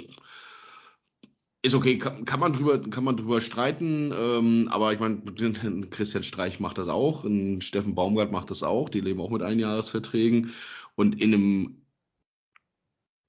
[1.64, 5.22] ist okay, kann, kann man drüber, kann man drüber streiten, ähm, aber ich meine,
[5.90, 9.41] Christian Streich macht das auch, und Steffen Baumgart macht das auch, die leben auch mit
[9.41, 10.52] Einjahresverträgen
[10.95, 11.81] und in einem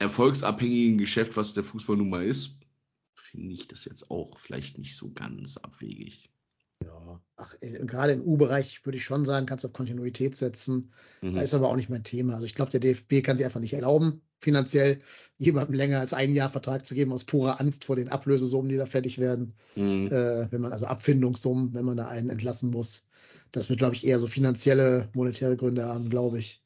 [0.00, 2.58] erfolgsabhängigen Geschäft, was der Fußball nun mal ist,
[3.14, 6.30] finde ich das jetzt auch vielleicht nicht so ganz abwegig.
[6.84, 10.92] Ja, ach, äh, gerade im U-Bereich würde ich schon sagen, kannst du auf Kontinuität setzen.
[11.22, 11.36] Mhm.
[11.36, 12.34] Da ist aber auch nicht mein Thema.
[12.34, 14.98] Also ich glaube, der DFB kann sich einfach nicht erlauben, finanziell
[15.38, 18.76] jemandem länger als ein Jahr Vertrag zu geben, aus purer Angst vor den Ablösesummen, die
[18.76, 19.54] da fällig werden.
[19.74, 20.06] Mhm.
[20.06, 23.06] Äh, wenn man, also Abfindungssummen, wenn man da einen entlassen muss.
[23.50, 26.60] Das wird, glaube ich, eher so finanzielle, monetäre Gründe haben, glaube ich.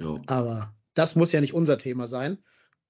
[0.00, 0.20] Ja.
[0.26, 2.38] Aber das muss ja nicht unser Thema sein.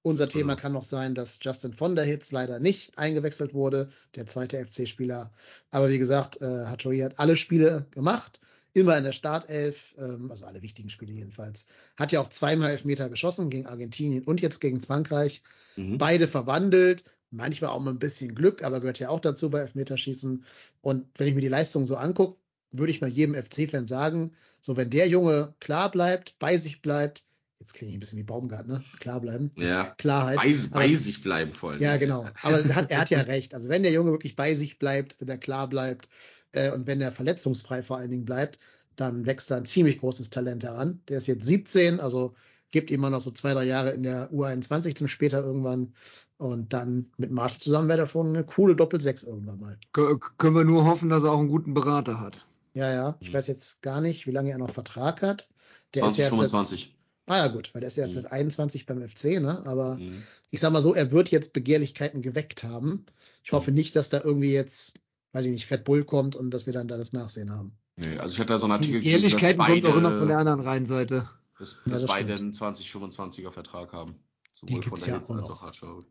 [0.01, 0.61] Unser Thema Genau.
[0.61, 5.31] kann noch sein, dass Justin von der Hitz leider nicht eingewechselt wurde, der zweite FC-Spieler.
[5.71, 8.39] Aber wie gesagt, äh, Hattori hat alle Spiele gemacht,
[8.79, 11.65] immer in der Startelf, ähm, also alle wichtigen Spiele jedenfalls.
[11.97, 15.41] Hat ja auch zweimal Elfmeter geschossen gegen Argentinien und jetzt gegen Frankreich.
[15.75, 15.97] Mhm.
[15.97, 20.43] Beide verwandelt, manchmal auch mit ein bisschen Glück, aber gehört ja auch dazu bei Elfmeterschießen.
[20.81, 22.37] Und wenn ich mir die Leistung so angucke,
[22.71, 24.31] würde ich mal jedem FC-Fan sagen,
[24.61, 27.23] so wenn der Junge klar bleibt, bei sich bleibt,
[27.59, 28.83] jetzt klinge ich ein bisschen wie Baumgart, ne?
[28.99, 29.51] Klar bleiben.
[29.57, 29.85] Ja.
[29.97, 30.37] Klarheit.
[30.37, 31.81] Bei, Aber- bei sich bleiben vor allem.
[31.81, 32.27] ja, genau.
[32.41, 33.53] Aber er hat, er hat ja recht.
[33.53, 36.07] Also wenn der Junge wirklich bei sich bleibt, wenn er klar bleibt
[36.53, 38.59] äh, und wenn er verletzungsfrei vor allen Dingen bleibt,
[38.95, 41.01] dann wächst da ein ziemlich großes Talent heran.
[41.07, 42.33] Der ist jetzt 17, also
[42.71, 45.93] gibt ihm mal noch so zwei, drei Jahre in der U21 dann später irgendwann.
[46.37, 49.77] Und dann mit Marshall zusammen wäre er schon eine coole Doppel-Sechs irgendwann mal.
[49.93, 52.45] Kö- Können wir nur hoffen, dass er auch einen guten Berater hat.
[52.73, 53.17] Ja, ja.
[53.19, 53.33] Ich Mhm.
[53.33, 55.49] weiß jetzt gar nicht, wie lange er noch Vertrag hat.
[55.95, 56.85] Der ist ja erst 2025.
[56.85, 56.95] Jetzt,
[57.25, 58.21] ah ja, gut, weil der ist ja jetzt Mhm.
[58.21, 59.65] seit 21 beim FC, ne?
[59.65, 60.23] Aber Mhm.
[60.49, 63.05] ich sag mal so, er wird jetzt Begehrlichkeiten geweckt haben.
[63.43, 64.99] Ich hoffe nicht, dass da irgendwie jetzt,
[65.33, 67.77] weiß ich nicht, Red Bull kommt und dass wir dann da das Nachsehen haben.
[67.95, 70.13] Nee, also ich hatte da so einen Die Artikel gelesen, dass Ehrlichkeiten kommt auch immer
[70.17, 71.29] von der anderen Rheinseite.
[71.57, 72.61] dass, Ja, dass das beide stimmt.
[72.61, 74.15] einen 2025er Vertrag haben.
[74.61, 76.03] Die Sowohl von der ja Hitze als auch Hartschau.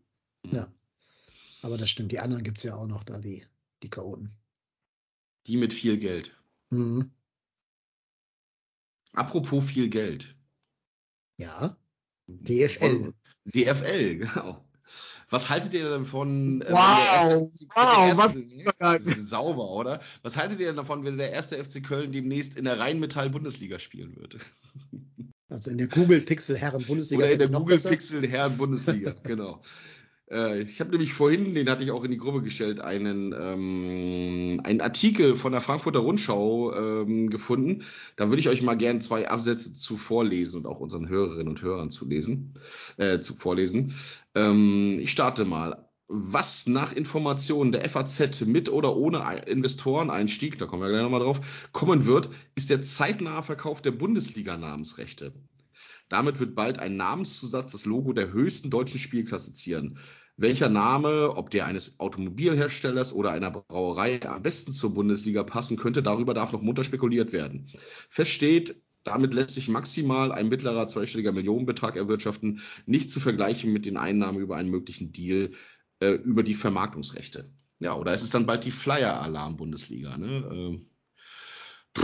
[0.50, 0.72] Ja.
[1.62, 3.44] Aber das stimmt, die anderen gibt's ja auch noch da, die,
[3.82, 4.30] die Chaoten.
[5.46, 6.36] Die mit viel Geld.
[6.70, 7.10] Mhm.
[9.12, 10.36] Apropos viel Geld.
[11.38, 11.76] Ja,
[12.26, 13.14] DFL.
[13.46, 14.67] DFL, genau.
[15.30, 16.62] Was haltet ihr denn davon?
[16.62, 20.00] äh, wenn Wow, der erste, wow, was sauber, oder?
[20.22, 23.78] Was haltet ihr denn davon, wenn der erste FC Köln demnächst in der Rheinmetall Bundesliga
[23.78, 24.38] spielen wird?
[25.50, 27.24] Also in der Google Pixel Herren Bundesliga.
[27.24, 27.78] Oder in der Google.
[27.78, 29.60] Pixel Herren Bundesliga, genau.
[30.30, 34.60] Äh, ich habe nämlich vorhin, den hatte ich auch in die Gruppe gestellt, einen, ähm,
[34.64, 37.84] einen Artikel von der Frankfurter Rundschau ähm, gefunden.
[38.16, 41.62] Da würde ich euch mal gerne zwei Absätze zu vorlesen und auch unseren Hörerinnen und
[41.62, 42.52] Hörern zu lesen,
[42.96, 43.94] äh, zu vorlesen.
[44.34, 45.84] Ähm, ich starte mal.
[46.10, 51.20] Was nach Informationen der FAZ mit oder ohne Ei- Investoreneinstieg, da kommen wir gleich nochmal
[51.20, 55.34] drauf, kommen wird, ist der zeitnahe Verkauf der Bundesliga-Namensrechte.
[56.08, 59.98] Damit wird bald ein Namenszusatz das Logo der höchsten deutschen Spielklasse zieren.
[60.36, 66.02] Welcher Name, ob der eines Automobilherstellers oder einer Brauerei, am besten zur Bundesliga passen könnte,
[66.02, 67.66] darüber darf noch munter spekuliert werden.
[68.08, 73.84] Fest steht, damit lässt sich maximal ein mittlerer zweistelliger Millionenbetrag erwirtschaften, nicht zu vergleichen mit
[73.84, 75.50] den Einnahmen über einen möglichen Deal
[76.00, 77.50] äh, über die Vermarktungsrechte.
[77.80, 80.16] Ja, oder es ist dann bald die Flyer-Alarm-Bundesliga.
[80.16, 80.48] Ne?
[80.52, 80.87] Ähm,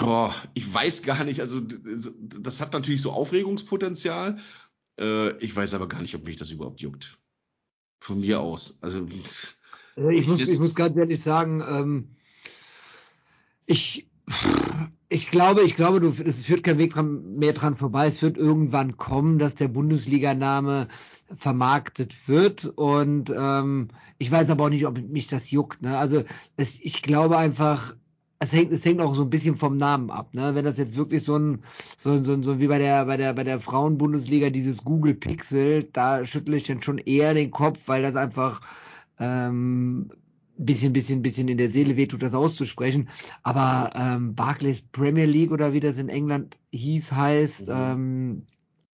[0.01, 4.39] Boah, ich weiß gar nicht, also das hat natürlich so Aufregungspotenzial.
[4.99, 7.19] Äh, ich weiß aber gar nicht, ob mich das überhaupt juckt.
[8.01, 8.79] Von mir aus.
[8.81, 9.07] Also
[9.97, 12.17] Also ich, muss, ich muss ganz ehrlich sagen, ähm,
[13.67, 14.09] ich,
[15.09, 18.07] ich glaube, ich glaube, du, es führt kein Weg dran, mehr dran vorbei.
[18.07, 20.89] Es wird irgendwann kommen, dass der Bundesliga-Name
[21.35, 22.67] vermarktet wird.
[22.67, 23.89] Und ähm,
[24.19, 25.83] ich weiß aber auch nicht, ob mich das juckt.
[25.83, 25.97] Ne?
[25.97, 26.25] Also
[26.57, 27.95] es, ich glaube einfach,
[28.39, 30.35] es hängt, es hängt auch so ein bisschen vom Namen ab.
[30.35, 30.55] Ne?
[30.55, 31.63] Wenn das jetzt wirklich so ein,
[31.97, 36.25] so, so, so wie bei der, bei der, bei der Frauen-Bundesliga, dieses Google Pixel, da
[36.27, 38.61] schüttle ich dann schon eher den Kopf, weil das einfach
[39.19, 40.11] ähm,
[40.57, 43.09] bisschen, bisschen, bisschen in der Seele wehtut, das auszusprechen.
[43.43, 47.75] Aber ähm, Barclays Premier League oder wie das in England hieß, heißt, Mhm.
[47.75, 48.43] ähm,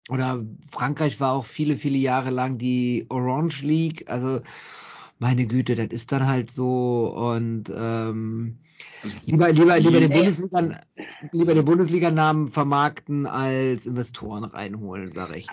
[0.08, 4.10] oder Frankreich war auch viele, viele Jahre lang die Orange League.
[4.10, 4.40] Also
[5.20, 8.59] meine Güte, das ist dann halt so und ähm,
[9.02, 10.10] Also, lieber, lieber, lieber den.
[10.10, 10.80] Bundesliga,
[11.32, 15.47] lieber den Bundesliga-Namen vermarkten als Investoren reinholen, sage ich.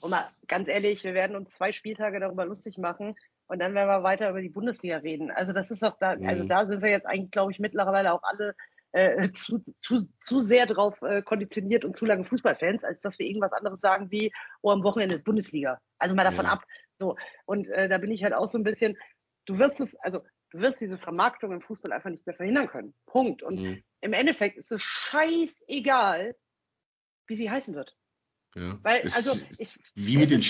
[0.00, 3.14] Und mal ganz ehrlich, wir werden uns zwei Spieltage darüber lustig machen
[3.46, 5.30] und dann werden wir weiter über die Bundesliga reden.
[5.30, 6.26] Also das ist doch da, Mhm.
[6.26, 8.54] also da sind wir jetzt eigentlich, glaube ich, mittlerweile auch alle
[8.90, 13.26] äh, zu, zu, zu sehr drauf äh, konditioniert und zu lange Fußballfans, als dass wir
[13.26, 15.80] irgendwas anderes sagen wie, oh, am Wochenende ist Bundesliga.
[15.98, 16.52] Also mal davon Ja.
[16.52, 16.64] ab.
[16.98, 17.16] So.
[17.46, 18.96] Und äh, da bin ich halt auch so ein bisschen,
[19.46, 20.20] du wirst es, also
[20.50, 22.94] du wirst diese Vermarktung im Fußball einfach nicht mehr verhindern können.
[23.06, 23.42] Punkt.
[23.42, 26.36] Und mh, im Endeffekt ist es scheißegal,
[27.26, 27.96] wie sie heißen wird.
[28.54, 28.78] ja.
[28.82, 30.46] Weil, Es also, ich, wie mit den ist-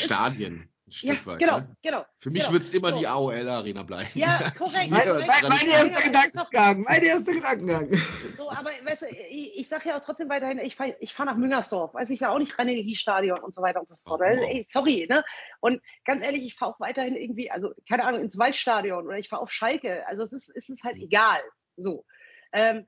[1.02, 1.38] Ein ja, Stück weit.
[1.38, 1.76] genau, Ne?
[1.82, 2.04] genau.
[2.20, 2.52] Für mich genau.
[2.52, 2.98] wird es immer So.
[2.98, 4.10] die AOL Arena bleiben.
[4.14, 4.90] Ja, korrekt.
[4.90, 7.88] Mein, Ja, mein, erster Ja, Gedankengang, mein erster Gedankengang.
[8.36, 11.26] So, aber weißt du, ich, ich sage ja auch trotzdem weiterhin, ich fahre ich fahr
[11.26, 14.20] nach Müngersdorf, weiß ich da auch nicht rein Energiestadion und so weiter und so fort.
[14.20, 14.50] Warum Weil, auch?
[14.50, 15.24] ey, sorry, ne?
[15.60, 19.28] Und ganz ehrlich, ich fahre auch weiterhin irgendwie, also keine Ahnung, ins Waldstadion oder ich
[19.28, 20.06] fahre auf Schalke.
[20.06, 21.40] Also es ist, es ist halt egal.
[21.76, 22.04] So.
[22.52, 22.86] Ähm,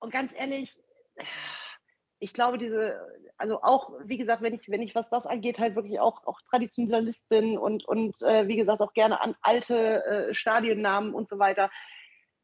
[0.00, 0.80] und ganz ehrlich,
[2.20, 3.00] ich glaube, diese,
[3.36, 6.40] also auch, wie gesagt, wenn ich, wenn ich, was das angeht, halt wirklich auch, auch
[6.50, 11.38] Traditionalist bin und, und äh, wie gesagt, auch gerne an alte äh, Stadionnamen und so
[11.38, 11.70] weiter,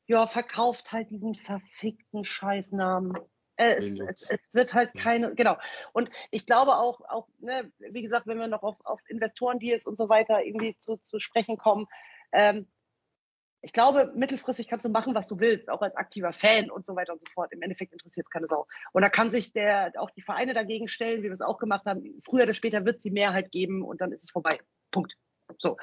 [0.06, 3.14] ja, verkauft halt diesen verfickten Scheißnamen.
[3.56, 5.56] Äh, es, es, es wird halt keine, genau.
[5.92, 9.96] Und ich glaube auch, auch ne, wie gesagt, wenn wir noch auf, auf Investorendeals und
[9.96, 11.86] so weiter irgendwie zu, zu sprechen kommen,
[12.32, 12.68] ähm,
[13.64, 16.94] ich glaube, mittelfristig kannst du machen, was du willst, auch als aktiver Fan und so
[16.96, 17.50] weiter und so fort.
[17.50, 18.66] Im Endeffekt interessiert es keine Sau.
[18.92, 21.86] Und da kann sich der, auch die Vereine dagegen stellen, wie wir es auch gemacht
[21.86, 22.20] haben.
[22.22, 24.58] Früher oder später wird es die Mehrheit geben und dann ist es vorbei.
[24.90, 25.14] Punkt.
[25.58, 25.78] So.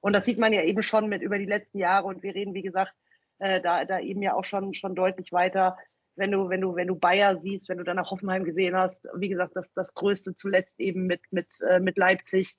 [0.00, 2.54] Und das sieht man ja eben schon mit über die letzten Jahre und wir reden,
[2.54, 2.94] wie gesagt,
[3.38, 5.76] äh, da, da eben ja auch schon, schon deutlich weiter.
[6.14, 9.06] Wenn du, wenn du, wenn du Bayer siehst, wenn du dann nach Hoffenheim gesehen hast,
[9.14, 12.56] wie gesagt, das, das Größte zuletzt eben mit, mit, äh, mit Leipzig.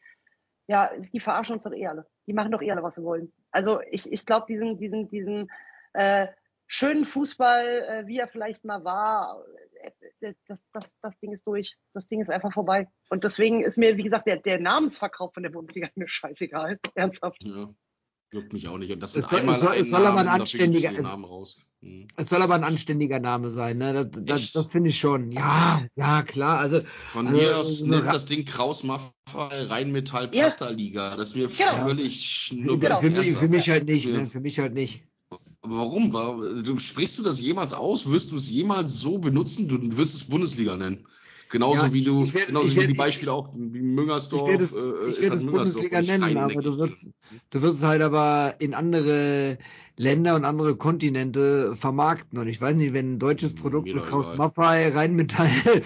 [0.67, 2.05] Ja, die verarschen uns doch eh alle.
[2.27, 3.33] Die machen doch eh alle, was sie wollen.
[3.51, 5.49] Also ich, ich glaube, diesen, diesen, diesen
[5.93, 6.27] äh,
[6.67, 9.43] schönen Fußball, äh, wie er vielleicht mal war,
[10.19, 11.77] äh, das, das, das Ding ist durch.
[11.93, 12.87] Das Ding ist einfach vorbei.
[13.09, 16.79] Und deswegen ist mir, wie gesagt, der, der Namensverkauf von der Bundesliga mir scheißegal.
[16.95, 17.43] Ernsthaft.
[17.43, 17.69] Ja.
[18.31, 18.91] Juckt mich auch nicht.
[18.91, 21.23] Und das Es soll- einmal es soll- ein es soll aber ein anständiger- es- Namen
[21.23, 21.57] raus.
[21.81, 22.07] Hm.
[22.17, 23.93] Es soll aber ein anständiger Name sein, ne?
[23.93, 25.31] Das, das, das finde ich schon.
[25.31, 26.57] Ja, ja, klar.
[26.59, 26.81] Also,
[27.13, 29.11] Von Also, mir aus so nennt das Ding Kraus Maffei
[29.63, 30.49] Rheinmetall Ja.
[30.49, 31.15] Praterliga.
[31.15, 31.85] Das ist mir Genau.
[31.85, 32.17] völlig
[32.49, 32.97] für, schnuppe.
[32.99, 34.17] für, mich, für mich halt nicht, Ja.
[34.17, 34.25] ne?
[34.27, 35.03] Für mich halt nicht.
[35.61, 36.13] Warum?
[36.13, 38.09] War- Du sprichst du das jemals aus?
[38.09, 39.67] Wirst du es jemals so benutzen?
[39.67, 41.05] Du wirst es Bundesliga nennen.
[41.49, 43.81] Genauso Ja, wie du, ich werd- genauso ich wie werd- die ich- Beispiele auch, wie
[43.81, 44.41] Müngersdorf.
[44.43, 47.07] Ich werde es, äh, ich ist werde das es Bundesliga nennen, aber du wirst,
[47.49, 49.57] du wirst es halt aber in andere
[49.97, 52.37] Länder und andere Kontinente vermarkten.
[52.39, 54.35] Und ich weiß nicht, wenn ein deutsches Mir Produkt mit Kraus.
[54.35, 55.49] Maffei, Rheinmetall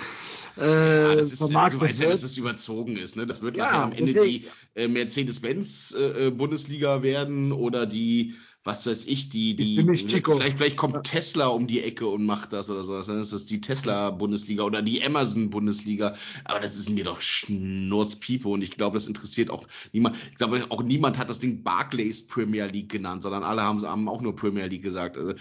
[0.58, 3.16] Ja, äh, das ist, du weißt ja, dass es überzogen ist.
[3.16, 3.26] Ne?
[3.26, 4.44] Das wird Ja, nachher am Ende die
[4.76, 10.34] äh, Mercedes-Benz-Bundesliga werden oder die, was weiß ich, die, die Chico.
[10.34, 13.08] vielleicht, vielleicht kommt Tesla um die Ecke und macht das oder sowas.
[13.08, 16.16] Dann ist das die Tesla-Bundesliga oder die Amazon-Bundesliga.
[16.46, 20.16] Aber das ist mir doch Schnurzpiepe und ich glaube, das interessiert auch niemand.
[20.32, 24.08] Ich glaube, auch niemand hat das Ding Barclays Premier League genannt, sondern alle haben, haben
[24.08, 25.18] auch nur Premier League gesagt.
[25.18, 25.34] Also,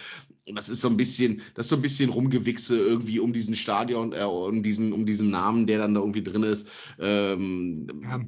[0.46, 4.14] das ist so ein bisschen, das ist so ein bisschen Rumgewichse irgendwie um diesen Stadion,
[4.14, 6.68] äh, um diesen, um diesen Namen, der dann da irgendwie drin ist.
[6.98, 8.20] Ähm, Ja.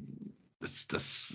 [0.59, 1.33] Das, das,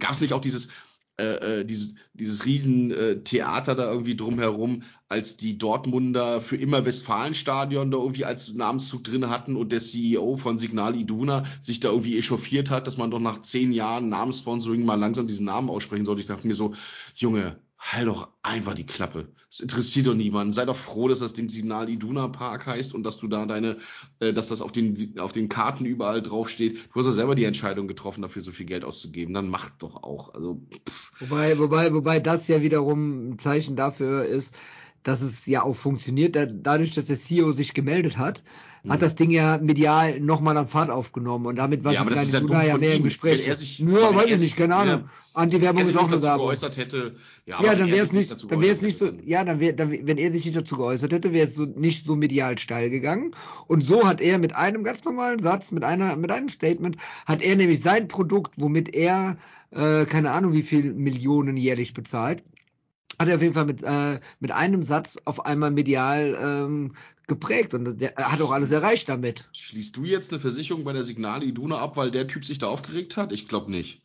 [0.00, 0.68] gab es nicht auch dieses,
[1.16, 7.92] äh, äh, dieses, dieses riesen äh, da irgendwie drumherum, als die Dortmunder für immer Westfalenstadion
[7.92, 12.18] da irgendwie als Namenszug drin hatten und der CEO von Signal Iduna sich da irgendwie
[12.18, 16.22] echauffiert hat, dass man doch nach zehn Jahren Namenssponsoring mal langsam diesen Namen aussprechen sollte.
[16.22, 16.74] Ich dachte mir so,
[17.14, 17.60] Junge,
[17.92, 19.28] halt doch einfach die Klappe.
[19.50, 20.52] Es interessiert doch niemanden.
[20.52, 23.78] Sei doch froh, dass das Ding Signal Iduna Park heißt und dass du da deine,
[24.20, 26.78] äh, dass das auf den, auf den Karten überall draufsteht.
[26.92, 29.34] Du hast ja selber die Entscheidung getroffen, dafür so viel Geld auszugeben.
[29.34, 30.34] Dann mach doch auch.
[30.34, 34.56] Also, pff, Wobei, wobei, wobei das ja wiederum ein Zeichen dafür ist,
[35.02, 36.34] dass es ja auch funktioniert.
[36.34, 38.42] Da, dadurch, dass der CEO sich gemeldet hat,
[38.88, 39.04] hat Mhm.
[39.04, 42.62] das Ding ja medial nochmal an Fahrt aufgenommen und damit war Ja, Signal ist ja
[42.62, 43.04] ja mehr im ihm.
[43.04, 43.40] Gespräch.
[43.40, 45.00] Wenn er sich- Nur, weiß ich nicht, keine Ahnung.
[45.04, 46.46] ja, Anti-Werbung er ist auch dazu Werbung.
[46.46, 47.16] geäußert hätte.
[47.46, 49.90] Ja, Ja, dann wäre es nicht, dann wäre es nicht so, ja, dann wäre, dann,
[49.90, 53.34] wenn er sich nicht dazu geäußert hätte, wäre es so nicht so medial steil gegangen.
[53.66, 56.96] Und so hat er mit einem ganz normalen Satz, mit einer, mit einem Statement,
[57.26, 59.36] hat er nämlich sein Produkt, womit er,
[59.72, 62.44] äh, keine Ahnung, wie viel Millionen jährlich bezahlt,
[63.18, 66.92] hat er auf jeden Fall mit, äh, mit einem Satz auf einmal medial ähm,
[67.26, 69.44] geprägt und der, er hat auch alles erreicht damit.
[69.52, 72.68] Schließt du jetzt eine Versicherung bei der Signal Iduna ab, weil der Typ sich da
[72.68, 73.32] aufgeregt hat?
[73.32, 74.00] Ich glaube nicht.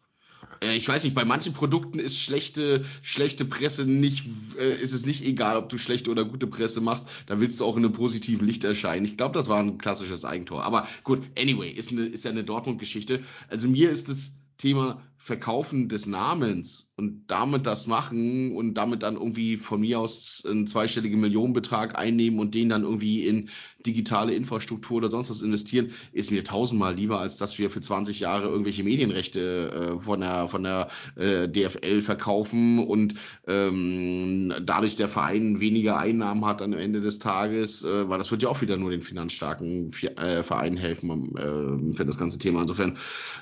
[0.61, 4.25] Äh, Ich weiß nicht, bei manchen Produkten ist schlechte, schlechte Presse nicht,
[4.57, 7.65] äh, ist es nicht egal, ob du schlechte oder gute Presse machst, da willst du
[7.65, 9.05] auch in einem positiven Licht erscheinen.
[9.05, 10.63] Ich glaube, das war ein klassisches Eigentor.
[10.63, 13.21] Aber gut, anyway, ist, eine, ist ja eine Dortmund-Geschichte.
[13.47, 19.13] Also mir ist das Thema Verkaufen des Namens und damit das machen und damit dann
[19.13, 23.49] irgendwie von mir aus einen zweistelligen Millionenbetrag einnehmen und den dann irgendwie in
[23.85, 28.19] digitale Infrastruktur oder sonst was investieren, ist mir tausendmal lieber, als dass wir für 20
[28.19, 33.13] Jahre irgendwelche Medienrechte äh, von der, von der äh, DFL verkaufen und
[33.47, 38.41] ähm, dadurch der Verein weniger Einnahmen hat am Ende des Tages, äh, weil das wird
[38.41, 42.39] ja auch wieder nur den finanzstarken Fi- äh, Vereinen helfen um, äh, für das ganze
[42.39, 42.61] Thema.
[42.61, 42.97] Insofern,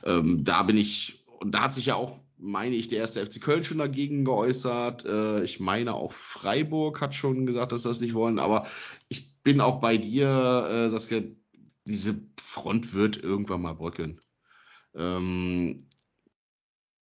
[0.06, 3.42] ähm, da bin ich, und da hat sich ja auch meine ich, der erste FC
[3.42, 5.06] Köln schon dagegen geäußert.
[5.06, 8.40] Äh, ich meine auch Freiburg hat schon gesagt, dass sie das nicht wollen.
[8.40, 8.68] Aber
[9.10, 10.28] ich bin auch bei dir,
[10.70, 11.22] äh, Saskia,
[11.86, 14.20] diese Front wird irgendwann mal bröckeln.
[14.96, 15.88] Ähm,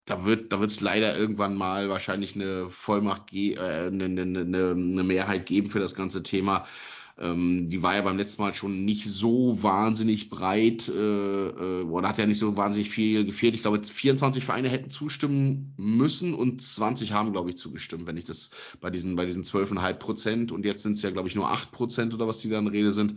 [0.05, 4.71] da wird da wird es leider irgendwann mal wahrscheinlich eine Vollmacht, äh, eine, eine, eine,
[4.71, 6.67] eine Mehrheit geben für das ganze Thema.
[7.17, 12.09] Ähm, die war ja beim letzten Mal schon nicht so wahnsinnig breit äh, äh, oder
[12.09, 13.53] hat ja nicht so wahnsinnig viel gefehlt.
[13.53, 18.25] Ich glaube, 24 Vereine hätten zustimmen müssen und 20 haben, glaube ich, zugestimmt, wenn ich
[18.25, 18.49] das
[18.81, 21.71] bei diesen bei diesen 12,5 Prozent und jetzt sind es ja, glaube ich, nur 8
[21.71, 23.15] Prozent oder was die da in Rede sind.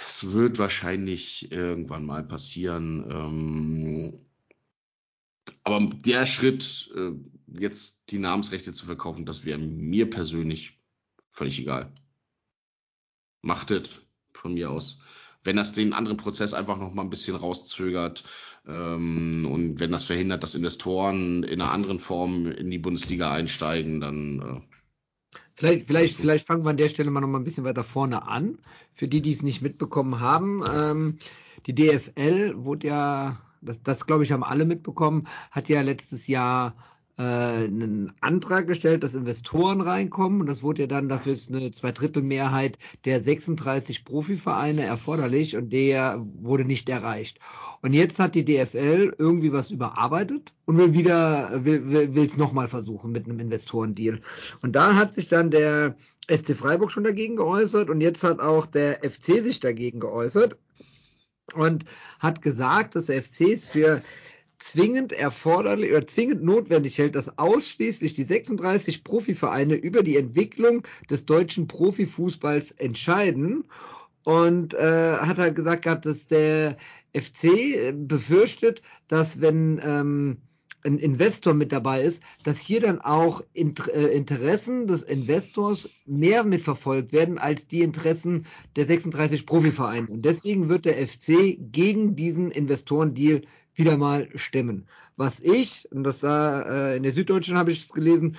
[0.00, 3.04] Es wird wahrscheinlich irgendwann mal passieren.
[3.10, 4.12] Ähm,
[5.64, 7.10] aber der Schritt, äh,
[7.60, 10.78] jetzt die Namensrechte zu verkaufen, das wäre mir persönlich
[11.30, 11.92] völlig egal.
[13.42, 14.02] Machtet
[14.32, 15.00] von mir aus.
[15.44, 18.24] Wenn das den anderen Prozess einfach noch mal ein bisschen rauszögert
[18.66, 24.00] ähm, und wenn das verhindert, dass Investoren in einer anderen Form in die Bundesliga einsteigen,
[24.00, 24.78] dann äh,
[25.54, 28.28] Vielleicht, vielleicht, vielleicht fangen wir an der Stelle mal noch mal ein bisschen weiter vorne
[28.28, 28.58] an.
[28.94, 31.18] Für die, die es nicht mitbekommen haben, ähm,
[31.66, 36.76] die DFL wurde ja, das, das glaube ich, haben alle mitbekommen, hat ja letztes Jahr
[37.18, 40.40] äh, einen Antrag gestellt, dass Investoren reinkommen.
[40.40, 46.24] Und das wurde ja dann, dafür ist eine Zweidrittelmehrheit der 36 Profivereine erforderlich und der
[46.40, 47.38] wurde nicht erreicht.
[47.82, 52.68] Und jetzt hat die DFL irgendwie was überarbeitet und will wieder, will, will, es nochmal
[52.68, 54.20] versuchen mit einem Investorendeal.
[54.62, 55.96] Und da hat sich dann der
[56.30, 60.56] SC Freiburg schon dagegen geäußert und jetzt hat auch der FC sich dagegen geäußert
[61.54, 61.84] und
[62.18, 64.02] hat gesagt, dass der FC es für
[64.70, 71.24] zwingend erforderlich oder zwingend notwendig hält, dass ausschließlich die 36 Profivereine über die Entwicklung des
[71.26, 73.64] deutschen Profifußballs entscheiden
[74.24, 76.76] und äh, hat halt gesagt gehabt, dass der
[77.16, 80.36] FC befürchtet, dass wenn ähm,
[80.84, 87.12] ein Investor mit dabei ist, dass hier dann auch äh, Interessen des Investors mehr mitverfolgt
[87.12, 88.46] werden als die Interessen
[88.76, 90.08] der 36 Profivereine.
[90.08, 93.40] Und deswegen wird der FC gegen diesen Investorendeal
[93.78, 94.86] wieder mal stimmen.
[95.16, 98.36] Was ich, und das da äh, in der Süddeutschen habe ich es gelesen,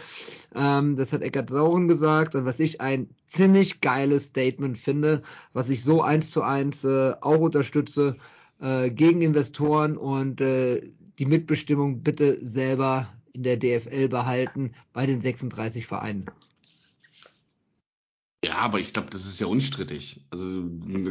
[0.56, 5.22] ähm, das hat Eckart Sauren gesagt, und was ich ein ziemlich geiles Statement finde,
[5.54, 8.16] was ich so eins zu eins äh, auch unterstütze,
[8.62, 10.82] äh, gegen Investoren und äh,
[11.18, 16.26] die Mitbestimmung bitte selber in der DFL behalten bei den 36 Vereinen.
[18.42, 20.22] Ja, aber ich glaube, das ist ja unstrittig.
[20.30, 20.64] Also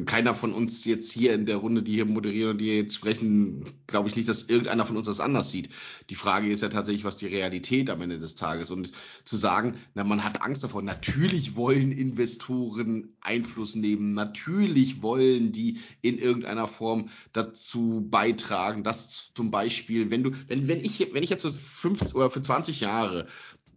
[0.07, 3.65] keiner von uns jetzt hier in der Runde, die hier moderieren und die jetzt sprechen,
[3.87, 5.69] glaube ich nicht, dass irgendeiner von uns das anders sieht.
[6.09, 8.93] Die Frage ist ja tatsächlich, was die Realität am Ende des Tages und
[9.27, 10.81] zu sagen, na, man hat Angst davor.
[10.81, 14.15] Natürlich wollen Investoren Einfluss nehmen.
[14.15, 20.83] Natürlich wollen die in irgendeiner Form dazu beitragen, dass zum Beispiel, wenn du, wenn, wenn
[20.83, 23.27] ich, wenn ich jetzt für 15 oder für 20 Jahre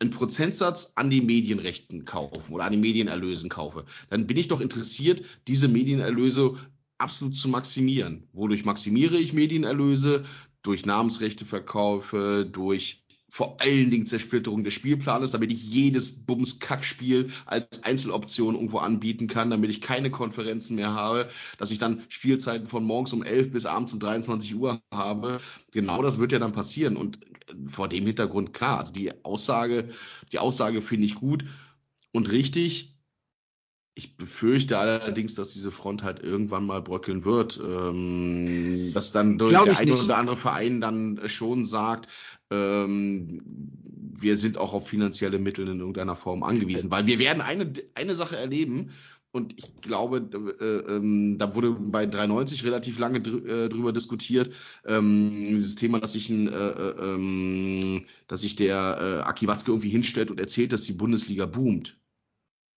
[0.02, 4.60] einen Prozentsatz an die Medienrechten kaufen oder an den Medienerlösen kaufe, dann bin ich doch
[4.60, 6.58] interessiert, diese Medienerlöse
[6.98, 8.28] absolut zu maximieren.
[8.34, 10.26] Wodurch maximiere ich Medienerlöse?
[10.64, 13.04] Durch Namensrechteverkäufe, durch
[13.34, 19.50] vor allen Dingen Zersplitterung des Spielplanes, damit ich jedes Bums-Kack-Spiel als Einzeloption irgendwo anbieten kann,
[19.50, 23.66] damit ich keine Konferenzen mehr habe, dass ich dann Spielzeiten von morgens um 11 bis
[23.66, 25.40] abends um 23 Uhr habe.
[25.72, 26.98] Genau das wird ja dann passieren.
[26.98, 27.20] Und
[27.68, 29.88] vor dem Hintergrund, klar, also die Aussage,
[30.34, 31.46] die Aussage finde ich gut
[32.12, 32.98] und richtig.
[33.96, 37.62] Ich befürchte allerdings, dass diese Front halt irgendwann mal bröckeln wird.
[37.64, 42.10] Ähm, dass dann durch der eine oder andere Verein dann schon sagt,
[42.54, 46.92] wir sind auch auf finanzielle Mittel in irgendeiner Form angewiesen.
[46.92, 48.92] Weil wir werden eine, eine Sache erleben,
[49.34, 50.30] und ich glaube,
[50.60, 54.52] äh, ähm, da wurde bei 390 relativ lange dr äh, drüber diskutiert,
[54.86, 59.72] ähm, dieses Thema, dass sich ein, äh, äh, ähm, dass sich der äh, Aki Watzke
[59.72, 61.98] irgendwie hinstellt und erzählt, dass die Bundesliga boomt.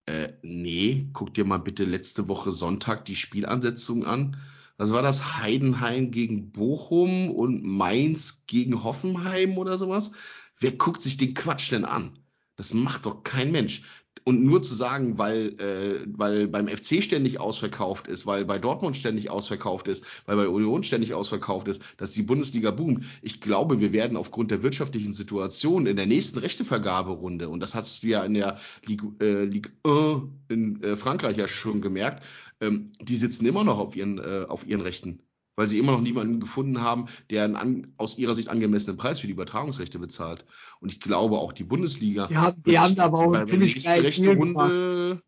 [0.06, 4.36] Äh, nee, guck dir mal bitte letzte Woche Sonntag die Spielansetzung an.
[4.76, 5.38] Was war das?
[5.38, 10.12] Heidenheim gegen Bochum und Mainz gegen Hoffenheim oder sowas?
[10.58, 12.18] Wer guckt sich den Quatsch denn an?
[12.56, 13.82] Das macht doch kein Mensch.
[14.26, 18.96] Und nur zu sagen, weil, äh, weil beim FC ständig ausverkauft ist, weil bei Dortmund
[18.96, 23.04] ständig ausverkauft ist, weil bei Union ständig ausverkauft ist, dass die Bundesliga boomt.
[23.20, 28.02] Ich glaube, wir werden aufgrund der wirtschaftlichen Situation in der nächsten Rechtevergaberunde, und das hast
[28.02, 32.22] du ja in der Ligue, äh, Ligue 1 in äh, Frankreich ja schon gemerkt,
[32.60, 35.20] ähm, die sitzen immer noch auf ihren, äh, auf ihren Rechten
[35.56, 39.20] weil sie immer noch niemanden gefunden haben, der einen an, aus ihrer Sicht angemessenen Preis
[39.20, 40.44] für die Übertragungsrechte bezahlt.
[40.80, 42.28] Und ich glaube auch die Bundesliga.
[42.30, 45.22] Ja, die haben da aber auch bei, ziemlich rechte Runde.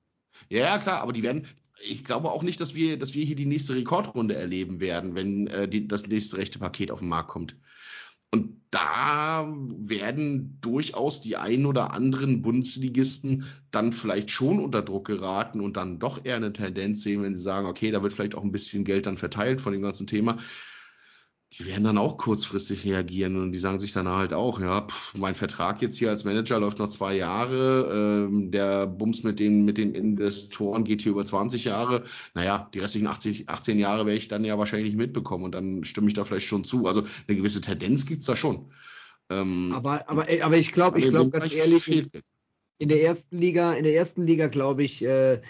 [0.48, 1.46] Ja, klar, aber die werden.
[1.84, 5.46] Ich glaube auch nicht, dass wir, dass wir hier die nächste Rekordrunde erleben werden, wenn
[5.46, 7.56] äh, die, das nächste rechte Paket auf den Markt kommt.
[8.30, 9.46] Und da
[9.78, 15.98] werden durchaus die ein oder anderen Bundesligisten dann vielleicht schon unter Druck geraten und dann
[15.98, 18.84] doch eher eine Tendenz sehen, wenn sie sagen, okay, da wird vielleicht auch ein bisschen
[18.84, 20.38] Geld dann verteilt von dem ganzen Thema
[21.58, 25.16] die werden dann auch kurzfristig reagieren und die sagen sich dann halt auch, ja, pff,
[25.16, 29.64] mein Vertrag jetzt hier als Manager läuft noch zwei Jahre, ähm, der Bums mit den,
[29.64, 32.04] mit den Investoren geht hier über 20 Jahre.
[32.34, 35.84] Naja, die restlichen 80, 18 Jahre werde ich dann ja wahrscheinlich nicht mitbekommen und dann
[35.84, 36.86] stimme ich da vielleicht schon zu.
[36.86, 38.70] Also eine gewisse Tendenz gibt's da schon.
[39.30, 41.88] Ähm, aber, aber, aber ich glaube, ich glaube ganz ehrlich,
[42.78, 45.40] in der ersten Liga, in der ersten Liga glaube ich, äh,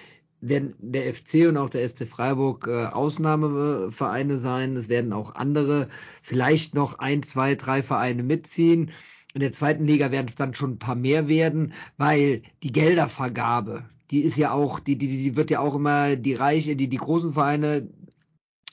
[0.41, 4.77] werden der FC und auch der SC Freiburg äh, Ausnahmevereine sein.
[4.77, 5.89] Es werden auch andere,
[6.23, 8.91] vielleicht noch ein, zwei, drei Vereine mitziehen.
[9.35, 13.85] In der zweiten Liga werden es dann schon ein paar mehr werden, weil die Geldervergabe,
[14.11, 16.97] die ist ja auch, die, die, die wird ja auch immer die Reiche, die, die
[16.97, 17.89] großen Vereine,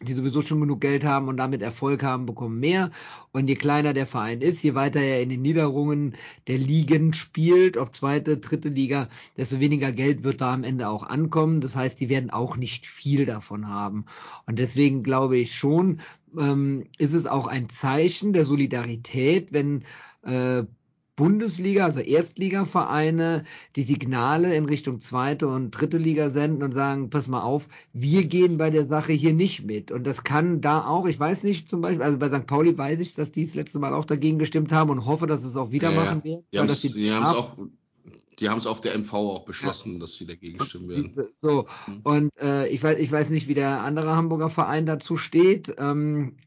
[0.07, 2.91] die sowieso schon genug Geld haben und damit Erfolg haben, bekommen mehr.
[3.31, 6.15] Und je kleiner der Verein ist, je weiter er in den Niederungen
[6.47, 11.03] der Ligen spielt, ob zweite, dritte Liga, desto weniger Geld wird da am Ende auch
[11.03, 11.61] ankommen.
[11.61, 14.05] Das heißt, die werden auch nicht viel davon haben.
[14.45, 15.99] Und deswegen glaube ich schon,
[16.37, 19.83] ähm, ist es auch ein Zeichen der Solidarität, wenn
[20.23, 20.63] äh,
[21.15, 23.43] Bundesliga, also Erstligavereine,
[23.75, 28.25] die Signale in Richtung zweite und dritte Liga senden und sagen, pass mal auf, wir
[28.25, 29.91] gehen bei der Sache hier nicht mit.
[29.91, 32.47] Und das kann da auch, ich weiß nicht zum Beispiel, also bei St.
[32.47, 35.43] Pauli weiß ich, dass die das letzte Mal auch dagegen gestimmt haben und hoffe, dass
[35.43, 36.43] es auch wieder ja, machen werden.
[36.51, 37.57] Die haben es auch
[38.39, 39.99] die haben es auf der MV auch beschlossen, ja.
[39.99, 41.09] dass sie dagegen stimmen werden.
[41.33, 41.99] So, mhm.
[42.03, 45.75] und äh, ich, weiß, ich weiß nicht, wie der andere Hamburger Verein dazu steht.
[45.77, 46.37] Ähm,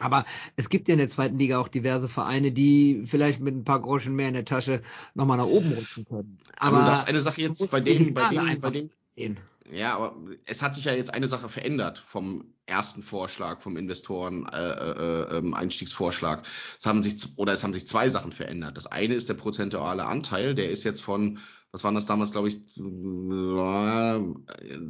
[0.00, 0.24] Aber
[0.56, 3.80] es gibt ja in der zweiten Liga auch diverse Vereine, die vielleicht mit ein paar
[3.80, 4.82] Groschen mehr in der Tasche
[5.14, 6.38] nochmal nach oben rutschen können.
[6.56, 9.36] Aber, Aber du darfst eine Sache jetzt bei dem, bei dem, bei dem, sehen.
[9.70, 10.16] ja, aber
[10.46, 15.38] es hat sich ja jetzt eine Sache verändert vom ersten Vorschlag vom Investoren äh, äh,
[15.38, 16.46] äh, Einstiegsvorschlag.
[16.78, 18.76] Es haben sich oder es haben sich zwei Sachen verändert.
[18.76, 21.38] Das eine ist der prozentuale Anteil, der ist jetzt von
[21.70, 24.18] was waren das damals, glaube ich, da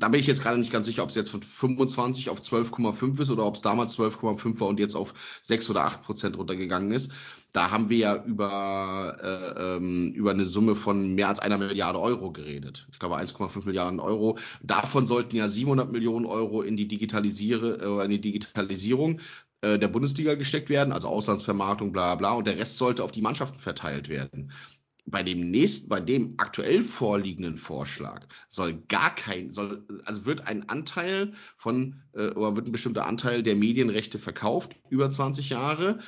[0.09, 3.31] bin ich jetzt gerade nicht ganz sicher, ob es jetzt von 25 auf 12,5 ist
[3.31, 7.13] oder ob es damals 12,5 war und jetzt auf 6 oder 8 Prozent runtergegangen ist.
[7.53, 11.99] Da haben wir ja über, äh, ähm, über eine Summe von mehr als einer Milliarde
[11.99, 12.87] Euro geredet.
[12.93, 14.39] Ich glaube 1,5 Milliarden Euro.
[14.63, 19.21] Davon sollten ja 700 Millionen Euro in die, Digitalisiere, äh, in die Digitalisierung
[19.63, 23.23] äh, der Bundesliga gesteckt werden, also Auslandsvermarktung, bla bla, und der Rest sollte auf die
[23.23, 24.53] Mannschaften verteilt werden
[25.11, 30.69] bei dem nächsten, bei dem aktuell vorliegenden Vorschlag soll gar kein, soll, also wird ein
[30.69, 35.99] Anteil von, äh, oder wird ein bestimmter Anteil der Medienrechte verkauft über 20 Jahre.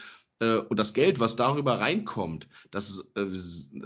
[0.40, 3.26] Äh, und das Geld, was darüber reinkommt, das, äh,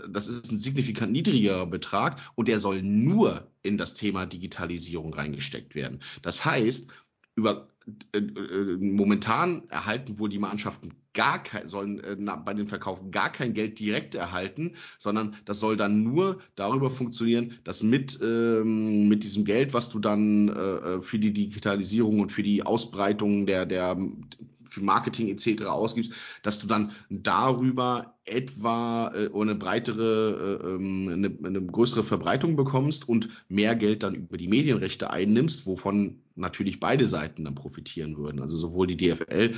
[0.09, 5.75] das ist ein signifikant niedrigerer Betrag und der soll nur in das Thema Digitalisierung reingesteckt
[5.75, 6.01] werden.
[6.21, 6.91] Das heißt,
[7.35, 7.67] über
[8.13, 13.31] äh, äh, momentan erhalten wohl die Mannschaften gar kein, sollen äh, bei den Verkaufen gar
[13.31, 19.23] kein Geld direkt erhalten, sondern das soll dann nur darüber funktionieren, dass mit, ähm, mit
[19.23, 23.97] diesem Geld, was du dann äh, für die Digitalisierung und für die Ausbreitung der, der
[24.75, 25.63] für Marketing etc.
[25.63, 26.11] ausgibst,
[26.43, 33.07] dass du dann darüber etwa äh, eine breitere, äh, ähm, eine, eine größere Verbreitung bekommst
[33.07, 38.41] und mehr Geld dann über die Medienrechte einnimmst, wovon natürlich beide Seiten dann profitieren würden.
[38.41, 39.55] Also sowohl die DFL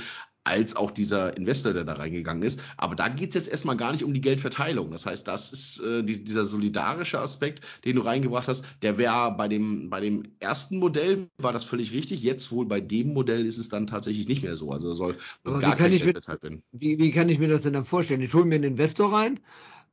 [0.48, 2.60] als auch dieser Investor, der da reingegangen ist.
[2.76, 4.90] Aber da geht es jetzt erstmal gar nicht um die Geldverteilung.
[4.90, 9.34] Das heißt, das ist äh, die, dieser solidarische Aspekt, den du reingebracht hast, der wäre
[9.36, 12.22] bei dem, bei dem ersten Modell war das völlig richtig.
[12.22, 14.72] Jetzt wohl bei dem Modell ist es dann tatsächlich nicht mehr so.
[14.72, 16.62] Also soll Aber gar kein Geld verteilt werden.
[16.72, 18.22] Wie, wie kann ich mir das denn dann vorstellen?
[18.22, 19.38] Ich hole mir einen Investor rein,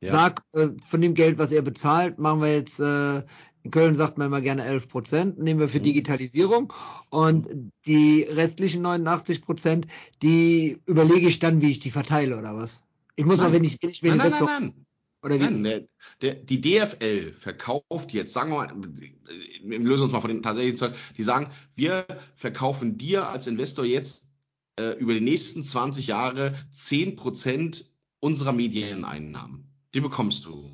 [0.00, 0.12] ja.
[0.12, 3.22] sag, äh, von dem Geld, was er bezahlt, machen wir jetzt äh,
[3.66, 5.84] in Köln sagt man immer gerne 11 Prozent, nehmen wir für mhm.
[5.84, 6.72] Digitalisierung.
[7.10, 7.48] Und
[7.84, 9.88] die restlichen 89 Prozent,
[10.22, 12.84] die überlege ich dann, wie ich die verteile oder was?
[13.16, 13.48] Ich muss nein.
[13.48, 14.86] auch, wenn ich, wenn ich nein, nein, nein, nein.
[15.24, 15.44] Oder wie?
[15.44, 15.86] Nein, der,
[16.22, 18.72] der, die DFL verkauft jetzt, sagen wir mal,
[19.64, 22.06] wir lösen uns mal von den tatsächlichen Zahlen, die sagen, wir
[22.36, 24.30] verkaufen dir als Investor jetzt
[24.78, 27.86] äh, über die nächsten 20 Jahre 10 Prozent
[28.20, 29.64] unserer Medieneinnahmen.
[29.92, 30.70] Die bekommst du.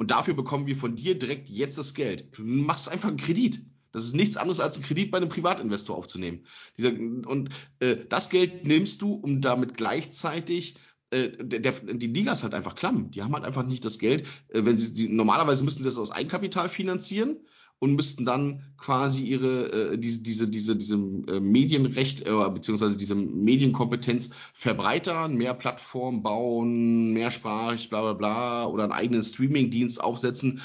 [0.00, 2.34] Und dafür bekommen wir von dir direkt jetzt das Geld.
[2.38, 3.60] Du machst einfach einen Kredit.
[3.92, 6.46] Das ist nichts anderes als einen Kredit bei einem Privatinvestor aufzunehmen.
[6.78, 7.50] Dieser, und
[7.80, 10.76] äh, das Geld nimmst du, um damit gleichzeitig
[11.10, 13.10] äh, der, der, die Liga ist halt einfach klamm.
[13.10, 14.22] Die haben halt einfach nicht das Geld.
[14.48, 17.36] Äh, wenn sie, die, normalerweise müssten sie das aus Eigenkapital finanzieren
[17.80, 23.16] und müssten dann quasi ihre äh, diese diese diese diese äh, Medienrecht äh, beziehungsweise diese
[23.16, 30.60] Medienkompetenz verbreitern, mehr Plattformen bauen, mehrsprachig, bla bla bla oder einen eigenen Streamingdienst aufsetzen.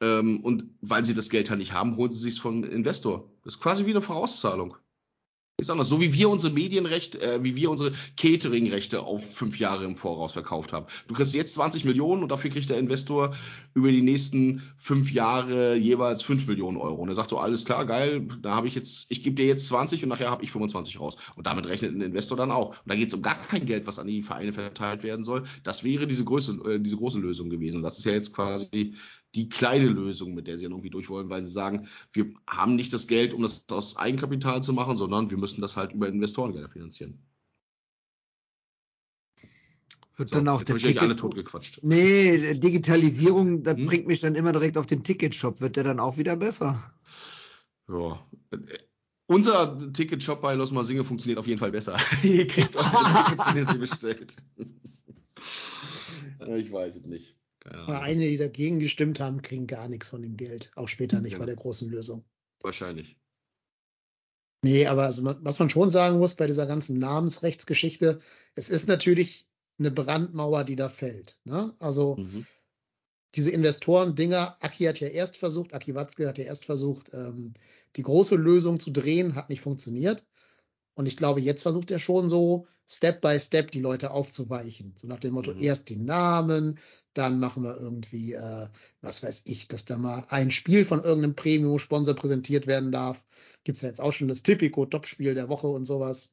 [0.00, 3.28] Ähm, und weil sie das Geld halt nicht haben, holen sie sich vom Investor.
[3.44, 4.76] Das ist quasi wie eine Vorauszahlung.
[5.62, 5.88] Ist.
[5.88, 10.32] So wie wir unsere Medienrecht, äh, wie wir unsere Catering-Rechte auf fünf Jahre im Voraus
[10.32, 10.86] verkauft haben.
[11.08, 13.34] Du kriegst jetzt 20 Millionen und dafür kriegt der Investor
[13.74, 17.02] über die nächsten fünf Jahre jeweils fünf Millionen Euro.
[17.02, 19.66] Und er sagt so, alles klar, geil, da habe ich jetzt, ich gebe dir jetzt
[19.66, 21.16] 20 und nachher habe ich 25 raus.
[21.36, 22.70] Und damit rechnet ein Investor dann auch.
[22.70, 25.44] Und da geht es um gar kein Geld, was an die Vereine verteilt werden soll.
[25.62, 27.82] Das wäre diese, Größe, äh, diese große Lösung gewesen.
[27.82, 28.94] Das ist ja jetzt quasi
[29.34, 32.92] die kleine Lösung, mit der sie irgendwie durch wollen, weil sie sagen, wir haben nicht
[32.92, 36.68] das Geld, um das aus Eigenkapital zu machen, sondern wir müssen das halt über Investorengelder
[36.68, 37.18] finanzieren.
[40.16, 41.80] Wird so, dann auch der Ticket alle totgequatscht.
[41.82, 43.86] Nee, Digitalisierung, das hm?
[43.86, 45.60] bringt mich dann immer direkt auf den Ticketshop.
[45.60, 46.92] Wird der dann auch wieder besser?
[47.88, 48.24] Ja.
[49.26, 51.96] Unser Ticketshop bei Los Masinge funktioniert auf jeden Fall besser.
[52.22, 54.36] Ihr kriegt eure Tickets, wenn ihr sie bestellt.
[56.56, 57.34] ich weiß es nicht.
[57.64, 60.70] Vereine, die dagegen gestimmt haben, kriegen gar nichts von dem Geld.
[60.74, 61.42] Auch später nicht genau.
[61.42, 62.24] bei der großen Lösung.
[62.60, 63.16] Wahrscheinlich.
[64.64, 68.20] Nee, aber also, was man schon sagen muss bei dieser ganzen Namensrechtsgeschichte,
[68.54, 69.46] es ist natürlich
[69.78, 71.38] eine Brandmauer, die da fällt.
[71.44, 71.74] Ne?
[71.80, 72.46] Also mhm.
[73.34, 77.54] diese Investoren-Dinger, Aki hat ja erst versucht, Aki Watzke hat ja erst versucht, ähm,
[77.96, 80.24] die große Lösung zu drehen, hat nicht funktioniert.
[80.94, 84.92] Und ich glaube, jetzt versucht er schon so Step by Step die Leute aufzuweichen.
[84.96, 85.62] So nach dem Motto, mhm.
[85.62, 86.78] erst die Namen,
[87.14, 88.66] dann machen wir irgendwie, äh,
[89.00, 93.24] was weiß ich, dass da mal ein Spiel von irgendeinem Premium-Sponsor präsentiert werden darf.
[93.64, 96.30] Gibt's ja jetzt auch schon das Typico-Topspiel der Woche und sowas.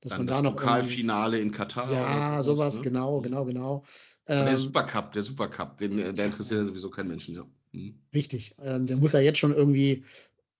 [0.00, 1.90] Dass dann man das da noch Pokalfinale in Katar.
[1.90, 2.82] Ja, sowas, sowas ne?
[2.82, 3.84] genau, genau, genau.
[4.26, 7.46] Ähm, der Supercup, der Supercup, den, der interessiert ja sowieso keinen Menschen, ja.
[7.72, 7.94] Mhm.
[8.12, 8.54] Richtig.
[8.62, 10.04] Ähm, der muss ja jetzt schon irgendwie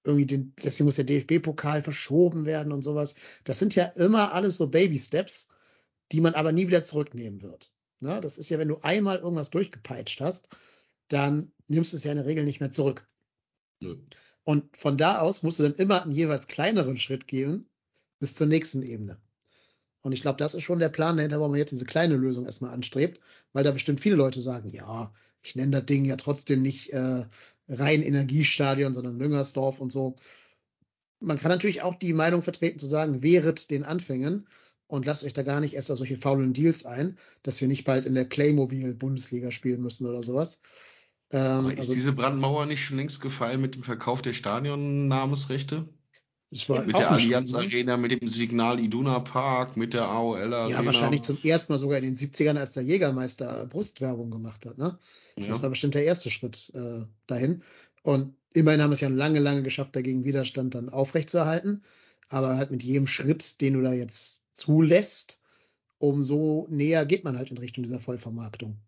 [0.04, 3.14] irgendwie den, deswegen muss der DFB-Pokal verschoben werden und sowas.
[3.44, 5.48] Das sind ja immer alles so Baby-Steps,
[6.12, 7.72] die man aber nie wieder zurücknehmen wird.
[8.00, 8.20] Ne?
[8.20, 10.48] Das ist ja, wenn du einmal irgendwas durchgepeitscht hast,
[11.08, 13.08] dann nimmst du es ja in der Regel nicht mehr zurück.
[13.80, 13.96] Nö.
[14.44, 17.68] Und von da aus musst du dann immer einen jeweils kleineren Schritt gehen
[18.18, 19.18] bis zur nächsten Ebene.
[20.02, 22.44] Und ich glaube, das ist schon der Plan dahinter, warum man jetzt diese kleine Lösung
[22.44, 23.20] erstmal anstrebt,
[23.54, 25.10] weil da bestimmt viele Leute sagen, ja,
[25.40, 27.24] ich nenne das Ding ja trotzdem nicht äh,
[27.68, 30.16] rein Energiestadion, sondern Müngersdorf und so.
[31.20, 34.46] Man kann natürlich auch die Meinung vertreten zu sagen, wehret den Anfängen
[34.86, 37.84] und lasst euch da gar nicht erst auf solche faulen Deals ein, dass wir nicht
[37.84, 40.60] bald in der Playmobil-Bundesliga spielen müssen oder sowas.
[41.30, 45.88] Ähm, ist also, diese Brandmauer nicht schon längst gefallen mit dem Verkauf der Stadionnamensrechte?
[46.54, 47.66] Mit der Allianz schlimm, ne?
[47.66, 50.68] Arena, mit dem Signal Iduna Park, mit der AOL Arena.
[50.68, 54.78] Ja, wahrscheinlich zum ersten Mal sogar in den 70ern, als der Jägermeister Brustwerbung gemacht hat.
[54.78, 54.96] Ne?
[55.36, 55.62] Das Ja.
[55.62, 57.62] war bestimmt der erste Schritt äh, dahin.
[58.02, 61.82] Und immerhin haben wir es ja lange, lange geschafft, dagegen Widerstand dann aufrechtzuerhalten.
[62.28, 65.40] Aber halt mit jedem Schritt, den du da jetzt zulässt,
[65.98, 68.78] umso näher geht man halt in Richtung dieser Vollvermarktung.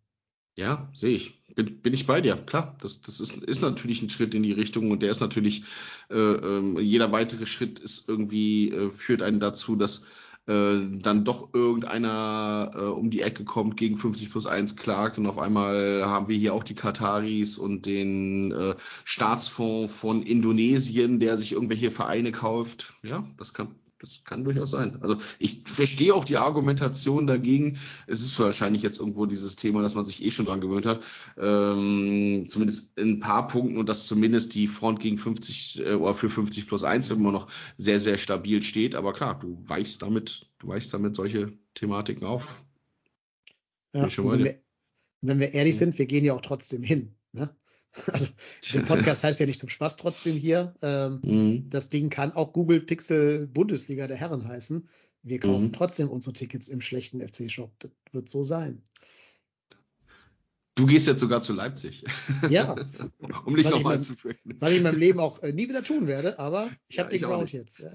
[0.57, 1.39] Ja, sehe ich.
[1.55, 2.37] Bin, bin ich bei dir.
[2.37, 5.65] Klar, das, das ist, ist natürlich ein Schritt in die Richtung und der ist natürlich,
[6.11, 10.05] äh, ähm, jeder weitere Schritt ist irgendwie, äh, führt einen dazu, dass
[10.47, 15.27] äh, dann doch irgendeiner äh, um die Ecke kommt, gegen 50 plus 1 klagt und
[15.27, 21.37] auf einmal haben wir hier auch die Kataris und den äh, Staatsfonds von Indonesien, der
[21.37, 22.93] sich irgendwelche Vereine kauft.
[23.03, 24.98] Ja, das kann, das kann durchaus sein.
[25.01, 27.78] Also ich verstehe auch die Argumentation dagegen.
[28.06, 31.02] Es ist wahrscheinlich jetzt irgendwo dieses Thema, dass man sich eh schon dran gewöhnt hat.
[31.39, 36.14] Ähm, zumindest in ein paar Punkten und dass zumindest die Front gegen 50 äh, oder
[36.14, 38.94] für 50 plus 1 immer noch sehr, sehr stabil steht.
[38.94, 42.47] Aber klar, du weichst damit, du weichst damit solche Thematiken auf.
[43.94, 44.60] Ja, wenn, wir,
[45.23, 47.15] wenn wir ehrlich sind, wir gehen ja auch trotzdem hin.
[48.12, 48.28] Also
[48.74, 50.74] der Podcast heißt ja nicht zum Spaß trotzdem hier.
[50.82, 51.70] Ähm, Mhm.
[51.70, 54.89] das Ding kann auch Google Pixel Bundesliga der Herren heißen.
[55.23, 55.73] Wir kaufen Mhm.
[55.73, 57.73] trotzdem unsere Tickets im schlechten FC-Shop.
[57.81, 58.82] Das wird so sein.
[60.74, 62.05] Du gehst jetzt sogar zu Leipzig.
[62.51, 62.77] Ja.
[63.47, 64.36] um dich nochmal zu führen.
[64.60, 67.12] Was ich in meinem Leben auch äh, nie wieder tun werde, aber ich Ja, habe
[67.16, 67.78] den Ground jetzt.
[67.78, 67.90] Ja.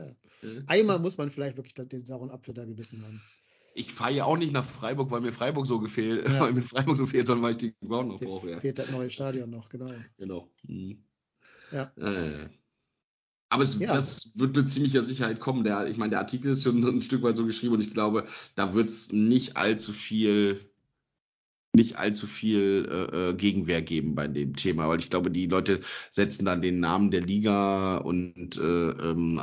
[0.65, 3.21] Einmal muss man vielleicht wirklich den sauren Apfel da gebissen haben.
[3.73, 6.39] Ich fahre ja auch nicht nach Freiburg, weil mir Freiburg so gefehlt, Ja.
[6.41, 8.51] weil mir Freiburg so fehlt, sondern weil ich die Ground noch brauche.
[8.51, 8.59] Ja.
[8.59, 9.91] fehlt das neue Stadion noch, genau.
[10.17, 10.49] Genau.
[10.67, 11.03] Mhm.
[11.71, 11.91] Ja.
[11.97, 12.49] Äh.
[13.49, 13.93] Aber es, Ja.
[13.93, 15.63] das wird mit ziemlicher Sicherheit kommen.
[15.63, 18.25] Der, ich meine, der Artikel ist schon ein Stück weit so geschrieben und ich glaube,
[18.55, 20.59] da wird es nicht allzu viel,
[21.73, 25.81] nicht allzu viel äh, äh, Gegenwehr geben bei dem Thema, weil ich glaube, die Leute
[26.09, 29.41] setzen dann den Namen der Liga und äh, ähm,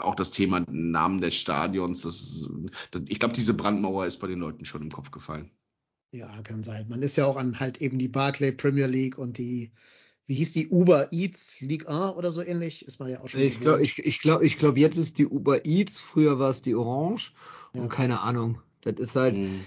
[0.00, 2.02] auch das Thema Namen des Stadions.
[2.02, 2.48] Das,
[2.90, 5.50] das, ich glaube, diese Brandmauer ist bei den Leuten schon im Kopf gefallen.
[6.10, 6.86] Ja, kann sein.
[6.88, 9.72] Man ist ja auch an halt eben die Barclay Premier League und die,
[10.26, 13.40] wie hieß die Uber Eats League 1 oder so ähnlich, ist man ja auch schon.
[13.40, 16.62] Ich glaube, ich, ich glaube, ich glaube, jetzt ist die Uber Eats, früher war es
[16.62, 17.32] die Orange
[17.74, 17.82] Ja.
[17.82, 18.60] und keine Ahnung.
[18.80, 19.60] Das ist halt, Mhm.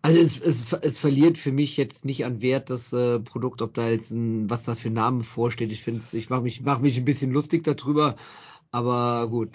[0.00, 3.74] also es, es, es verliert für mich jetzt nicht an Wert, das äh, Produkt, ob
[3.74, 5.72] da jetzt ein, was da für ein Name vorsteht.
[5.72, 8.16] Ich finde ich mache mich, mach mich ein bisschen lustig darüber,
[8.72, 9.50] aber gut.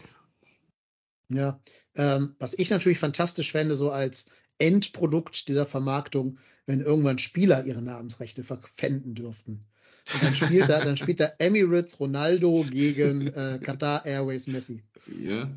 [1.30, 1.60] Ja,
[1.96, 4.30] ähm, was ich natürlich fantastisch fände, so als
[4.60, 9.66] Endprodukt dieser Vermarktung, wenn irgendwann Spieler ihre Namensrechte verpfänden dürften.
[10.14, 14.82] Und dann spielt da, dann spielt da Emirates Ronaldo gegen äh, Qatar Airways Messi.
[15.22, 15.50] Ja.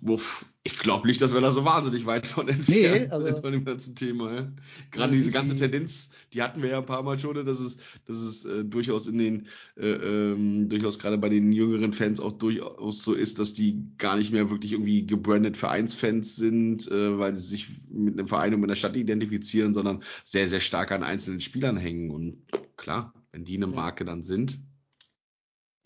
[0.00, 0.44] Wuff.
[0.82, 3.64] Glaube nicht, dass wir da so wahnsinnig weit von entfernt Nee, sind also- von dem
[3.64, 4.34] ganzen Thema.
[4.34, 4.52] Ja.
[4.90, 7.78] Gerade diese die- ganze Tendenz, die hatten wir ja ein paar Mal schon, dass es,
[8.04, 9.46] dass es äh, durchaus in den,
[9.76, 14.16] äh, ähm, durchaus gerade bei den jüngeren Fans auch durchaus so ist, dass die gar
[14.16, 18.60] nicht mehr wirklich irgendwie gebrandet Vereinsfans sind, äh, weil sie sich mit einem Verein und
[18.60, 22.10] mit einer Stadt identifizieren, sondern sehr, sehr stark an einzelnen Spielern hängen.
[22.10, 22.38] Und
[22.76, 23.68] klar, wenn die eine.
[23.68, 24.58] Marke dann sind.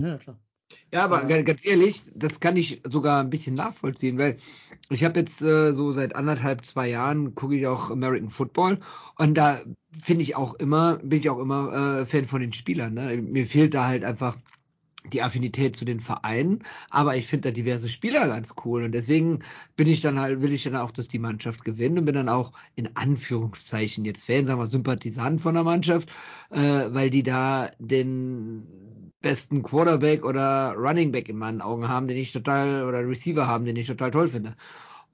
[0.01, 0.39] Ja, klar.
[0.93, 4.37] Ja, aber ganz ehrlich, das kann ich sogar ein bisschen nachvollziehen, weil
[4.89, 8.79] ich habe jetzt äh, so seit anderthalb, zwei Jahren gucke ich auch American Football
[9.19, 9.61] und da
[10.03, 12.95] finde ich auch immer, bin ich auch immer äh, Fan von den Spielern.
[12.95, 13.17] Ne?
[13.21, 14.37] Mir fehlt da halt einfach
[15.12, 16.61] die Affinität zu den Vereinen,
[16.91, 19.41] aber ich finde da diverse Spieler ganz cool und deswegen
[19.77, 22.28] bin ich dann halt, will ich dann auch, dass die Mannschaft gewinnt und bin dann
[22.28, 26.11] auch in Anführungszeichen jetzt Fan, sagen wir Sympathisant von der Mannschaft,
[26.51, 26.59] äh,
[26.89, 32.33] weil die da den besten Quarterback oder Running Back in meinen Augen haben, den ich
[32.33, 34.57] total, oder Receiver haben, den ich total toll finde.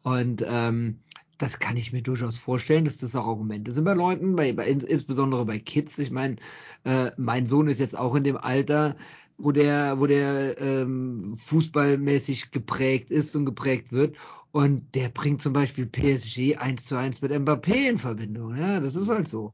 [0.03, 0.99] Und ähm,
[1.39, 4.67] das kann ich mir durchaus vorstellen, dass das auch Argumente sind bei Leuten, bei, bei
[4.67, 5.99] ins- insbesondere bei Kids.
[5.99, 6.37] Ich meine,
[6.85, 8.97] äh, mein Sohn ist jetzt auch in dem Alter,
[9.43, 14.17] wo der, wo der ähm, fußballmäßig geprägt ist und geprägt wird.
[14.53, 18.55] Und der bringt zum Beispiel PSG eins zu eins mit Mbappé in Verbindung.
[18.57, 19.53] Ja, das ist halt so.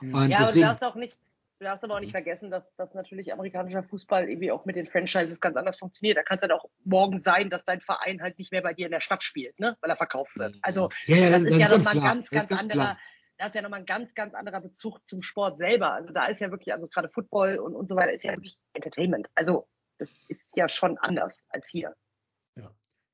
[0.00, 1.16] Und Ja, aber du deswegen, darfst auch nicht,
[1.62, 4.88] Du darfst aber auch nicht vergessen, dass, dass natürlich amerikanischer Fußball irgendwie auch mit den
[4.88, 6.16] Franchises ganz anders funktioniert.
[6.18, 8.86] Da kann es dann auch morgen sein, dass dein Verein halt nicht mehr bei dir
[8.86, 9.76] in der Stadt spielt, ne?
[9.80, 10.56] weil er verkauft wird.
[10.62, 12.98] Also Ja, ja, das, das- ist ja nochmal ein ganz, ganz ganz anderer, klar.
[13.38, 15.92] Da ist ja nochmal ein ganz, ganz anderer Bezug zum Sport selber.
[15.92, 18.60] Also da ist ja wirklich, also gerade Football und, und so weiter ist ja wirklich
[18.74, 19.28] Entertainment.
[19.34, 19.68] Also
[19.98, 21.94] das ist ja schon anders als hier.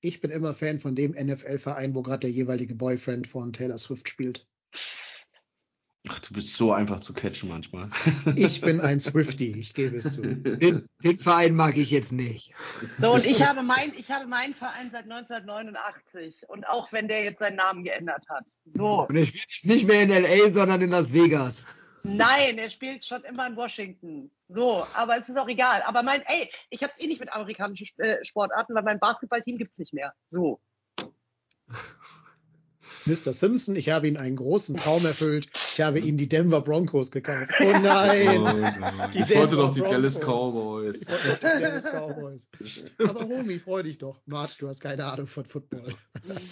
[0.00, 4.08] Ich bin immer Fan von dem NFL-Verein, wo gerade der jeweilige Boyfriend von Taylor Swift
[4.08, 4.46] spielt.
[6.10, 7.90] Ach, du bist so einfach zu catchen manchmal.
[8.36, 10.22] Ich bin ein Swifty, ich gebe es zu.
[10.22, 12.52] Den, den Verein mag ich jetzt nicht.
[13.00, 17.24] So, und ich habe, mein, ich habe meinen Verein seit 1989 und auch wenn der
[17.24, 18.44] jetzt seinen Namen geändert hat.
[18.64, 21.56] So, Und er spielt nicht mehr in LA, sondern in Las Vegas.
[22.02, 24.30] nein, er spielt schon immer in Washington.
[24.48, 25.82] So, aber es ist auch egal.
[25.82, 29.78] Aber mein, ey, ich habe eh nicht mit amerikanischen äh, Sportarten, weil mein Basketballteam gibt's
[29.78, 30.14] nicht mehr.
[30.28, 30.60] So.
[33.08, 33.32] Mr.
[33.32, 35.48] Simpson, ich habe ihm einen großen Traum erfüllt.
[35.72, 37.50] Ich habe ihm die Denver Broncos gekauft.
[37.60, 38.42] Oh nein!
[38.42, 39.10] nein.
[39.12, 40.20] Die ich wollte doch die Dallas.
[40.20, 41.02] Cowboys.
[41.02, 42.48] Ich wollte doch die Dallas Cowboys.
[42.98, 44.20] Aber Homie, freu dich doch.
[44.26, 45.92] Mart, du hast keine Ahnung von Football.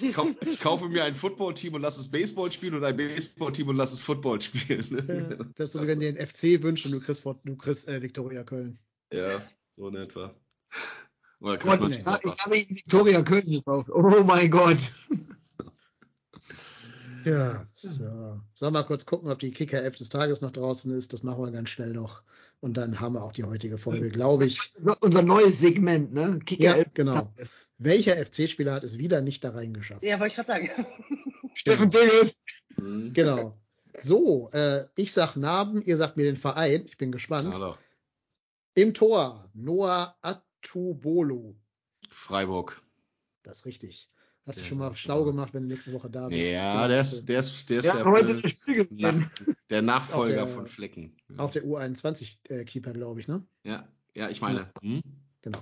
[0.01, 3.69] Ich, kauf, ich kaufe mir ein Footballteam und lasse es Baseball spielen und ein Baseballteam
[3.69, 5.09] und lasse es Football spielen.
[5.09, 7.89] Äh, Das ist so, wie wenn dir den FC wünscht und du kriegst, du kriegst
[7.89, 8.78] äh, Viktoria Köln.
[9.12, 9.43] ja,
[9.77, 10.35] so in etwa.
[11.41, 13.91] Oder Gott, ich habe Victoria Köln gekauft.
[13.91, 14.78] Oh mein Gott.
[17.27, 18.05] Ja, so.
[18.05, 21.12] Sollen wir mal kurz gucken, ob die Kicker 11 des Tages noch draußen ist.
[21.12, 22.23] Das machen wir ganz schnell noch.
[22.61, 24.73] Und dann haben wir auch die heutige Folge, glaube ich.
[24.77, 26.39] Unser- Unser neues Segment, ne?
[26.47, 27.32] Kicker Ja, elf- genau.
[27.78, 30.03] Welcher FC-Spieler hat es wieder nicht da reingeschafft?
[30.05, 30.70] Ja, wollte ich gerade sagen.
[31.55, 32.39] Steffen Tigges.
[32.77, 33.12] Mhm.
[33.12, 33.59] Genau.
[33.98, 36.85] So, äh, ich sag Namen, ihr sagt mir den Verein.
[36.86, 37.55] Ich bin gespannt.
[37.55, 37.78] Doch.
[38.74, 41.57] Im Tor Noah Atubolo.
[42.11, 42.81] Freiburg.
[43.43, 44.11] Das ist richtig.
[44.47, 46.52] Hast du Ja, schon mal schlau gemacht, wenn du nächste Woche da bist.
[46.52, 49.31] Ja, Genau, der ist, der ist, der ist Ja, der, äh, nach,
[49.70, 51.16] der Nachfolger der- von Flecken.
[51.28, 53.44] du Auf der U21-Keeper, glaube ich, ne?
[53.64, 54.70] Ja, ja, ich meine.
[54.81, 55.01] Hm?
[55.43, 55.59] Genau.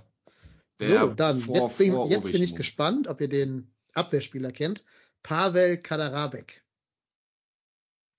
[0.80, 2.56] Der so, dann, vor- jetzt, bin, vor jetzt bin ich Obichmo.
[2.56, 4.84] gespannt, ob ihr den Abwehrspieler kennt.
[5.22, 6.62] Pavel Kadarabek.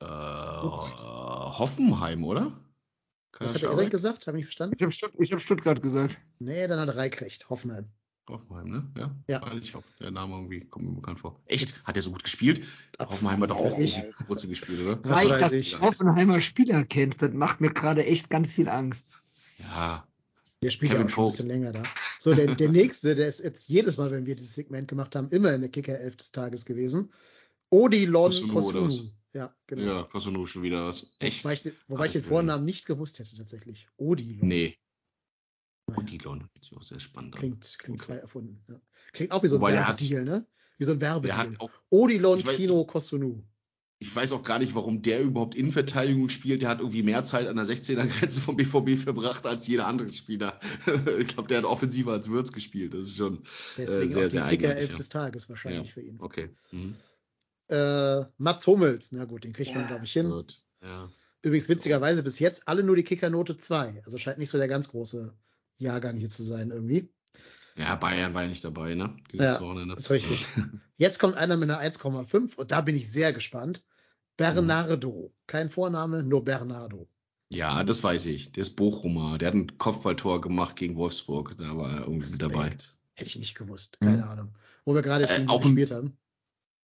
[0.01, 2.59] Äh, Hoffenheim, oder?
[3.37, 4.27] Was hat Kann der das Erik gesagt?
[4.27, 4.75] Habe ich verstanden?
[4.77, 6.17] Ich habe Stutt ich hab Stuttgart gesagt.
[6.39, 7.49] Nee, dann hat Reik recht.
[7.49, 7.87] Hoffenheim.
[8.27, 8.91] Hoffenheim, ne?
[8.97, 9.15] Ja.
[9.27, 9.41] Ja.
[9.41, 9.83] Weil Ich auch.
[9.99, 11.39] Der Name irgendwie kommt mir bekannt vor.
[11.45, 11.65] Echt?
[11.67, 12.61] Jetzt- Hat er so gut gespielt?
[12.97, 14.01] Ab- Hoffenheim hat doch auch ich.
[14.27, 14.95] Wurzel gespielt, oder?
[14.97, 15.71] Dass ich.
[15.73, 19.05] du Hoffenheimer Spieler kennst, das macht mir gerade echt ganz viel Angst.
[19.59, 20.07] Ja.
[20.63, 21.83] Der spielt ja auch schon ein bisschen länger da.
[22.17, 25.29] So, der, der nächste, der ist jetzt jedes Mal, wenn wir dieses Segment gemacht haben,
[25.29, 27.11] immer in der Kicker 11 des Tages gewesen.
[27.69, 28.53] Odilon Kosunu?
[28.53, 29.09] Kosunu.
[29.33, 29.83] Ja, genau.
[29.83, 31.13] Ja, kostet nur schon wieder was.
[31.19, 31.43] Echt?
[31.43, 33.87] Wobei ich, wobei ich den Vornamen nicht gewusst hätte, tatsächlich.
[33.97, 34.47] Odilon.
[34.47, 34.77] Nee.
[35.87, 37.39] Hört sich auch sehr spannend an.
[37.39, 38.13] Klingt, klingt Okay.
[38.13, 38.59] frei erfunden.
[38.67, 38.75] Ja.
[39.13, 40.45] Klingt auch wie so ein Wobei hat- Werbedeal, ne?
[40.77, 41.55] Wie so ein Werbedeal.
[41.59, 43.43] auch, Odilon weiß- Kino Kosunu.
[43.99, 46.61] ich weiß auch gar nicht, warum der überhaupt Innenverteidigung spielt.
[46.63, 50.59] Der hat irgendwie mehr Zeit an der 16er-Grenze vom BVB verbracht als jeder andere Spieler.
[51.19, 52.93] ich glaube, der hat offensiver als Würz gespielt.
[52.93, 53.43] Das ist schon
[53.77, 54.75] Deswegen äh, sehr, auch sehr die Kicker.
[54.75, 54.97] 11 Ja.
[54.97, 55.93] des Tages wahrscheinlich Ja.
[55.93, 56.17] für ihn.
[56.19, 56.49] Okay.
[56.71, 56.95] Mhm.
[57.69, 60.29] Äh, Mats Hummels, na gut, den kriegt man, glaube ich, hin.
[60.29, 60.61] Gut.
[60.83, 61.09] Ja.
[61.41, 64.01] Übrigens witzigerweise bis jetzt alle nur die Kickernote 2.
[64.05, 65.33] Also scheint nicht so der ganz große
[65.77, 67.09] Jahrgang hier zu sein irgendwie.
[67.75, 69.15] ja, Bayern war ja nicht dabei, ne?
[69.31, 69.95] Dieses Ja, Wochenende.
[69.95, 70.47] ist richtig.
[70.95, 73.83] Jetzt kommt einer mit einer 1,5 und da bin ich sehr gespannt.
[74.37, 75.33] Bernardo.
[75.47, 77.07] Kein Vorname, nur Bernardo.
[77.49, 78.51] Ja, das weiß ich.
[78.51, 79.37] Der ist Bochumer.
[79.37, 81.55] Der hat ein Kopfballtor gemacht gegen Wolfsburg.
[81.57, 82.69] Da war er irgendwie dabei.
[83.13, 83.97] Hätte ich nicht gewusst.
[84.01, 84.53] Keine Ahnung.
[84.83, 86.17] Wo wir gerade jetzt Äh, auch gespielt haben.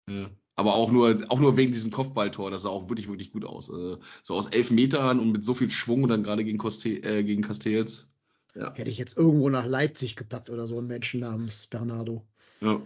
[0.08, 0.30] Ja.
[0.54, 2.50] Aber auch nur, auch nur wegen diesem Kopfballtor.
[2.50, 3.68] Das sah auch wirklich, wirklich gut aus.
[3.68, 6.90] Äh, so aus elf Metern und mit so viel Schwung und dann gerade gegen, Coste
[7.02, 8.12] äh, gegen Castells.
[8.54, 8.74] Ja.
[8.74, 12.26] Hätte ich jetzt irgendwo nach Leipzig gepackt oder so einen Menschen namens Bernardo.
[12.60, 12.80] ja.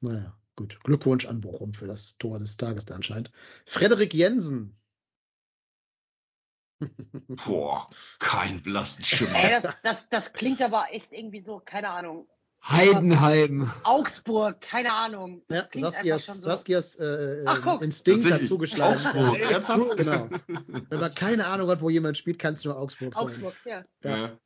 [0.00, 0.78] Naja, gut.
[0.84, 3.32] Glückwunsch an Bochum für das Tor des Tages da anscheinend.
[3.64, 4.76] Frederik Jensen.
[7.46, 7.88] Boah,
[8.18, 9.34] kein blassen Schimmer.
[9.36, 12.28] Ey, das, das, das klingt aber echt irgendwie so, keine Ahnung.
[12.66, 13.70] Heidenheim.
[13.82, 15.42] Augsburg, keine Ahnung.
[15.50, 16.32] Ja, Saskias, so.
[16.34, 17.82] Saskias äh, Ach, guck.
[17.82, 18.94] Instinkt hat zugeschlagen.
[18.94, 19.38] Augsburg.
[19.38, 19.96] Ja, Ernsthaft?
[19.98, 20.28] Genau.
[20.88, 23.22] Wenn man keine Ahnung hat, wo jemand spielt, kann es nur Augsburg sein.
[23.22, 23.84] Augsburg, ja.
[24.02, 24.16] Ja.
[24.16, 24.38] Ja.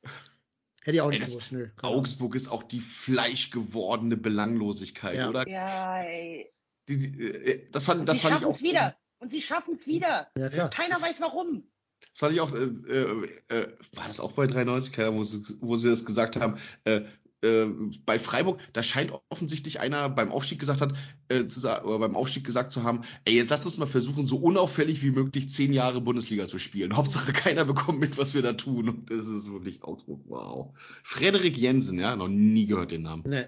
[0.88, 1.52] Hätte ich auch nicht Ey, das- gewusst.
[1.52, 1.68] Nö.
[1.82, 5.28] Augsburg ist auch die fleischgewordene Belanglosigkeit, Ja.
[5.28, 5.46] oder?
[5.46, 6.48] Ja, ey.
[6.88, 8.56] Die, die, äh, das fand, Und das sie fand ich schaffen auch.
[8.56, 8.96] es wieder.
[9.18, 10.28] Und sie schaffen es wieder.
[10.38, 10.70] Ja, klar.
[10.70, 11.64] Keiner weiß warum.
[12.00, 15.24] Das fand ich auch, äh, äh, äh, war das auch bei 93, keine Ahnung, wo
[15.24, 17.02] sie, wo sie das gesagt haben, äh,
[17.42, 17.66] äh,
[18.04, 20.94] bei Freiburg, da scheint offensichtlich einer beim Aufstieg gesagt hat,
[21.28, 24.38] äh, zu oder beim Aufstieg gesagt zu haben, ey, jetzt lass uns mal versuchen, so
[24.38, 26.96] unauffällig wie möglich zehn Jahre Bundesliga zu spielen.
[26.96, 28.88] Hauptsache keiner bekommt mit, was wir da tun.
[28.88, 30.76] Und das ist wirklich Augsburg, wow.
[31.02, 33.24] Frederik Jensen, ja, noch nie gehört den Namen.
[33.26, 33.44] Nee.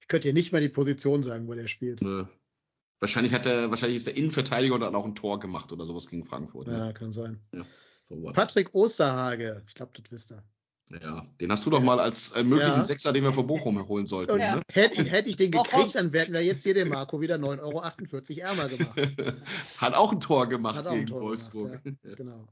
[0.00, 2.02] Ich könnte dir nicht mal die Position sagen, wo der spielt.
[2.02, 2.28] Ne.
[3.00, 6.08] Wahrscheinlich hat er, wahrscheinlich ist der Innenverteidiger und hat auch ein Tor gemacht oder sowas
[6.08, 6.68] gegen Frankfurt.
[6.68, 6.78] Ne?
[6.78, 7.40] Ja, kann sein.
[7.52, 7.64] Ja.
[8.08, 8.16] So?
[8.32, 10.42] Patrick Osterhage, ich glaube, das wisst ihr.
[11.02, 12.84] Ja, den hast du doch mal als äh, möglichen Ja.
[12.84, 14.38] Sechser, den wir von Bochum holen sollten.
[14.38, 14.56] Ja.
[14.56, 14.62] Ne?
[14.72, 18.40] hätte, hätte ich den gekriegt, dann hätten wir jetzt hier den Marco wieder 9,48 Euro
[18.40, 18.96] ärmer gemacht.
[19.78, 21.82] Hat auch ein Tor gemacht Hat auch ein gegen Tor Wolfsburg.
[21.82, 22.46] gemacht, Genau.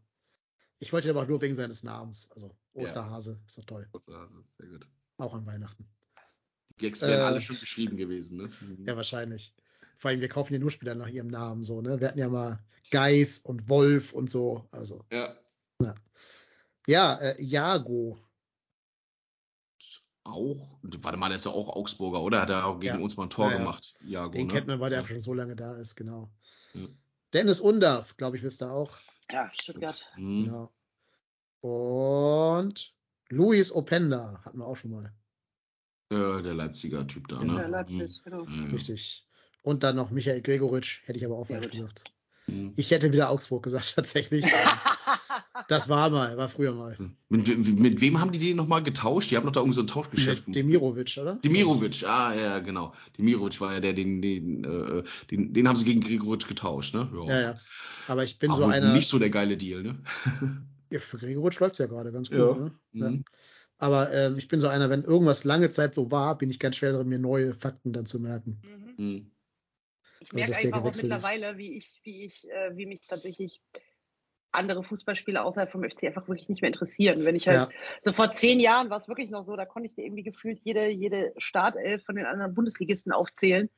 [0.78, 2.28] Ich wollte ihn aber auch nur wegen seines Namens.
[2.32, 3.88] Also Osterhase, ist doch toll.
[3.92, 4.12] Also,
[4.58, 4.86] Sehr gut.
[5.18, 5.86] Auch an Weihnachten.
[6.70, 8.38] Die Gags wären Äh, alle schon geschrieben gewesen.
[8.38, 8.50] Ne?
[8.86, 9.54] Ja, wahrscheinlich.
[9.98, 12.00] Vor allem, wir kaufen ja nur Spieler nach ihrem Namen so, ne?
[12.00, 12.58] Wir hatten ja mal
[12.90, 14.66] Geis und Wolf und so.
[14.72, 15.36] Also, ja.
[16.88, 18.18] ja, äh, Jago.
[20.32, 22.40] Auch, warte mal, der ist ja auch Augsburger, oder?
[22.42, 23.00] Hat er auch gegen Ja.
[23.00, 23.58] uns mal ein Tor Ja, ja.
[23.58, 23.94] gemacht?
[24.00, 24.52] Jago, Den ne?
[24.52, 25.06] kennt man, weil der ja.
[25.06, 26.30] schon so lange da ist, genau.
[26.74, 26.86] Ja.
[27.32, 28.90] Dennis Undarf, glaube ich, wisst ihr auch.
[29.30, 30.04] Ja, Stuttgart.
[30.16, 30.44] Mhm.
[30.44, 30.72] Genau.
[31.60, 32.92] Und
[33.28, 35.12] Luis Openda hatten wir auch schon mal.
[36.10, 37.54] Äh, der Leipziger Typ da, Genau.
[37.54, 37.62] ne?
[37.62, 38.44] Ja, Leipzig, genau.
[38.44, 38.70] Mhm.
[38.72, 39.26] Richtig.
[39.62, 41.72] Und dann noch Michael Gregoritsch, hätte ich aber auch falsch gut.
[41.72, 42.04] gesagt.
[42.48, 42.74] Mhm.
[42.76, 44.44] Ich hätte wieder Augsburg gesagt, tatsächlich.
[45.68, 46.96] Das war mal, war früher mal.
[47.28, 49.30] Mit, mit, mit wem haben die den nochmal getauscht?
[49.30, 51.36] Die haben doch da irgendwie so ein Tauschgeschäft Mit Demirovic, oder?
[51.36, 52.94] Demirovic, ah ja, genau.
[53.18, 57.08] Demirovic war ja der, den, den, äh, den, den haben sie gegen Gregoritsch getauscht, ne?
[57.26, 57.60] Ja, ja.
[58.08, 58.92] Aber ich bin Aber so einer.
[58.92, 59.98] nicht so der geile Deal, ne?
[60.90, 62.38] Ja, für Gregoritsch läuft es ja gerade ganz gut.
[62.38, 62.54] Ja.
[62.54, 62.72] Ne?
[62.92, 63.10] Ja.
[63.10, 63.24] Mhm.
[63.78, 66.76] Aber ähm, ich bin so einer, wenn irgendwas lange Zeit so war, bin ich ganz
[66.76, 68.60] schwer darin, mir neue Fakten dann zu merken.
[68.62, 69.04] Mhm.
[69.04, 69.30] Mhm.
[70.20, 71.16] Ich Also, merke einfach auch gewechselt ist.
[71.24, 73.62] mittlerweile, wie ich, wie ich, äh, wie mich tatsächlich
[74.52, 77.24] andere Fußballspiele außerhalb vom FC einfach wirklich nicht mehr interessieren.
[77.24, 77.68] Wenn ich halt, Ja.
[78.02, 80.60] so vor zehn Jahren war es wirklich noch so, da konnte ich dir irgendwie gefühlt
[80.62, 83.70] jede, jede Startelf von den anderen Bundesligisten aufzählen.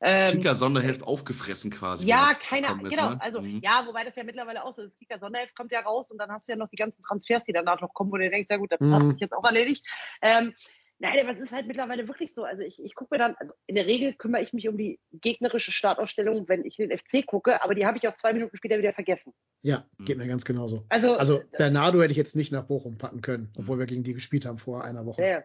[0.00, 2.06] Ähm, Kicker Sonderheft aufgefressen quasi.
[2.06, 3.10] ja, keine Ahnung, genau.
[3.10, 3.20] ne?
[3.20, 3.60] Also, Mhm.
[3.62, 4.96] ja, wobei das ja mittlerweile auch so ist.
[4.98, 7.52] Kicker Sonderheft kommt ja raus und dann hast du ja noch die ganzen Transfers, die
[7.52, 8.92] danach noch kommen, wo du denkst, ja gut, das Mhm.
[8.92, 9.86] hat sich jetzt auch erledigt.
[10.20, 10.54] Ähm,
[10.98, 12.44] nein, aber es ist halt mittlerweile wirklich so.
[12.44, 14.98] Also ich, ich gucke mir dann, also in der Regel kümmere ich mich um die
[15.12, 18.78] gegnerische Startausstellung, wenn ich den FC gucke, aber die habe ich auch zwei Minuten später
[18.78, 19.32] wieder vergessen.
[19.62, 20.04] Ja, Mhm.
[20.04, 20.86] geht mir ganz genauso.
[20.88, 24.14] Also, Also Bernardo hätte ich jetzt nicht nach Bochum packen können, obwohl wir gegen die
[24.14, 25.22] gespielt haben vor einer Woche.
[25.22, 25.42] ja,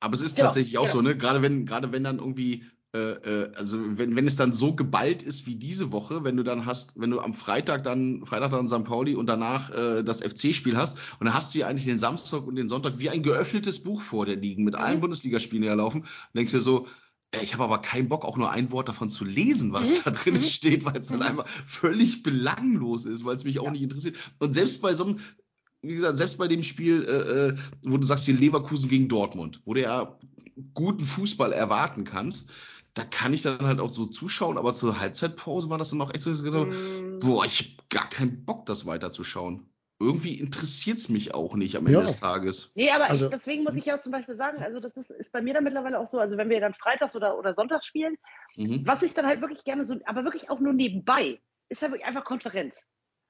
[0.00, 0.94] Aber es ist Genau, tatsächlich auch genau.
[0.94, 1.16] so, ne?
[1.16, 5.22] Gerade wenn, gerade wenn dann irgendwie, äh, äh, also wenn, wenn es dann so geballt
[5.22, 8.68] ist wie diese Woche, wenn du dann hast, wenn du am Freitag dann, Freitag dann
[8.68, 8.82] St.
[8.82, 12.46] Pauli und danach äh, das FC-Spiel hast, und dann hast du ja eigentlich den Samstag
[12.46, 15.02] und den Sonntag wie ein geöffnetes Buch vor dir liegen, mit allen Mhm.
[15.02, 16.88] Bundesligaspielen, die da laufen, und denkst dir so,
[17.30, 20.00] ey, ich habe aber keinen Bock, auch nur ein Wort davon zu lesen, was Mhm.
[20.04, 20.42] da drin Mhm.
[20.42, 23.70] steht, weil es dann einfach völlig belanglos ist, weil es mich auch Ja.
[23.70, 24.16] nicht interessiert.
[24.40, 25.18] Und selbst bei so einem,
[25.82, 29.60] wie gesagt, selbst bei dem Spiel, äh, äh, wo du sagst, hier Leverkusen gegen Dortmund,
[29.64, 30.18] wo du ja
[30.74, 32.50] guten Fußball erwarten kannst,
[32.94, 36.10] da kann ich dann halt auch so zuschauen, aber zur Halbzeitpause war das dann auch
[36.12, 39.66] echt so, dass ich gedacht habe, Mm, boah, ich habe gar keinen Bock, das weiterzuschauen.
[40.02, 42.04] Irgendwie interessiert es mich auch nicht am Ende Ja.
[42.06, 42.72] des Tages.
[42.74, 45.30] Nee, aber Also- ich, deswegen muss ich ja zum Beispiel sagen, also das ist, ist
[45.30, 48.16] bei mir dann mittlerweile auch so, also wenn wir dann freitags oder, oder sonntags spielen,
[48.56, 48.82] Mhm.
[48.86, 51.38] was ich dann halt wirklich gerne so, aber wirklich auch nur nebenbei,
[51.68, 52.74] ist ja wirklich einfach Konferenz.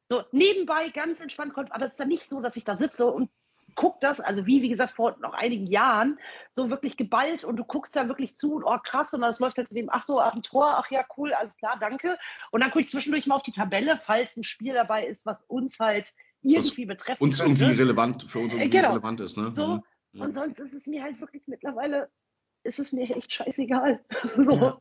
[0.09, 3.31] So, nebenbei ganz entspannt, aber es ist dann nicht so, dass ich da sitze und
[3.75, 6.19] guck das, also wie, wie gesagt, vor noch einigen Jahren,
[6.55, 9.59] so wirklich geballt und du guckst da wirklich zu und oh krass, und das läuft
[9.59, 12.19] jetzt neben, ach so, ach, ein Tor, ach ja, cool, alles klar, danke.
[12.51, 15.43] Und dann gucke ich zwischendurch mal auf die Tabelle, falls ein Spiel dabei ist, was
[15.49, 17.65] uns halt irgendwie betreffen Uns könnte.
[17.65, 18.93] irgendwie relevant, für uns irgendwie Äh, genau.
[18.93, 19.53] relevant ist, ne?
[19.55, 19.81] So,
[20.13, 20.23] Mhm.
[20.23, 22.11] und sonst ist es mir halt wirklich mittlerweile,
[22.65, 24.05] ist es mir echt scheißegal.
[24.39, 24.53] so.
[24.53, 24.79] Ja.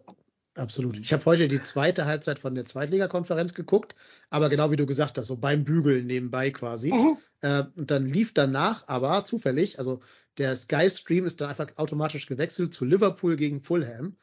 [0.60, 0.98] Absolut.
[0.98, 3.96] Ich habe heute die zweite Halbzeit von der Zweitligakonferenz geguckt,
[4.30, 6.92] aber genau wie du gesagt hast, so beim Bügeln nebenbei quasi.
[6.92, 7.18] Mhm.
[7.42, 10.02] Äh, und dann lief danach aber zufällig, also
[10.38, 14.18] der Sky-Stream ist dann einfach automatisch gewechselt zu Liverpool gegen Fulham.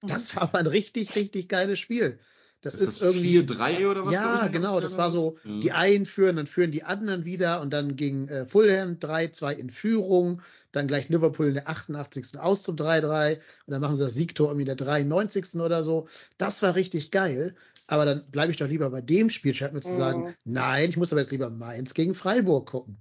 [0.00, 2.18] Das war aber ein richtig, richtig geiles Spiel.
[2.62, 3.38] Das ist, das irgendwie.
[3.38, 4.12] 4-3 oder was?
[4.12, 5.60] Ja, ich, genau, das war so, Ja.
[5.60, 9.70] die einen führen, dann führen die anderen wieder und dann ging äh, Fulham 3-2 in
[9.70, 12.38] Führung, dann gleich Liverpool in der 88.
[12.38, 15.54] aus zum 3-3 und dann machen sie das Siegtor irgendwie in der 93.
[15.56, 16.06] oder so.
[16.36, 17.54] Das war richtig geil,
[17.86, 19.96] aber dann bleibe ich doch lieber bei dem Spiel, statt mir zu Mhm.
[19.96, 22.98] sagen, nein, ich muss aber jetzt lieber Mainz gegen Freiburg gucken.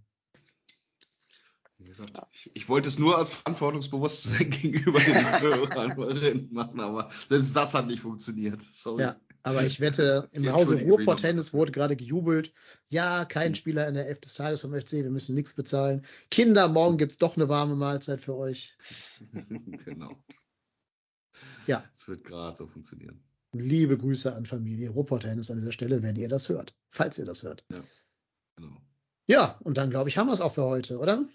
[1.79, 7.55] Wie gesagt, ich, ich wollte es nur als Verantwortungsbewusstsein gegenüber den Hörern machen, aber selbst
[7.55, 8.61] das hat nicht funktioniert.
[8.61, 9.01] Sorry.
[9.03, 12.53] Ja, aber ich wette, im Hause nochmal Tennis wurde gerade gejubelt.
[12.89, 16.05] Ja, kein Spieler in der Elf des Tages vom FC, wir müssen nichts bezahlen.
[16.29, 18.77] Kinder, morgen gibt's doch eine warme Mahlzeit für euch.
[19.85, 20.21] genau.
[21.67, 21.83] Ja.
[21.93, 23.23] Es wird gerade so funktionieren.
[23.53, 26.75] Liebe Grüße an Familie Ruhrpott Tennis an dieser Stelle, wenn ihr das hört.
[26.91, 27.65] Falls ihr das hört.
[28.55, 28.77] Genau.
[29.27, 31.25] Ja, und dann glaube ich, haben wir es auch für heute, oder?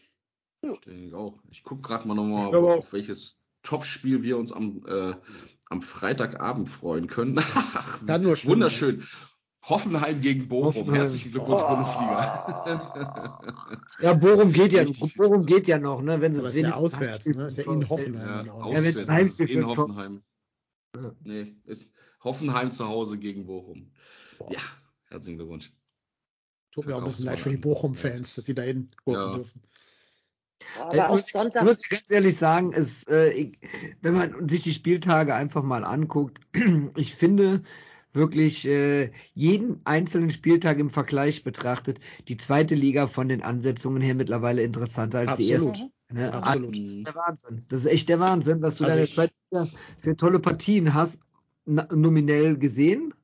[0.63, 1.39] Ich denke auch.
[1.51, 5.15] Ich gucke gerade mal nochmal, auf welches Topspiel wir uns am, äh,
[5.71, 7.41] am Freitagabend freuen können.
[8.07, 9.03] Kann nur schlimm Wunderschön.
[9.63, 10.67] Hoffenheim gegen Bochum.
[10.75, 10.95] Hoffenheim.
[10.95, 11.69] Herzlichen Glückwunsch, Oh.
[11.69, 13.45] Bundesliga.
[14.01, 15.17] Ja, Bochum geht ja, Richtig.
[15.17, 16.21] Bochum geht ja noch, ne?
[16.21, 17.47] Wenn sie ist ja auswärts, ne?
[17.47, 18.73] Ist ja in Hoffenheim ja, dann.
[18.73, 18.79] Ja,
[19.19, 20.23] ist in Hoffenheim.
[21.23, 23.91] Nee, ist Hoffenheim zu Hause gegen Bochum.
[24.39, 24.53] Boah.
[24.53, 24.61] Ja,
[25.09, 25.73] herzlichen Glückwunsch.
[26.71, 27.57] Tut mir auch ein bisschen leid für die.
[27.57, 29.35] Bochum-Fans, dass sie da hinten gucken Ja.
[29.37, 29.63] dürfen.
[30.81, 33.59] Aber Ich auch muss, ich muss ganz ehrlich sagen, es, äh, ich,
[34.03, 36.41] wenn man sich die Spieltage einfach mal anguckt,
[36.97, 37.63] ich finde
[38.13, 44.15] wirklich äh, jeden einzelnen Spieltag im Vergleich betrachtet, die zweite Liga von den Ansetzungen her
[44.15, 45.79] mittlerweile interessanter als die Absolut.
[45.79, 45.91] erste.
[46.13, 46.33] Ne?
[46.33, 46.69] Absolut.
[46.69, 47.65] Also, das ist der Wahnsinn.
[47.69, 49.69] Das ist echt der Wahnsinn, was du Also da in der zweiten Liga
[50.01, 51.19] für tolle Partien hast,
[51.67, 53.15] nominell gesehen.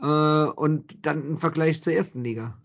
[0.00, 2.56] Äh, und dann im Vergleich zur ersten Liga.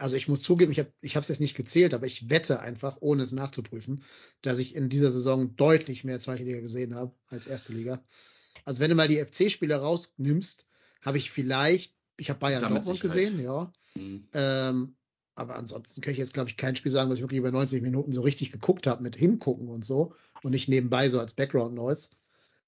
[0.00, 2.96] Also ich muss zugeben, ich habe ich es jetzt nicht gezählt, aber ich wette einfach,
[3.00, 4.02] ohne es nachzuprüfen,
[4.42, 8.02] dass ich in dieser Saison deutlich mehr zweite Liga gesehen habe als erste Liga.
[8.64, 10.66] Also wenn du mal die FC-Spieler rausnimmst,
[11.02, 13.16] habe ich vielleicht, ich habe Bayern mit Dortmund Sicherheit.
[13.16, 13.72] gesehen, ja.
[13.94, 14.28] Mhm.
[14.32, 14.96] Ähm,
[15.34, 17.82] aber ansonsten kann ich jetzt, glaube ich, kein Spiel sagen, was ich wirklich über 90
[17.82, 21.74] Minuten so richtig geguckt habe, mit hingucken und so und nicht nebenbei so als Background
[21.74, 22.10] Noise.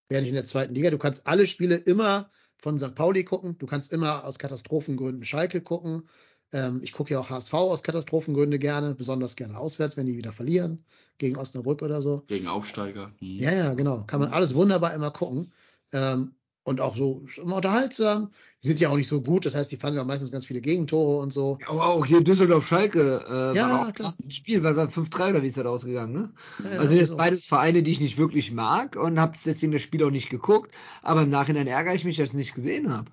[0.08, 2.94] Während ich in der zweiten Liga, du kannst alle Spiele immer von St.
[2.94, 6.08] Pauli gucken, du kannst immer aus Katastrophengründen Schalke gucken.
[6.52, 10.32] Ähm, ich gucke ja auch HSV aus Katastrophengründen gerne, besonders gerne auswärts, wenn die wieder
[10.32, 10.84] verlieren,
[11.18, 12.22] gegen Osnabrück oder so.
[12.26, 13.12] Gegen Aufsteiger.
[13.20, 13.38] Mhm.
[13.38, 14.04] Ja, ja, genau.
[14.06, 15.50] Kann man alles wunderbar immer gucken.
[15.92, 16.34] Ähm,
[16.64, 18.30] und auch so immer unterhaltsam.
[18.62, 20.60] Die sind ja auch nicht so gut, das heißt, die fangen ja meistens ganz viele
[20.60, 21.58] Gegentore und so.
[21.66, 24.14] Aber auch hier Düsseldorf-Schalke äh, Ja, war auch klar.
[24.22, 26.32] ein Spiel, weil wir 5-3 oder wie ist das ausgegangen, ne?
[26.70, 27.16] Ja, also jetzt so.
[27.16, 30.72] beides Vereine, die ich nicht wirklich mag und habe deswegen das Spiel auch nicht geguckt,
[31.02, 33.10] aber im Nachhinein ärgere ich mich, dass ich es nicht gesehen habe.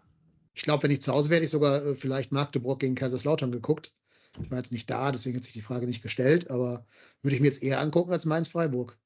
[0.53, 3.51] Ich glaube, wenn ich zu Hause wäre, hätte ich sogar äh, vielleicht Magdeburg gegen Kaiserslautern
[3.51, 3.93] geguckt.
[4.41, 6.85] Ich war jetzt nicht da, deswegen hat sich die Frage nicht gestellt, aber
[7.21, 8.97] würde ich mir jetzt eher angucken als Mainz-Freiburg.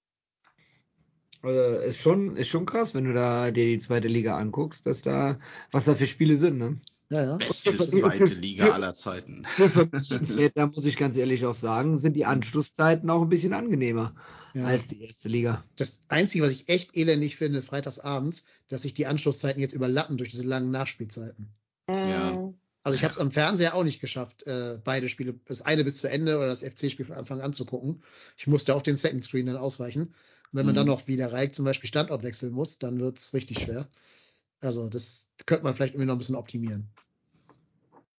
[1.42, 5.02] Also ist schon, ist schon krass, wenn du da dir die zweite Liga anguckst, dass
[5.02, 5.40] da,
[5.72, 6.80] was da für Spiele sind, ne?
[7.14, 7.38] Ja, ja.
[7.38, 9.46] Beste für- zweite für- Liga für- aller Zeiten.
[10.56, 14.16] Da muss ich ganz ehrlich auch sagen, sind die Anschlusszeiten auch ein bisschen angenehmer
[14.54, 14.66] ja.
[14.66, 15.64] als die erste Liga.
[15.76, 20.18] Das Einzige, was ich echt elendig finde, freitags abends, dass sich die Anschlusszeiten jetzt überlappen
[20.18, 21.50] durch diese langen Nachspielzeiten.
[21.90, 22.52] Ja.
[22.86, 26.00] Also ich habe es am Fernseher auch nicht geschafft, äh, beide Spiele, das eine bis
[26.00, 28.02] zu Ende oder das FC-Spiel von Anfang an zu gucken.
[28.38, 30.02] Ich musste auf den Second Screen dann ausweichen.
[30.02, 30.14] Und
[30.52, 30.78] wenn man Mhm.
[30.78, 33.88] dann noch wieder Reik zum Beispiel Standort wechseln muss, dann wird's richtig schwer.
[34.62, 36.90] Also das könnte man vielleicht irgendwie noch ein bisschen optimieren.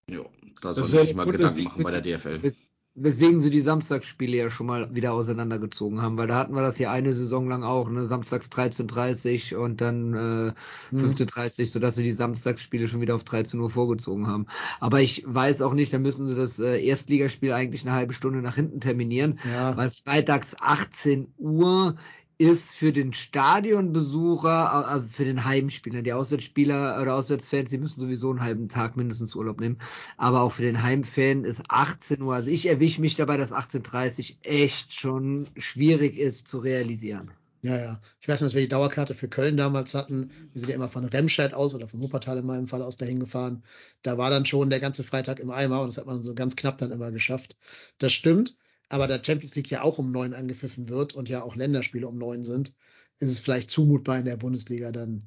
[0.08, 2.42] Jo, da Das soll ist ich ja sich mal gut, Gedanken machen bei der DFL.
[2.42, 6.62] Wes weswegen sie die Samstagsspiele ja schon mal wieder auseinandergezogen haben, weil da hatten wir
[6.62, 8.04] das ja eine Saison lang auch, ne?
[8.06, 10.52] Samstags 13.30 und dann äh,
[10.90, 11.00] Mhm.
[11.00, 14.46] 15.30, sodass sie die Samstagsspiele schon wieder auf 13 Uhr vorgezogen haben.
[14.78, 18.40] Aber ich weiß auch nicht, da müssen sie das äh, Erstligaspiel eigentlich eine halbe Stunde
[18.42, 21.96] nach hinten terminieren, Ja, weil freitags 18 Uhr
[22.38, 28.30] ist für den Stadionbesucher, also für den Heimspieler, die Auswärtsspieler oder Auswärtsfans, die müssen sowieso
[28.30, 29.78] einen halben Tag mindestens Urlaub nehmen.
[30.16, 34.38] Aber auch für den Heimfan ist 18 Uhr, also ich erwische mich dabei, dass 18.30
[34.42, 37.30] echt schon schwierig ist zu realisieren.
[37.62, 38.00] ja, ja.
[38.20, 40.30] Ich weiß nicht, dass wir die Dauerkarte für Köln damals hatten.
[40.52, 43.20] Wir sind ja immer von Remscheid aus oder von Wuppertal in meinem Fall aus dahin
[43.20, 43.62] gefahren.
[44.02, 46.56] Da war dann schon der ganze Freitag im Eimer und das hat man so ganz
[46.56, 47.56] knapp dann immer geschafft.
[47.98, 48.56] Das stimmt.
[48.88, 52.16] Aber da Champions League ja auch um neun angepfiffen wird und ja auch Länderspiele um
[52.16, 52.74] neun sind,
[53.18, 55.24] ist es vielleicht zumutbar in der Bundesliga dann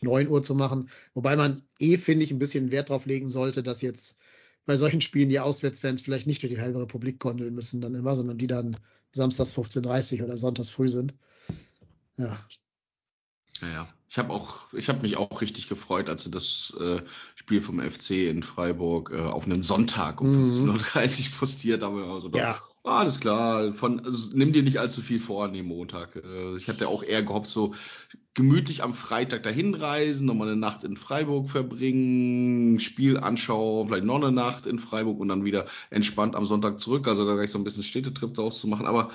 [0.00, 0.90] 9 Uhr zu machen.
[1.14, 4.18] Wobei man eh, finde ich, ein bisschen Wert drauf legen sollte, dass jetzt
[4.66, 8.14] bei solchen Spielen die Auswärtsfans vielleicht nicht durch die halbe Republik gondeln müssen dann immer,
[8.14, 8.76] sondern die dann
[9.12, 11.14] samstags 15.30 oder sonntags früh sind.
[12.16, 12.38] Ja,
[13.60, 13.88] Ja, ja.
[14.10, 17.02] Ich habe auch, ich habe mich auch richtig gefreut, als sie das äh,
[17.34, 20.50] Spiel vom FC in Freiburg äh, auf einen Sonntag um Mhm.
[20.52, 22.02] 15.30 Uhr postiert haben.
[22.10, 22.58] Also Ja.
[22.88, 26.16] Alles klar, von, also, nimm dir nicht allzu viel vor an dem Montag.
[26.16, 27.74] Äh, ich hatte auch eher gehofft, so
[28.34, 34.16] gemütlich am Freitag dahin reisen, nochmal eine Nacht in Freiburg verbringen, Spiel anschauen, vielleicht noch
[34.16, 37.08] eine Nacht in Freiburg und dann wieder entspannt am Sonntag zurück.
[37.08, 38.86] Also da gleich so ein bisschen Städtetrip daraus zu machen.
[38.86, 39.10] Aber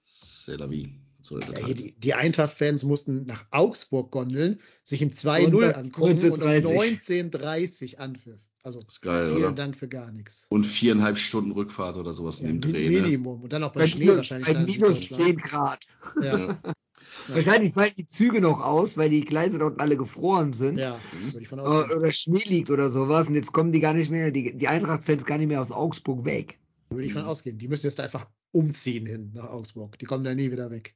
[0.00, 1.00] c'est la vie.
[1.22, 1.78] So Ja, halt.
[1.78, 7.30] die, die Eintracht-Fans mussten nach Augsburg gondeln, sich im 2-0 Sonntags angucken und um 19:30.
[7.30, 8.42] 19.30 anpfiff.
[8.64, 9.52] Also Ist geil, vielen oder?
[9.52, 10.46] Dank für gar nichts.
[10.48, 12.88] Und viereinhalb Stunden Rückfahrt oder sowas Ja, in dem Dreh.
[12.88, 13.02] Ne?
[13.02, 13.42] Minimum.
[13.42, 14.48] Und dann auch bei, Bei, Schnee wahrscheinlich.
[14.52, 15.30] bei minus Süddeutschland.
[15.32, 15.84] 10 Grad.
[16.22, 16.58] Ja, Ja.
[17.28, 20.78] Wahrscheinlich fallen die Züge noch aus, weil die Gleise dort alle gefroren sind.
[20.78, 21.98] ja, würde ich von Äh, ausgehen.
[21.98, 23.28] Oder Schnee liegt oder sowas.
[23.28, 26.24] Und jetzt kommen die gar nicht mehr, die, die Eintracht-Fans gar nicht mehr aus Augsburg
[26.24, 26.58] weg.
[26.88, 27.28] Würde ich von Mhm.
[27.28, 27.58] ausgehen.
[27.58, 29.98] Die müssen jetzt da einfach umziehen hin nach Augsburg.
[29.98, 30.94] Die kommen da nie wieder weg.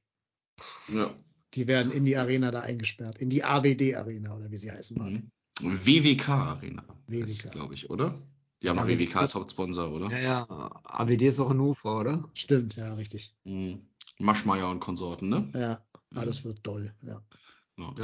[0.92, 1.10] ja.
[1.54, 3.18] Die werden in die Arena da eingesperrt.
[3.18, 5.10] In die AWD-Arena oder wie sie heißen mag.
[5.12, 5.30] Mhm.
[5.60, 6.84] WWK Arena.
[7.06, 7.50] WWK.
[7.50, 8.14] glaube ich, oder?
[8.62, 10.10] Die haben Ja, noch WWK als Hauptsponsor, oder?
[10.10, 10.46] Ja, ja.
[10.84, 12.24] AWD ist auch in Hannover, oder?
[12.34, 13.34] Stimmt, ja, richtig.
[13.44, 13.82] Mhm.
[14.18, 15.48] Maschmeyer und Konsorten, ne?
[15.54, 15.80] Ja,
[16.14, 16.92] alles wird doll.
[17.02, 17.22] Ja.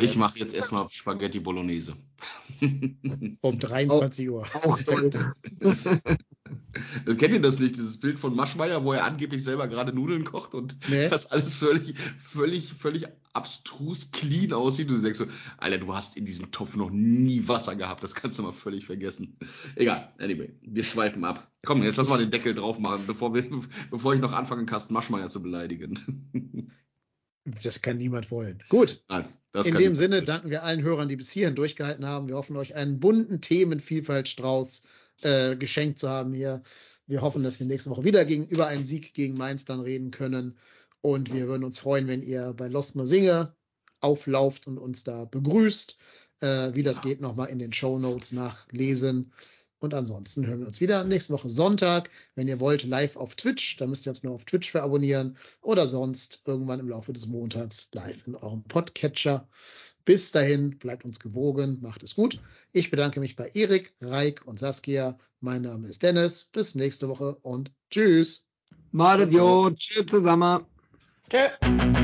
[0.00, 1.96] Ich mache jetzt erstmal Spaghetti Bolognese.
[3.40, 4.46] Um 23 Uhr.
[4.54, 5.18] Auch dort.
[7.04, 10.24] Das kennt ihr das nicht, dieses Bild von Maschmeyer, wo er angeblich selber gerade Nudeln
[10.24, 11.08] kocht und Nee.
[11.08, 14.90] das alles völlig, völlig, völlig abstrus clean aussieht.
[14.90, 15.26] Du denkst so,
[15.56, 18.86] Alter, du hast in diesem Topf noch nie Wasser gehabt, das kannst du mal völlig
[18.86, 19.36] vergessen.
[19.76, 21.50] Egal, anyway, wir schweifen ab.
[21.64, 23.48] Komm, jetzt lass mal den Deckel drauf machen, bevor, wir,
[23.90, 26.70] bevor ich noch anfange, Carsten Maschmeyer zu beleidigen.
[27.62, 28.62] Das kann niemand wollen.
[28.68, 29.02] Gut.
[29.08, 29.28] Nein,
[29.64, 32.28] In dem Sinne danken wir allen Hörern, die bis hierhin durchgehalten haben.
[32.28, 34.82] Wir hoffen, euch einen bunten Themenvielfaltstrauß
[35.22, 36.62] äh, geschenkt zu haben hier.
[37.06, 40.10] Wir hoffen, dass wir nächste Woche wieder gegen, über einen Sieg gegen Mainz dann reden
[40.10, 40.56] können.
[41.02, 43.54] Und wir würden uns freuen, wenn ihr bei Lost Mal Singe
[44.00, 45.98] auflauft und uns da begrüßt.
[46.40, 49.32] Äh, wie das geht, nochmal in den Show Notes nachlesen.
[49.84, 52.08] Und ansonsten hören wir uns wieder nächste Woche Sonntag.
[52.36, 53.76] Wenn ihr wollt, live auf Twitch.
[53.76, 55.36] Da müsst ihr uns nur auf Twitch für abonnieren.
[55.60, 59.46] Oder sonst irgendwann im Laufe des Montags live in eurem Podcatcher.
[60.06, 62.40] Bis dahin, bleibt uns gewogen, macht es gut.
[62.72, 65.18] Ich bedanke mich bei Erik, Reik und Saskia.
[65.40, 66.44] Mein Name ist Dennis.
[66.44, 68.46] Bis nächste Woche und tschüss.
[68.90, 70.64] Madet jo, tschüss zusammen.
[71.28, 72.03] Tschö.